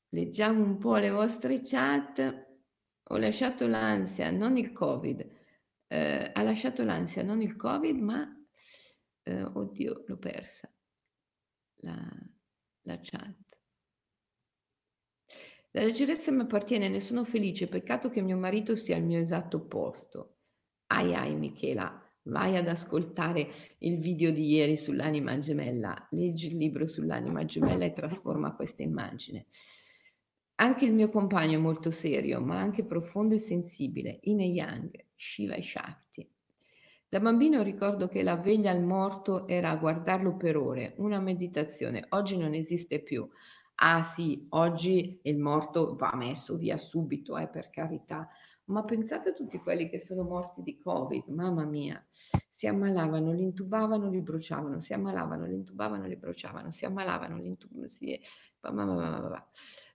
Leggiamo 0.09 0.63
un 0.63 0.79
po' 0.79 0.97
le 0.97 1.11
vostre 1.11 1.61
chat. 1.61 2.47
Ho 3.09 3.17
lasciato 3.17 3.67
l'ansia, 3.67 4.31
non 4.31 4.57
il 4.57 4.73
Covid. 4.73 5.34
Eh, 5.95 6.33
ha 6.35 6.43
lasciato 6.43 6.83
l'ansia, 6.83 7.23
non 7.23 7.41
il 7.41 7.55
Covid, 7.55 7.97
ma 8.01 8.27
eh, 9.23 9.43
oddio, 9.43 10.03
l'ho 10.09 10.17
persa. 10.17 10.69
La, 11.83 11.95
la 12.83 12.99
chat. 13.01 13.59
La 15.71 15.83
leggerezza 15.83 16.33
mi 16.33 16.41
appartiene, 16.41 16.89
ne 16.89 16.99
sono 16.99 17.23
felice, 17.23 17.69
peccato 17.69 18.09
che 18.09 18.23
mio 18.23 18.37
marito 18.37 18.75
stia 18.75 18.97
al 18.97 19.05
mio 19.05 19.21
esatto 19.21 19.65
posto. 19.67 20.39
Ai 20.89 21.15
ai 21.15 21.37
Michela, 21.37 22.03
vai 22.23 22.57
ad 22.57 22.67
ascoltare 22.67 23.53
il 23.79 24.01
video 24.01 24.33
di 24.33 24.49
ieri 24.49 24.77
sull'anima 24.77 25.39
gemella, 25.39 26.09
leggi 26.11 26.49
il 26.49 26.57
libro 26.57 26.89
sull'anima 26.89 27.45
gemella 27.45 27.85
e 27.85 27.93
trasforma 27.93 28.57
questa 28.57 28.83
immagine. 28.83 29.47
Anche 30.57 30.85
il 30.85 30.93
mio 30.95 31.09
compagno 31.09 31.59
è 31.59 31.61
molto 31.61 31.91
serio, 31.91 32.41
ma 32.41 32.61
anche 32.61 32.85
profondo 32.85 33.35
e 33.35 33.39
sensibile, 33.39 34.21
Ine 34.23 34.45
Yang, 34.45 35.05
Shiva 35.17 35.55
e 35.55 35.63
Shakti. 35.63 36.31
Da 37.09 37.19
bambino 37.19 37.63
ricordo 37.63 38.07
che 38.07 38.23
la 38.23 38.37
veglia 38.37 38.71
al 38.71 38.83
morto 38.83 39.49
era 39.49 39.75
guardarlo 39.77 40.37
per 40.37 40.57
ore, 40.57 40.95
una 40.99 41.21
meditazione. 41.21 42.05
Oggi 42.11 42.37
non 42.37 42.55
esiste 42.55 43.03
più. 43.03 43.29
Ah 43.77 44.03
sì, 44.05 44.47
oggi 44.51 45.19
il 45.23 45.39
morto 45.39 45.97
va 45.97 46.13
messo 46.15 46.57
via 46.57 46.79
subito, 46.79 47.37
eh, 47.37 47.49
per 47.49 47.71
carità. 47.71 48.29
Ma 48.67 48.85
pensate 48.85 49.31
a 49.31 49.33
tutti 49.33 49.59
quelli 49.59 49.89
che 49.89 49.99
sono 49.99 50.23
morti 50.23 50.63
di 50.63 50.79
Covid, 50.79 51.27
mamma 51.29 51.65
mia, 51.65 52.03
si 52.49 52.67
ammalavano, 52.67 53.33
li 53.33 53.43
intubavano, 53.43 54.09
li 54.09 54.23
bruciavano, 54.23 54.79
si 54.79 54.95
ammalavano, 54.95 55.47
li 55.47 55.55
intubavano, 55.55 56.07
li 56.07 56.17
bruciavano, 56.17 56.71
si 56.71 56.85
ammalavano, 56.85 57.39
li 57.39 57.49
intubavano, 57.49 57.89
si... 57.89 58.21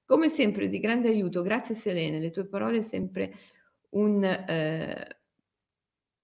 Come 0.10 0.30
sempre 0.30 0.70
di 0.70 0.80
grande 0.80 1.08
aiuto, 1.08 1.44
grazie 1.44 1.76
Selene, 1.76 2.20
le 2.20 2.32
tue 2.32 2.48
parole 2.48 2.82
sempre 2.82 3.32
un... 3.90 4.24
Eh, 4.24 5.18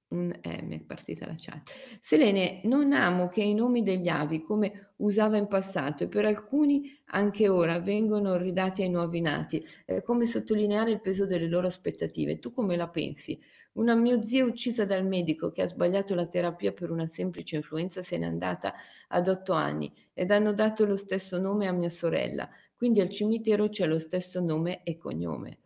un 0.08 0.40
eh, 0.42 0.62
mi 0.64 0.80
è 0.80 0.82
partita 0.82 1.28
la 1.28 1.36
chat. 1.38 1.72
Selene, 2.00 2.62
non 2.64 2.94
amo 2.94 3.28
che 3.28 3.44
i 3.44 3.54
nomi 3.54 3.84
degli 3.84 4.08
avi, 4.08 4.42
come 4.42 4.94
usava 4.98 5.38
in 5.38 5.46
passato, 5.46 6.06
e 6.06 6.08
per 6.08 6.26
alcuni 6.26 7.00
anche 7.10 7.48
ora 7.48 7.80
vengono 7.80 8.38
ridati 8.38 8.82
ai 8.82 8.90
nuovi 8.90 9.22
nati, 9.22 9.64
eh, 9.86 10.02
come 10.02 10.26
sottolineare 10.26 10.90
il 10.90 11.00
peso 11.00 11.28
delle 11.28 11.48
loro 11.48 11.68
aspettative. 11.68 12.40
Tu 12.40 12.52
come 12.52 12.76
la 12.76 12.90
pensi? 12.90 13.40
Una 13.74 13.94
mia 13.94 14.20
zia 14.24 14.46
uccisa 14.46 14.86
dal 14.86 15.06
medico 15.06 15.52
che 15.52 15.62
ha 15.62 15.68
sbagliato 15.68 16.16
la 16.16 16.26
terapia 16.26 16.72
per 16.72 16.90
una 16.90 17.06
semplice 17.06 17.58
influenza 17.58 18.02
se 18.02 18.18
n'è 18.18 18.26
andata 18.26 18.74
ad 19.10 19.28
otto 19.28 19.54
anni 19.54 19.94
ed 20.14 20.32
hanno 20.32 20.54
dato 20.54 20.86
lo 20.86 20.96
stesso 20.96 21.38
nome 21.40 21.68
a 21.68 21.74
mia 21.74 21.90
sorella. 21.90 22.50
Quindi 22.76 23.02
al 23.02 23.10
cimitero 23.10 23.70
c'è 23.70 23.86
lo 23.88 24.00
stesso 24.00 24.42
nome 24.42 24.84
e 24.84 24.98
cognome. 24.98 25.60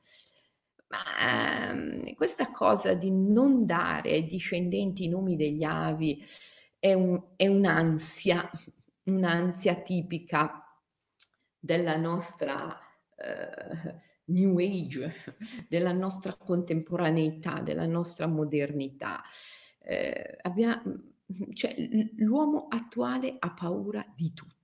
Ma 0.90 1.70
ehm, 1.70 2.14
questa 2.16 2.52
cosa 2.52 2.94
di 2.94 3.12
non 3.12 3.66
dare 3.66 4.12
ai 4.12 4.26
discendenti 4.26 5.06
i 5.06 5.10
nomi 5.10 5.36
degli 5.36 5.64
avi 5.64 6.24
è, 6.80 6.94
un, 6.94 7.22
è 7.36 7.48
un'ansia, 7.48 8.50
un'ansia 9.04 9.76
tipica 9.82 10.64
della 11.60 11.98
nostra 11.98 12.80
eh, 13.16 14.08
New 14.26 14.58
Age, 14.58 15.14
della 15.68 15.92
nostra 15.92 16.36
contemporaneità, 16.36 17.62
della 17.62 17.86
nostra 17.86 18.28
modernità. 18.28 19.22
Eh, 19.82 20.38
abbiamo, 20.42 20.82
cioè, 21.54 21.76
l'uomo 22.18 22.68
attuale 22.70 23.36
ha 23.38 23.54
paura 23.54 24.06
di 24.16 24.34
tutto 24.34 24.59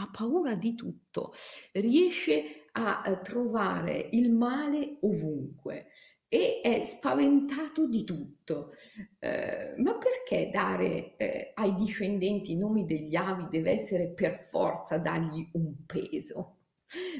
ha 0.00 0.08
paura 0.10 0.54
di 0.54 0.74
tutto, 0.74 1.32
riesce 1.72 2.66
a 2.72 3.02
eh, 3.04 3.20
trovare 3.20 4.08
il 4.12 4.32
male 4.32 4.98
ovunque 5.00 5.88
e 6.28 6.60
è 6.62 6.84
spaventato 6.84 7.88
di 7.88 8.04
tutto. 8.04 8.72
Eh, 9.18 9.74
ma 9.78 9.96
perché 9.96 10.50
dare 10.52 11.16
eh, 11.16 11.52
ai 11.54 11.74
discendenti 11.74 12.52
i 12.52 12.56
nomi 12.56 12.84
degli 12.84 13.16
avi 13.16 13.48
deve 13.50 13.72
essere 13.72 14.08
per 14.08 14.40
forza 14.40 14.98
dargli 14.98 15.48
un 15.54 15.84
peso? 15.86 16.54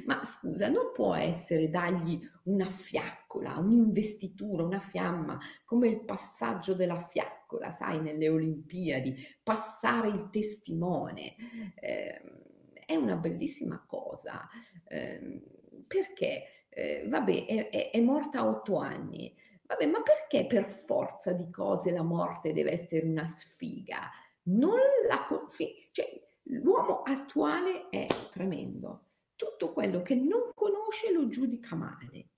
Ma 0.06 0.24
scusa, 0.24 0.68
non 0.68 0.92
può 0.94 1.14
essere 1.14 1.68
dargli 1.68 2.18
una 2.44 2.64
fiaccola, 2.64 3.58
un'investitura, 3.58 4.62
una 4.62 4.80
fiamma, 4.80 5.38
come 5.66 5.88
il 5.88 6.04
passaggio 6.04 6.74
della 6.74 7.04
fiaccola, 7.06 7.70
sai, 7.70 8.00
nelle 8.00 8.30
Olimpiadi, 8.30 9.14
passare 9.42 10.08
il 10.08 10.30
testimone. 10.30 11.34
Eh, 11.74 12.46
è 12.88 12.96
una 12.96 13.16
bellissima 13.16 13.84
cosa. 13.86 14.48
Eh, 14.86 15.42
perché? 15.86 16.44
Eh, 16.70 17.06
vabbè, 17.06 17.44
è, 17.44 17.68
è, 17.68 17.90
è 17.90 18.00
morta 18.00 18.38
a 18.38 18.48
otto 18.48 18.78
anni. 18.78 19.36
Vabbè, 19.66 19.84
ma 19.84 20.00
perché 20.00 20.46
per 20.46 20.70
forza 20.70 21.32
di 21.32 21.50
cose 21.50 21.90
la 21.90 22.02
morte 22.02 22.54
deve 22.54 22.72
essere 22.72 23.06
una 23.06 23.28
sfiga? 23.28 24.10
Non 24.44 24.78
la 25.06 25.26
confi- 25.26 25.90
cioè, 25.90 26.08
l'uomo 26.44 27.02
attuale 27.02 27.90
è 27.90 28.06
tremendo. 28.30 29.08
Tutto 29.36 29.74
quello 29.74 30.00
che 30.00 30.14
non 30.14 30.52
conosce 30.54 31.12
lo 31.12 31.28
giudica 31.28 31.74
male. 31.74 32.28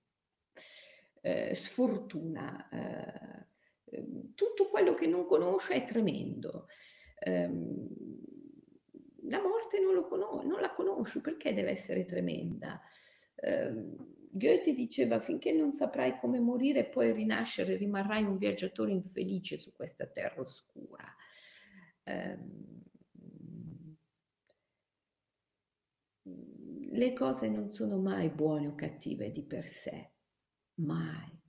Eh, 1.21 1.55
sfortuna. 1.55 2.67
Eh, 2.67 3.95
ehm, 3.95 4.33
tutto 4.35 4.67
quello 4.67 4.95
che 4.95 5.07
non 5.07 5.25
conosce 5.25 5.75
è 5.75 5.85
tremendo. 5.85 6.67
Eh, 7.19 7.49
la 9.23 9.41
morte 9.41 9.79
non, 9.79 10.03
conos- 10.07 10.43
non 10.45 10.61
la 10.61 10.73
conosci, 10.73 11.19
perché 11.19 11.53
deve 11.53 11.71
essere 11.71 12.05
tremenda? 12.05 12.81
Eh, 13.35 13.95
Goethe 14.33 14.73
diceva 14.73 15.19
finché 15.19 15.51
non 15.51 15.73
saprai 15.73 16.15
come 16.17 16.39
morire 16.39 16.79
e 16.79 16.89
poi 16.89 17.11
rinascere 17.11 17.75
rimarrai 17.75 18.23
un 18.23 18.37
viaggiatore 18.37 18.91
infelice 18.91 19.57
su 19.57 19.73
questa 19.73 20.05
terra 20.07 20.41
oscura. 20.41 21.05
Eh, 22.03 22.37
le 26.93 27.13
cose 27.13 27.49
non 27.49 27.73
sono 27.73 27.99
mai 27.99 28.29
buone 28.29 28.67
o 28.67 28.75
cattive 28.75 29.31
di 29.31 29.43
per 29.43 29.65
sé, 29.65 30.11
mai. 30.75 31.39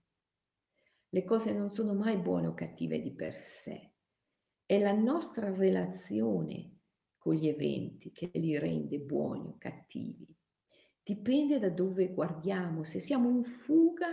Le 1.11 1.25
cose 1.25 1.53
non 1.53 1.70
sono 1.70 1.95
mai 1.95 2.16
buone 2.16 2.47
o 2.47 2.55
cattive 2.55 3.01
di 3.01 3.12
per 3.12 3.39
sé. 3.39 3.93
È 4.64 4.79
la 4.79 4.95
nostra 4.95 5.55
relazione 5.55 6.72
con 7.23 7.35
gli 7.35 7.47
eventi, 7.47 8.11
che 8.11 8.33
li 8.35 8.59
rende 8.59 8.99
buoni 8.99 9.47
o 9.47 9.55
cattivi. 9.57 10.27
Dipende 11.05 11.61
da 11.61 11.70
dove 11.70 12.09
guardiamo. 12.09 12.83
Se 12.83 12.99
siamo 12.99 13.31
in 13.31 13.45
fuga, 13.45 14.09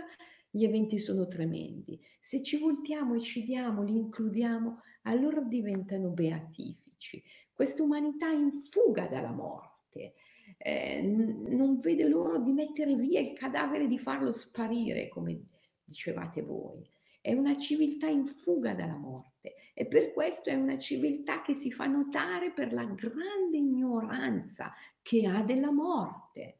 gli 0.48 0.62
eventi 0.62 1.00
sono 1.00 1.26
tremendi. 1.26 2.00
Se 2.20 2.40
ci 2.40 2.56
voltiamo 2.56 3.16
e 3.16 3.18
ci 3.18 3.42
diamo, 3.42 3.82
li 3.82 3.96
includiamo, 3.96 4.82
allora 5.02 5.40
diventano 5.40 6.10
beatifici. 6.10 7.20
Questa 7.52 7.82
umanità 7.82 8.30
in 8.30 8.62
fuga 8.62 9.08
dalla 9.08 9.32
morte 9.32 10.14
eh, 10.58 11.02
non 11.02 11.80
vede 11.80 12.06
l'ora 12.06 12.38
di 12.38 12.52
mettere 12.52 12.94
via 12.94 13.18
il 13.18 13.32
cadavere, 13.32 13.88
di 13.88 13.98
farlo 13.98 14.30
sparire, 14.30 15.08
come 15.08 15.46
dicevate 15.82 16.42
voi. 16.42 16.88
È 17.20 17.32
una 17.32 17.58
civiltà 17.58 18.06
in 18.06 18.24
fuga 18.24 18.72
dalla 18.72 18.96
morte 18.96 19.56
e 19.80 19.86
per 19.86 20.12
questo 20.12 20.50
è 20.50 20.54
una 20.54 20.78
civiltà 20.78 21.40
che 21.40 21.54
si 21.54 21.72
fa 21.72 21.86
notare 21.86 22.52
per 22.52 22.70
la 22.74 22.84
grande 22.84 23.56
ignoranza 23.56 24.74
che 25.00 25.26
ha 25.26 25.42
della 25.42 25.70
morte. 25.70 26.58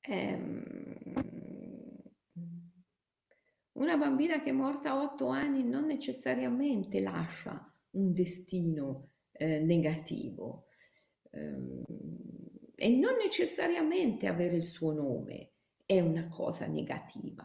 Ehm, 0.00 1.12
una 3.72 3.96
bambina 3.98 4.40
che 4.40 4.48
è 4.48 4.52
morta 4.54 4.92
a 4.92 5.02
otto 5.02 5.28
anni 5.28 5.62
non 5.64 5.84
necessariamente 5.84 7.02
lascia 7.02 7.70
un 7.90 8.14
destino 8.14 9.10
eh, 9.32 9.60
negativo 9.60 10.68
ehm, 11.30 11.82
e 12.74 12.88
non 12.88 13.16
necessariamente 13.16 14.28
avere 14.28 14.56
il 14.56 14.64
suo 14.64 14.94
nome 14.94 15.50
è 15.84 16.00
una 16.00 16.26
cosa 16.28 16.66
negativa. 16.66 17.44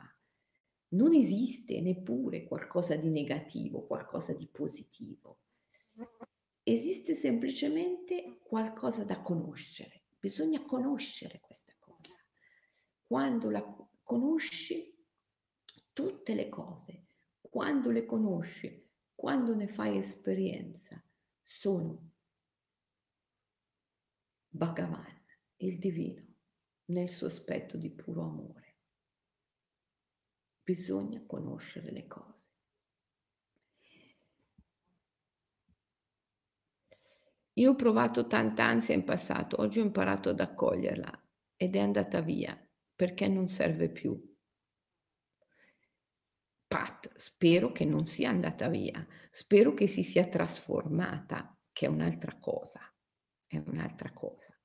Non 0.90 1.14
esiste 1.14 1.82
neppure 1.82 2.46
qualcosa 2.46 2.96
di 2.96 3.10
negativo, 3.10 3.86
qualcosa 3.86 4.34
di 4.34 4.48
positivo. 4.48 5.42
Esiste 6.64 7.14
semplicemente 7.14 8.40
qualcosa 8.44 9.04
da 9.04 9.22
conoscere. 9.22 10.06
Bisogna 10.20 10.62
conoscere 10.64 11.40
questa 11.40 11.74
cosa. 11.80 12.16
Quando 13.06 13.50
la 13.50 13.64
conosci, 14.04 14.96
tutte 15.94 16.34
le 16.34 16.50
cose, 16.50 17.06
quando 17.40 17.92
le 17.92 18.06
conosci, 18.06 18.88
quando 19.14 19.56
ne 19.56 19.68
fai 19.68 19.98
esperienza, 19.98 21.04
sono 21.42 22.12
Bhagavan, 24.50 25.24
il 25.58 25.78
divino, 25.78 26.26
nel 26.86 27.10
suo 27.10 27.28
aspetto 27.28 27.78
di 27.78 27.92
puro 27.92 28.24
amore. 28.24 28.69
Bisogna 30.70 31.24
conoscere 31.26 31.90
le 31.90 32.06
cose. 32.06 32.48
Io 37.54 37.72
ho 37.72 37.76
provato 37.76 38.28
tanta 38.28 38.66
ansia 38.66 38.94
in 38.94 39.04
passato, 39.04 39.60
oggi 39.62 39.80
ho 39.80 39.84
imparato 39.84 40.30
ad 40.30 40.40
accoglierla 40.40 41.28
ed 41.56 41.76
è 41.76 41.80
andata 41.80 42.22
via 42.22 42.56
perché 42.96 43.28
non 43.28 43.48
serve 43.48 43.90
più. 43.90 44.16
Pat, 46.68 47.16
spero 47.16 47.72
che 47.72 47.86
non 47.86 48.06
sia 48.06 48.30
andata 48.30 48.68
via, 48.68 49.04
spero 49.32 49.74
che 49.74 49.88
si 49.88 50.04
sia 50.04 50.28
trasformata, 50.28 51.58
che 51.72 51.88
è 51.88 51.90
un'altra 51.90 52.38
cosa, 52.38 52.80
è 53.48 53.58
un'altra 53.58 54.14
cosa. 54.14 54.56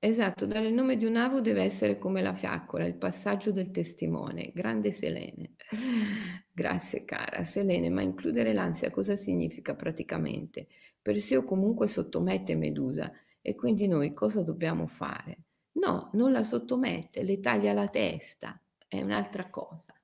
Esatto, 0.00 0.46
dare 0.46 0.68
il 0.68 0.74
nome 0.74 0.96
di 0.96 1.04
un 1.04 1.16
avo 1.16 1.40
deve 1.40 1.62
essere 1.62 1.98
come 1.98 2.22
la 2.22 2.32
fiaccola, 2.32 2.84
il 2.86 2.94
passaggio 2.94 3.50
del 3.50 3.70
testimone. 3.72 4.52
Grande 4.54 4.92
Selene. 4.92 5.54
Grazie 6.52 7.04
cara. 7.04 7.42
Selene, 7.42 7.90
ma 7.90 8.02
includere 8.02 8.52
l'ansia 8.52 8.90
cosa 8.90 9.16
significa 9.16 9.74
praticamente? 9.74 10.68
Perseo 11.02 11.42
comunque 11.42 11.88
sottomette 11.88 12.54
Medusa 12.54 13.12
e 13.42 13.56
quindi 13.56 13.88
noi 13.88 14.12
cosa 14.12 14.42
dobbiamo 14.42 14.86
fare? 14.86 15.38
No, 15.72 16.10
non 16.14 16.30
la 16.30 16.44
sottomette, 16.44 17.24
le 17.24 17.40
taglia 17.40 17.72
la 17.72 17.88
testa, 17.88 18.60
è 18.86 19.02
un'altra 19.02 19.50
cosa. 19.50 19.94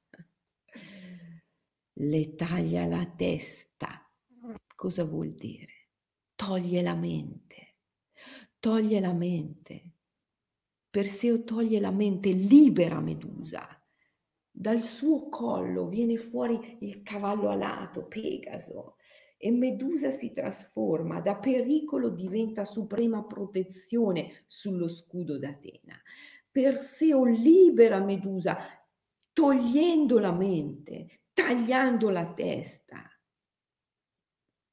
Le 1.96 2.34
taglia 2.34 2.86
la 2.86 3.06
testa. 3.06 4.04
Cosa 4.74 5.04
vuol 5.04 5.30
dire? 5.34 5.90
Toglie 6.34 6.82
la 6.82 6.96
mente 6.96 7.63
toglie 8.64 8.98
la 8.98 9.12
mente. 9.12 9.92
Perseo 10.88 11.44
toglie 11.44 11.80
la 11.80 11.90
mente, 11.90 12.30
libera 12.30 12.98
Medusa. 12.98 13.68
Dal 14.50 14.82
suo 14.82 15.28
collo 15.28 15.86
viene 15.86 16.16
fuori 16.16 16.78
il 16.80 17.02
cavallo 17.02 17.50
alato, 17.50 18.06
Pegaso, 18.06 18.96
e 19.36 19.50
Medusa 19.50 20.10
si 20.10 20.32
trasforma, 20.32 21.20
da 21.20 21.36
pericolo 21.36 22.08
diventa 22.08 22.64
suprema 22.64 23.22
protezione 23.26 24.44
sullo 24.46 24.88
scudo 24.88 25.38
d'Atena. 25.38 26.00
Perseo 26.50 27.26
libera 27.26 28.02
Medusa, 28.02 28.56
togliendo 29.34 30.18
la 30.18 30.32
mente, 30.32 31.24
tagliando 31.34 32.08
la 32.08 32.32
testa. 32.32 33.02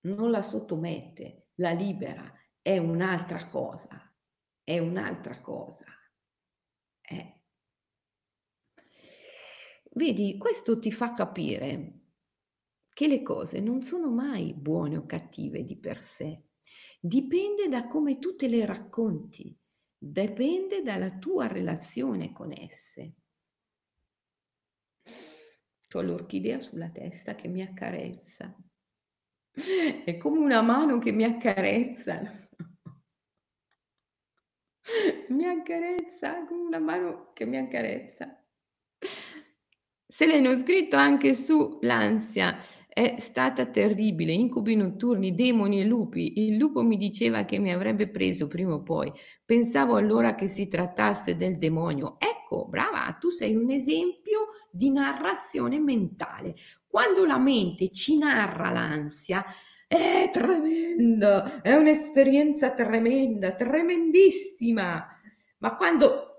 Non 0.04 0.32
la 0.32 0.42
sottomette, 0.42 1.48
la 1.56 1.72
libera 1.72 2.34
è 2.62 2.78
un'altra 2.78 3.48
cosa, 3.48 4.14
è 4.64 4.78
un'altra 4.80 5.42
cosa. 5.42 5.86
Eh. 7.02 7.42
Vedi, 9.94 10.38
questo 10.38 10.80
ti 10.80 10.92
fa 10.92 11.14
capire 11.14 12.00
che 12.94 13.08
le 13.08 13.24
cose 13.24 13.60
non 13.60 13.82
sono 13.82 14.12
mai 14.12 14.54
buone 14.54 14.98
o 14.98 15.06
cattive 15.06 15.64
di 15.64 15.78
per 15.78 16.02
sé. 16.02 16.44
Dipende 17.00 17.68
da 17.68 17.88
come 17.88 18.20
tu 18.20 18.36
te 18.36 18.48
le 18.48 18.66
racconti, 18.66 19.58
dipende 19.98 20.84
dalla 20.84 21.18
tua 21.18 21.48
relazione 21.48 22.32
con 22.32 22.52
esse. 22.52 23.16
Ho 25.94 26.02
l'orchidea 26.02 26.62
sulla 26.62 26.90
testa 26.90 27.36
che 27.36 27.50
mi 27.50 27.62
accarezza. 27.62 28.56
È 29.52 30.16
come 30.18 30.40
una 30.40 30.62
mano 30.62 31.00
che 31.00 31.12
mi 31.12 31.26
accarezza 31.26 32.50
mi 35.30 35.46
accarezza 35.46 36.46
con 36.46 36.60
una 36.60 36.80
mano 36.80 37.32
che 37.34 37.46
mi 37.46 37.58
accarezza. 37.58 38.36
Selene, 40.08 40.50
ho 40.50 40.58
scritto 40.58 40.98
anche 40.98 41.34
su 41.34 41.80
l'ansia, 41.82 42.60
è 42.94 43.16
stata 43.20 43.68
terribile, 43.68 44.34
incubi 44.34 44.76
notturni, 44.76 45.34
demoni 45.34 45.80
e 45.80 45.86
lupi. 45.86 46.48
Il 46.48 46.58
lupo 46.58 46.84
mi 46.84 46.98
diceva 46.98 47.46
che 47.46 47.60
mi 47.60 47.72
avrebbe 47.72 48.10
preso 48.10 48.48
prima 48.48 48.74
o 48.74 48.84
poi. 48.84 49.10
Pensavo 49.46 49.96
allora 49.96 50.36
che 50.36 50.50
si 50.50 50.68
trattasse 50.68 51.38
del 51.38 51.58
demonio. 51.58 52.18
Ecco, 52.20 52.68
brava, 52.68 53.16
tu 53.18 53.30
sei 53.30 53.56
un 53.56 53.70
esempio 53.70 54.48
di 54.70 54.92
narrazione 54.92 55.80
mentale. 55.80 56.56
Quando 56.86 57.26
la 57.26 57.40
mente 57.40 57.88
ci 57.88 58.18
narra 58.18 58.70
l'ansia, 58.70 59.46
è 59.92 60.30
tremenda, 60.32 61.62
è 61.62 61.76
un'esperienza 61.76 62.72
tremenda, 62.72 63.56
tremendissima. 63.56 65.06
Ma 65.58 65.76
quando 65.76 66.36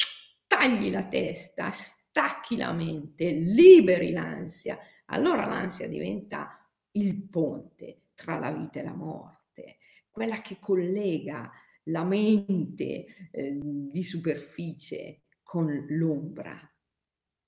tagli 0.47 0.91
la 0.91 1.07
testa, 1.07 1.71
stacchi 1.71 2.57
la 2.57 2.73
mente, 2.73 3.31
liberi 3.31 4.11
l'ansia, 4.13 4.79
allora 5.07 5.45
l'ansia 5.45 5.87
diventa 5.87 6.67
il 6.93 7.29
ponte 7.29 8.05
tra 8.15 8.39
la 8.39 8.51
vita 8.51 8.81
e 8.81 8.85
la 8.85 8.95
morte, 8.95 9.77
quella 10.11 10.41
che 10.41 10.57
collega 10.59 11.51
la 11.85 12.05
mente 12.05 13.05
eh, 13.31 13.59
di 13.61 14.03
superficie 14.03 15.25
con 15.43 15.85
l'ombra, 15.91 16.59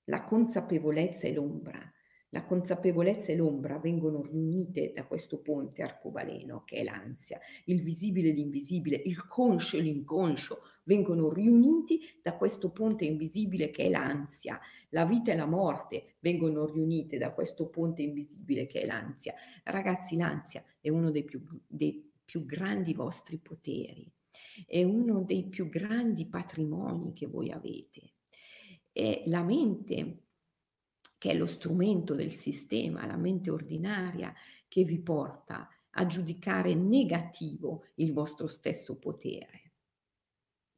la 0.03 0.23
consapevolezza 0.23 1.25
e 1.25 1.33
l'ombra 1.33 1.91
la 2.29 2.43
consapevolezza 2.43 3.31
e 3.31 3.35
l'ombra 3.35 3.77
vengono 3.77 4.21
riunite 4.21 4.91
da 4.93 5.05
questo 5.05 5.39
ponte 5.39 5.83
arcobaleno 5.83 6.63
che 6.65 6.77
è 6.77 6.83
l'ansia, 6.83 7.39
il 7.65 7.81
visibile 7.81 8.29
e 8.29 8.33
l'invisibile, 8.33 9.01
il 9.05 9.25
conscio 9.25 9.77
e 9.77 9.81
l'inconscio 9.81 10.59
vengono 10.83 11.31
riuniti 11.31 12.01
da 12.21 12.35
questo 12.35 12.71
ponte 12.71 13.05
invisibile 13.05 13.69
che 13.69 13.85
è 13.85 13.89
l'ansia, 13.89 14.59
la 14.89 15.05
vita 15.05 15.31
e 15.31 15.35
la 15.35 15.45
morte 15.45 16.15
vengono 16.19 16.65
riunite 16.65 17.17
da 17.17 17.31
questo 17.33 17.69
ponte 17.69 18.01
invisibile 18.01 18.67
che 18.67 18.81
è 18.81 18.85
l'ansia. 18.85 19.33
Ragazzi, 19.63 20.17
l'ansia 20.17 20.63
è 20.79 20.89
uno 20.89 21.11
dei 21.11 21.23
più, 21.23 21.41
dei 21.67 22.11
più 22.23 22.45
grandi 22.45 22.93
vostri 22.93 23.37
poteri, 23.37 24.11
è 24.65 24.83
uno 24.83 25.23
dei 25.23 25.47
più 25.47 25.69
grandi 25.69 26.27
patrimoni 26.27 27.13
che 27.13 27.27
voi 27.27 27.51
avete. 27.51 28.13
E 28.91 29.23
la 29.27 29.43
mente 29.43 30.24
che 31.25 31.31
è 31.31 31.35
lo 31.35 31.47
strumento 31.47 32.13
del 32.13 32.31
sistema, 32.31 33.07
la 33.07 33.17
mente 33.17 33.49
ordinaria, 33.49 34.31
che 34.67 34.83
vi 34.83 34.99
porta 34.99 35.67
a 35.89 36.05
giudicare 36.05 36.75
negativo 36.75 37.85
il 37.95 38.13
vostro 38.13 38.45
stesso 38.45 38.99
potere. 38.99 39.71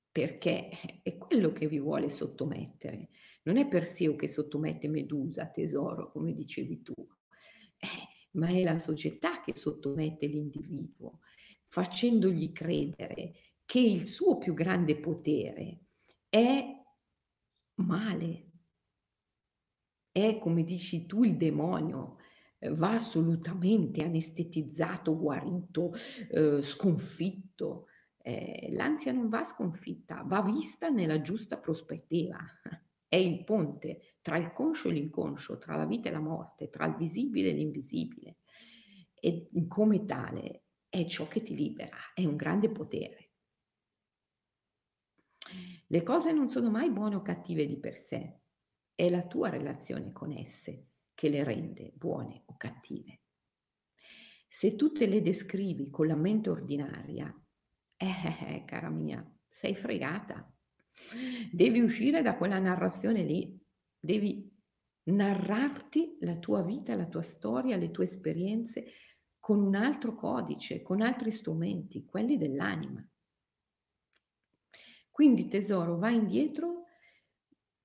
perché 0.10 0.70
è 1.04 1.16
quello 1.18 1.52
che 1.52 1.68
vi 1.68 1.80
vuole 1.80 2.10
sottomettere. 2.10 3.10
Non 3.44 3.58
è 3.58 3.68
Perseo 3.68 4.16
che 4.16 4.28
sottomette 4.28 4.88
Medusa, 4.88 5.50
tesoro, 5.50 6.12
come 6.12 6.34
dicevi 6.34 6.82
tu, 6.82 6.94
eh, 6.96 8.08
ma 8.32 8.48
è 8.48 8.64
la 8.64 8.80
società 8.80 9.42
che 9.42 9.54
sottomette 9.54 10.26
l'individuo, 10.26 11.20
facendogli 11.66 12.52
credere 12.52 13.34
che 13.64 13.80
il 13.80 14.08
suo 14.08 14.38
più 14.40 14.56
grande 14.56 14.98
potere 14.98 15.82
è 16.30 16.66
male, 17.76 18.47
è 20.26 20.40
come 20.40 20.64
dici 20.64 21.06
tu 21.06 21.24
il 21.24 21.38
demonio, 21.38 22.18
eh, 22.58 22.74
va 22.74 22.94
assolutamente 22.94 24.04
anestetizzato, 24.04 25.18
guarito, 25.18 25.94
eh, 26.32 26.62
sconfitto. 26.62 27.86
Eh, 28.18 28.70
l'ansia 28.72 29.12
non 29.12 29.30
va 29.30 29.44
sconfitta, 29.44 30.24
va 30.26 30.42
vista 30.42 30.90
nella 30.90 31.22
giusta 31.22 31.58
prospettiva. 31.58 32.40
È 33.10 33.16
il 33.16 33.46
ponte 33.46 34.18
tra 34.22 34.38
il 34.38 34.52
conscio 34.52 34.90
e 34.90 34.92
l'inconscio, 34.92 35.58
tra 35.58 35.78
la 35.78 35.86
vita 35.86 36.10
e 36.10 36.12
la 36.12 36.20
morte, 36.20 36.70
tra 36.70 36.86
il 36.88 36.96
visibile 36.96 37.52
e 37.52 37.54
l'invisibile. 37.54 38.40
E 39.14 39.50
come 39.70 40.04
tale 40.04 40.64
è 40.90 41.06
ciò 41.06 41.26
che 41.30 41.42
ti 41.42 41.56
libera, 41.56 41.96
è 42.14 42.26
un 42.26 42.36
grande 42.36 42.70
potere. 42.70 43.32
Le 45.88 46.04
cose 46.04 46.34
non 46.34 46.50
sono 46.50 46.70
mai 46.70 46.92
buone 46.92 47.16
o 47.16 47.22
cattive 47.22 47.66
di 47.66 47.80
per 47.80 47.98
sé, 47.98 48.42
è 48.98 49.12
la 49.12 49.28
tua 49.28 49.50
relazione 49.50 50.12
con 50.12 50.32
esse 50.32 50.88
che 51.14 51.30
le 51.30 51.44
rende 51.44 51.92
buone 51.94 52.42
o 52.46 52.58
cattive. 52.58 53.22
Se 54.48 54.76
tu 54.76 54.92
te 54.92 55.06
le 55.06 55.22
descrivi 55.22 55.92
con 55.92 56.08
la 56.08 56.16
mente 56.16 56.50
ordinaria, 56.50 57.32
eh, 57.96 58.56
eh, 58.56 58.64
cara 58.66 58.90
mia, 58.90 59.24
sei 59.48 59.76
fregata. 59.76 60.52
Devi 61.52 61.80
uscire 61.80 62.24
da 62.24 62.36
quella 62.38 62.58
narrazione 62.58 63.22
lì, 63.22 63.56
devi 64.00 64.52
narrarti 65.12 66.18
la 66.22 66.40
tua 66.40 66.64
vita, 66.64 66.96
la 66.96 67.06
tua 67.06 67.22
storia, 67.22 67.78
le 67.78 67.92
tue 67.92 68.06
esperienze 68.06 68.94
con 69.40 69.62
un 69.62 69.76
altro 69.76 70.16
codice, 70.16 70.82
con 70.82 71.02
altri 71.02 71.30
strumenti, 71.30 72.04
quelli 72.04 72.36
dell'anima. 72.36 73.08
Quindi 75.12 75.48
tesoro, 75.48 76.00
va 76.00 76.10
indietro 76.10 76.77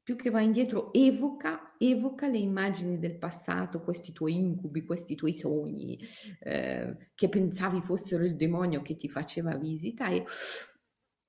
più 0.03 0.17
che 0.17 0.31
va 0.31 0.41
indietro, 0.41 0.93
evoca, 0.93 1.75
evoca 1.79 2.27
le 2.27 2.39
immagini 2.39 2.99
del 2.99 3.17
passato, 3.19 3.83
questi 3.83 4.13
tuoi 4.13 4.37
incubi, 4.37 4.85
questi 4.85 5.15
tuoi 5.15 5.33
sogni 5.35 5.99
eh, 6.41 7.11
che 7.15 7.29
pensavi 7.29 7.81
fossero 7.83 8.25
il 8.25 8.35
demonio 8.37 8.83
che 8.83 8.97
ti 8.97 9.09
faceva 9.09 9.57
visita 9.57 10.09
e 10.09 10.25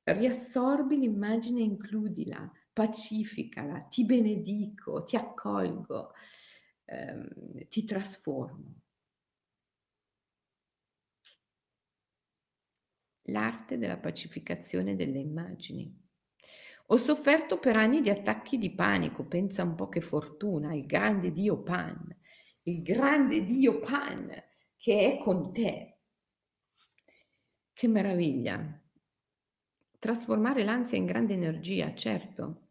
riassorbi 0.05 0.97
l'immagine 0.97 1.59
e 1.61 1.63
includila, 1.63 2.49
pacificala, 2.71 3.82
ti 3.82 4.05
benedico, 4.05 5.03
ti 5.03 5.15
accolgo, 5.15 6.11
ehm, 6.86 7.67
ti 7.69 7.84
trasformo. 7.84 8.76
L'arte 13.24 13.78
della 13.78 13.97
pacificazione 13.97 14.95
delle 14.95 15.19
immagini. 15.19 15.93
Ho 16.94 16.98
sofferto 16.98 17.58
per 17.58 17.76
anni 17.76 18.02
di 18.02 18.12
attacchi 18.12 18.60
di 18.60 18.72
panico, 18.72 19.26
pensa 19.26 19.64
un 19.64 19.74
po' 19.74 19.89
che 19.89 20.00
fortuna, 20.00 20.76
il 20.76 20.86
grande 20.86 21.32
Dio 21.32 21.64
Pan, 21.64 22.16
il 22.66 22.84
grande 22.84 23.44
Dio 23.46 23.80
Pan 23.80 24.32
che 24.78 25.12
è 25.12 25.18
con 25.18 25.52
te. 25.52 25.98
Che 27.74 27.88
meraviglia. 27.88 28.80
Trasformare 29.98 30.64
l'ansia 30.64 30.96
in 30.96 31.08
grande 31.08 31.34
energia, 31.34 31.96
certo. 31.96 32.68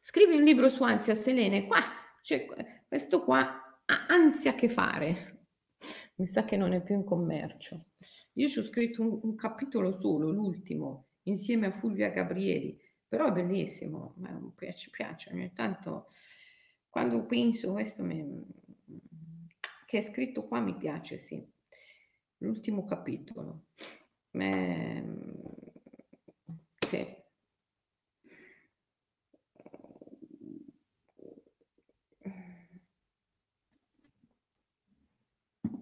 Scrivi 0.00 0.34
un 0.34 0.42
libro 0.42 0.68
su 0.68 0.82
ansia, 0.82 1.14
Selene, 1.14 1.68
qua 1.68 1.84
c'è 2.20 2.46
questo 2.88 3.22
qua, 3.22 3.80
ansia 4.08 4.56
che 4.56 4.68
fare. 4.68 5.46
Mi 6.16 6.26
sa 6.26 6.44
che 6.44 6.56
non 6.56 6.72
è 6.72 6.82
più 6.82 6.96
in 6.96 7.04
commercio. 7.04 7.90
Io 8.32 8.48
ci 8.48 8.58
ho 8.58 8.64
scritto 8.64 9.02
un, 9.02 9.20
un 9.22 9.36
capitolo 9.36 9.92
solo, 9.92 10.32
l'ultimo, 10.32 11.07
insieme 11.28 11.66
a 11.66 11.72
Fulvia 11.72 12.10
Gabrieli, 12.10 12.78
però 13.06 13.28
è 13.28 13.32
bellissimo, 13.32 14.14
mi 14.16 14.52
piace, 14.54 14.90
piace, 14.90 15.32
ogni 15.32 15.52
tanto 15.52 16.06
quando 16.90 17.26
penso 17.26 17.72
questo 17.72 18.02
mi, 18.02 18.44
che 19.86 19.98
è 19.98 20.02
scritto 20.02 20.46
qua 20.46 20.60
mi 20.60 20.76
piace, 20.76 21.18
sì, 21.18 21.46
l'ultimo 22.38 22.84
capitolo. 22.84 23.66
Me, 24.30 25.16
sì. 26.86 27.16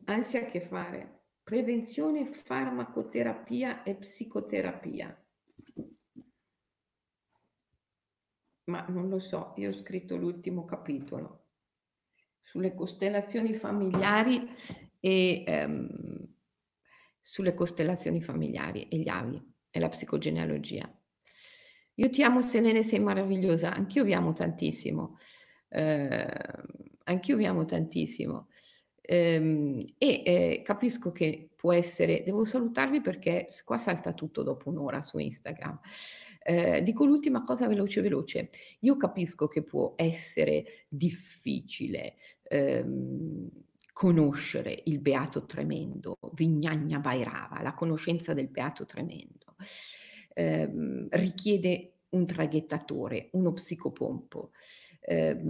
Ansia 0.04 0.42
a 0.42 0.44
che 0.46 0.60
fare? 0.60 1.24
Prevenzione, 1.42 2.26
farmacoterapia 2.26 3.82
e 3.82 3.96
psicoterapia. 3.96 5.25
Ma 8.66 8.84
non 8.88 9.08
lo 9.08 9.18
so, 9.18 9.52
io 9.56 9.70
ho 9.70 9.72
scritto 9.72 10.16
l'ultimo 10.16 10.64
capitolo. 10.64 11.44
Sulle 12.40 12.74
costellazioni 12.74 13.54
familiari 13.54 14.48
e 15.00 15.44
ehm, 15.46 16.34
sulle 17.20 17.54
costellazioni 17.54 18.22
familiari 18.22 18.88
e 18.88 18.98
gli 18.98 19.08
avi 19.08 19.42
e 19.70 19.80
la 19.80 19.88
psicogenealogia. 19.88 20.88
Io 21.94 22.10
ti 22.10 22.22
amo 22.22 22.42
Selene, 22.42 22.82
sei 22.82 23.00
meravigliosa, 23.00 23.72
anch'io 23.72 24.04
vi 24.04 24.12
amo 24.12 24.32
tantissimo, 24.32 25.18
eh, 25.68 26.28
anch'io 27.04 27.36
vi 27.36 27.46
amo 27.46 27.64
tantissimo 27.64 28.48
eh, 29.06 29.94
e 29.98 30.22
eh, 30.24 30.62
capisco 30.64 31.12
che 31.12 31.50
può 31.54 31.72
essere, 31.72 32.22
devo 32.24 32.44
salutarvi 32.44 33.00
perché 33.00 33.46
qua 33.64 33.78
salta 33.78 34.12
tutto 34.12 34.42
dopo 34.42 34.68
un'ora 34.68 35.00
su 35.02 35.18
Instagram. 35.18 35.78
Eh, 36.42 36.82
dico 36.82 37.04
l'ultima 37.04 37.42
cosa 37.42 37.66
veloce 37.66 38.00
veloce. 38.00 38.50
Io 38.80 38.96
capisco 38.96 39.46
che 39.46 39.62
può 39.62 39.94
essere 39.96 40.86
difficile 40.88 42.14
ehm, 42.42 43.48
conoscere 43.92 44.82
il 44.84 45.00
Beato 45.00 45.46
Tremendo, 45.46 46.18
Vignagna 46.34 46.98
Bairava, 46.98 47.62
la 47.62 47.74
conoscenza 47.74 48.32
del 48.32 48.48
Beato 48.48 48.84
Tremendo. 48.84 49.56
Eh, 50.34 51.08
richiede 51.10 51.94
un 52.10 52.26
traghettatore, 52.26 53.30
uno 53.32 53.52
psicopompo. 53.52 54.50
Eh, 55.00 55.40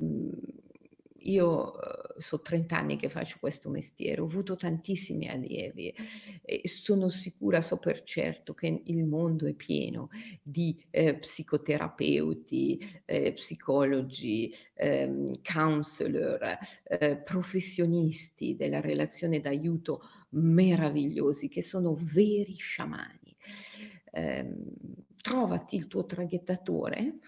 io 1.26 1.72
uh, 1.72 2.20
so 2.20 2.40
30 2.40 2.76
anni 2.76 2.96
che 2.96 3.08
faccio 3.08 3.36
questo 3.40 3.68
mestiere, 3.68 4.20
ho 4.20 4.24
avuto 4.24 4.56
tantissimi 4.56 5.28
allievi 5.28 5.94
e 6.42 6.62
sono 6.64 7.08
sicura, 7.08 7.60
so 7.60 7.78
per 7.78 8.02
certo 8.02 8.54
che 8.54 8.82
il 8.84 9.04
mondo 9.04 9.46
è 9.46 9.52
pieno 9.52 10.08
di 10.42 10.84
eh, 10.90 11.18
psicoterapeuti, 11.18 13.02
eh, 13.04 13.32
psicologi, 13.32 14.52
eh, 14.74 15.28
counselor, 15.42 16.58
eh, 16.84 17.16
professionisti 17.18 18.56
della 18.56 18.80
relazione 18.80 19.40
d'aiuto 19.40 20.02
meravigliosi 20.30 21.48
che 21.48 21.62
sono 21.62 21.94
veri 21.94 22.54
sciamani. 22.54 23.36
Ehm, 24.12 24.54
trovati 25.20 25.76
il 25.76 25.88
tuo 25.88 26.04
traghettatore 26.04 27.18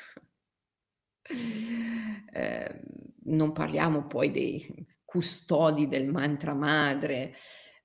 eh, 2.32 2.80
non 3.24 3.52
parliamo 3.52 4.06
poi 4.06 4.30
dei 4.30 4.86
custodi 5.04 5.88
del 5.88 6.06
mantra 6.08 6.54
madre, 6.54 7.34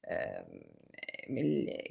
eh, 0.01 0.71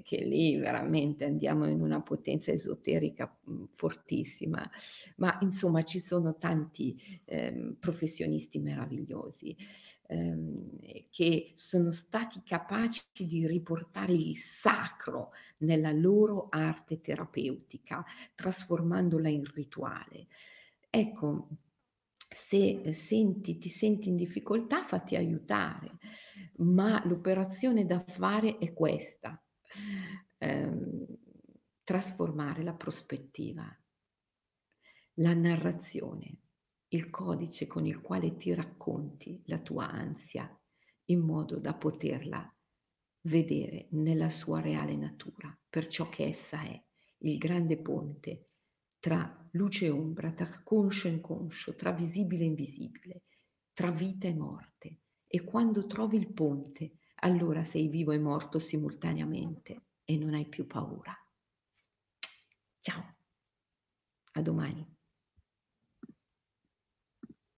che 0.03 0.25
lì 0.25 0.57
veramente 0.57 1.25
andiamo 1.25 1.67
in 1.67 1.81
una 1.81 2.03
potenza 2.03 2.53
esoterica 2.53 3.35
mhmm, 3.45 3.69
fortissima, 3.73 4.69
ma 5.17 5.39
insomma 5.41 5.83
ci 5.85 6.01
sono 6.01 6.37
tanti 6.37 7.21
eh, 7.25 7.75
professionisti 7.79 8.59
meravigliosi 8.59 9.57
ehm, 10.09 10.69
che 11.11 11.53
sono 11.55 11.91
stati 11.91 12.43
capaci 12.45 13.03
di 13.27 13.47
riportare 13.47 14.13
il 14.13 14.37
sacro 14.37 15.31
nella 15.59 15.93
loro 15.93 16.49
arte 16.51 17.01
terapeutica, 17.01 18.05
trasformandola 18.35 19.29
in 19.29 19.45
rituale. 19.55 20.27
Ecco, 20.95 21.49
se 22.29 22.93
senti, 22.93 23.57
ti 23.57 23.71
senti 23.71 24.09
in 24.11 24.17
difficoltà, 24.17 24.85
fatti 24.85 25.17
aiutare, 25.17 25.97
ma 26.57 27.03
l'operazione 27.07 27.87
da 27.87 28.05
fare 28.07 28.59
è 28.59 28.75
questa, 28.75 29.43
ehm, 30.39 31.07
trasformare 31.83 32.63
la 32.63 32.75
prospettiva, 32.75 33.65
la 35.15 35.35
narrazione, 35.35 36.39
il 36.89 37.09
codice 37.11 37.67
con 37.67 37.87
il 37.87 38.01
quale 38.01 38.37
ti 38.37 38.53
racconti 38.53 39.43
la 39.47 39.59
tua 39.61 39.91
ansia 39.91 40.55
in 41.07 41.21
modo 41.21 41.59
da 41.59 41.75
poterla 41.75 42.55
vedere 43.23 43.87
nella 43.93 44.29
sua 44.29 44.61
reale 44.61 44.97
natura, 44.97 45.57
per 45.69 45.87
ciò 45.87 46.09
che 46.09 46.25
essa 46.27 46.63
è 46.63 46.83
il 47.19 47.39
grande 47.39 47.81
ponte 47.81 48.49
tra 48.99 49.42
luce 49.53 49.87
e 49.87 49.91
ombra, 49.91 50.33
tra 50.33 50.63
conscio 50.63 51.09
e 51.09 51.13
inconscio, 51.13 51.75
tra 51.75 51.93
visibile 51.93 52.45
e 52.45 52.47
invisibile, 52.47 53.23
tra 53.73 53.91
vita 53.91 54.29
e 54.29 54.35
morte. 54.35 54.99
E 55.27 55.45
quando 55.45 55.87
trovi 55.87 56.17
il 56.17 56.33
ponte, 56.33 56.99
allora 57.17 57.65
sei 57.65 57.89
vivo 57.89 58.13
e 58.13 58.19
morto 58.19 58.59
simultaneamente 58.59 59.87
e 60.05 60.17
non 60.17 60.35
hai 60.35 60.47
più 60.47 60.67
paura. 60.67 61.15
Ciao, 62.81 63.17
a 64.33 64.43
domani. 64.43 65.02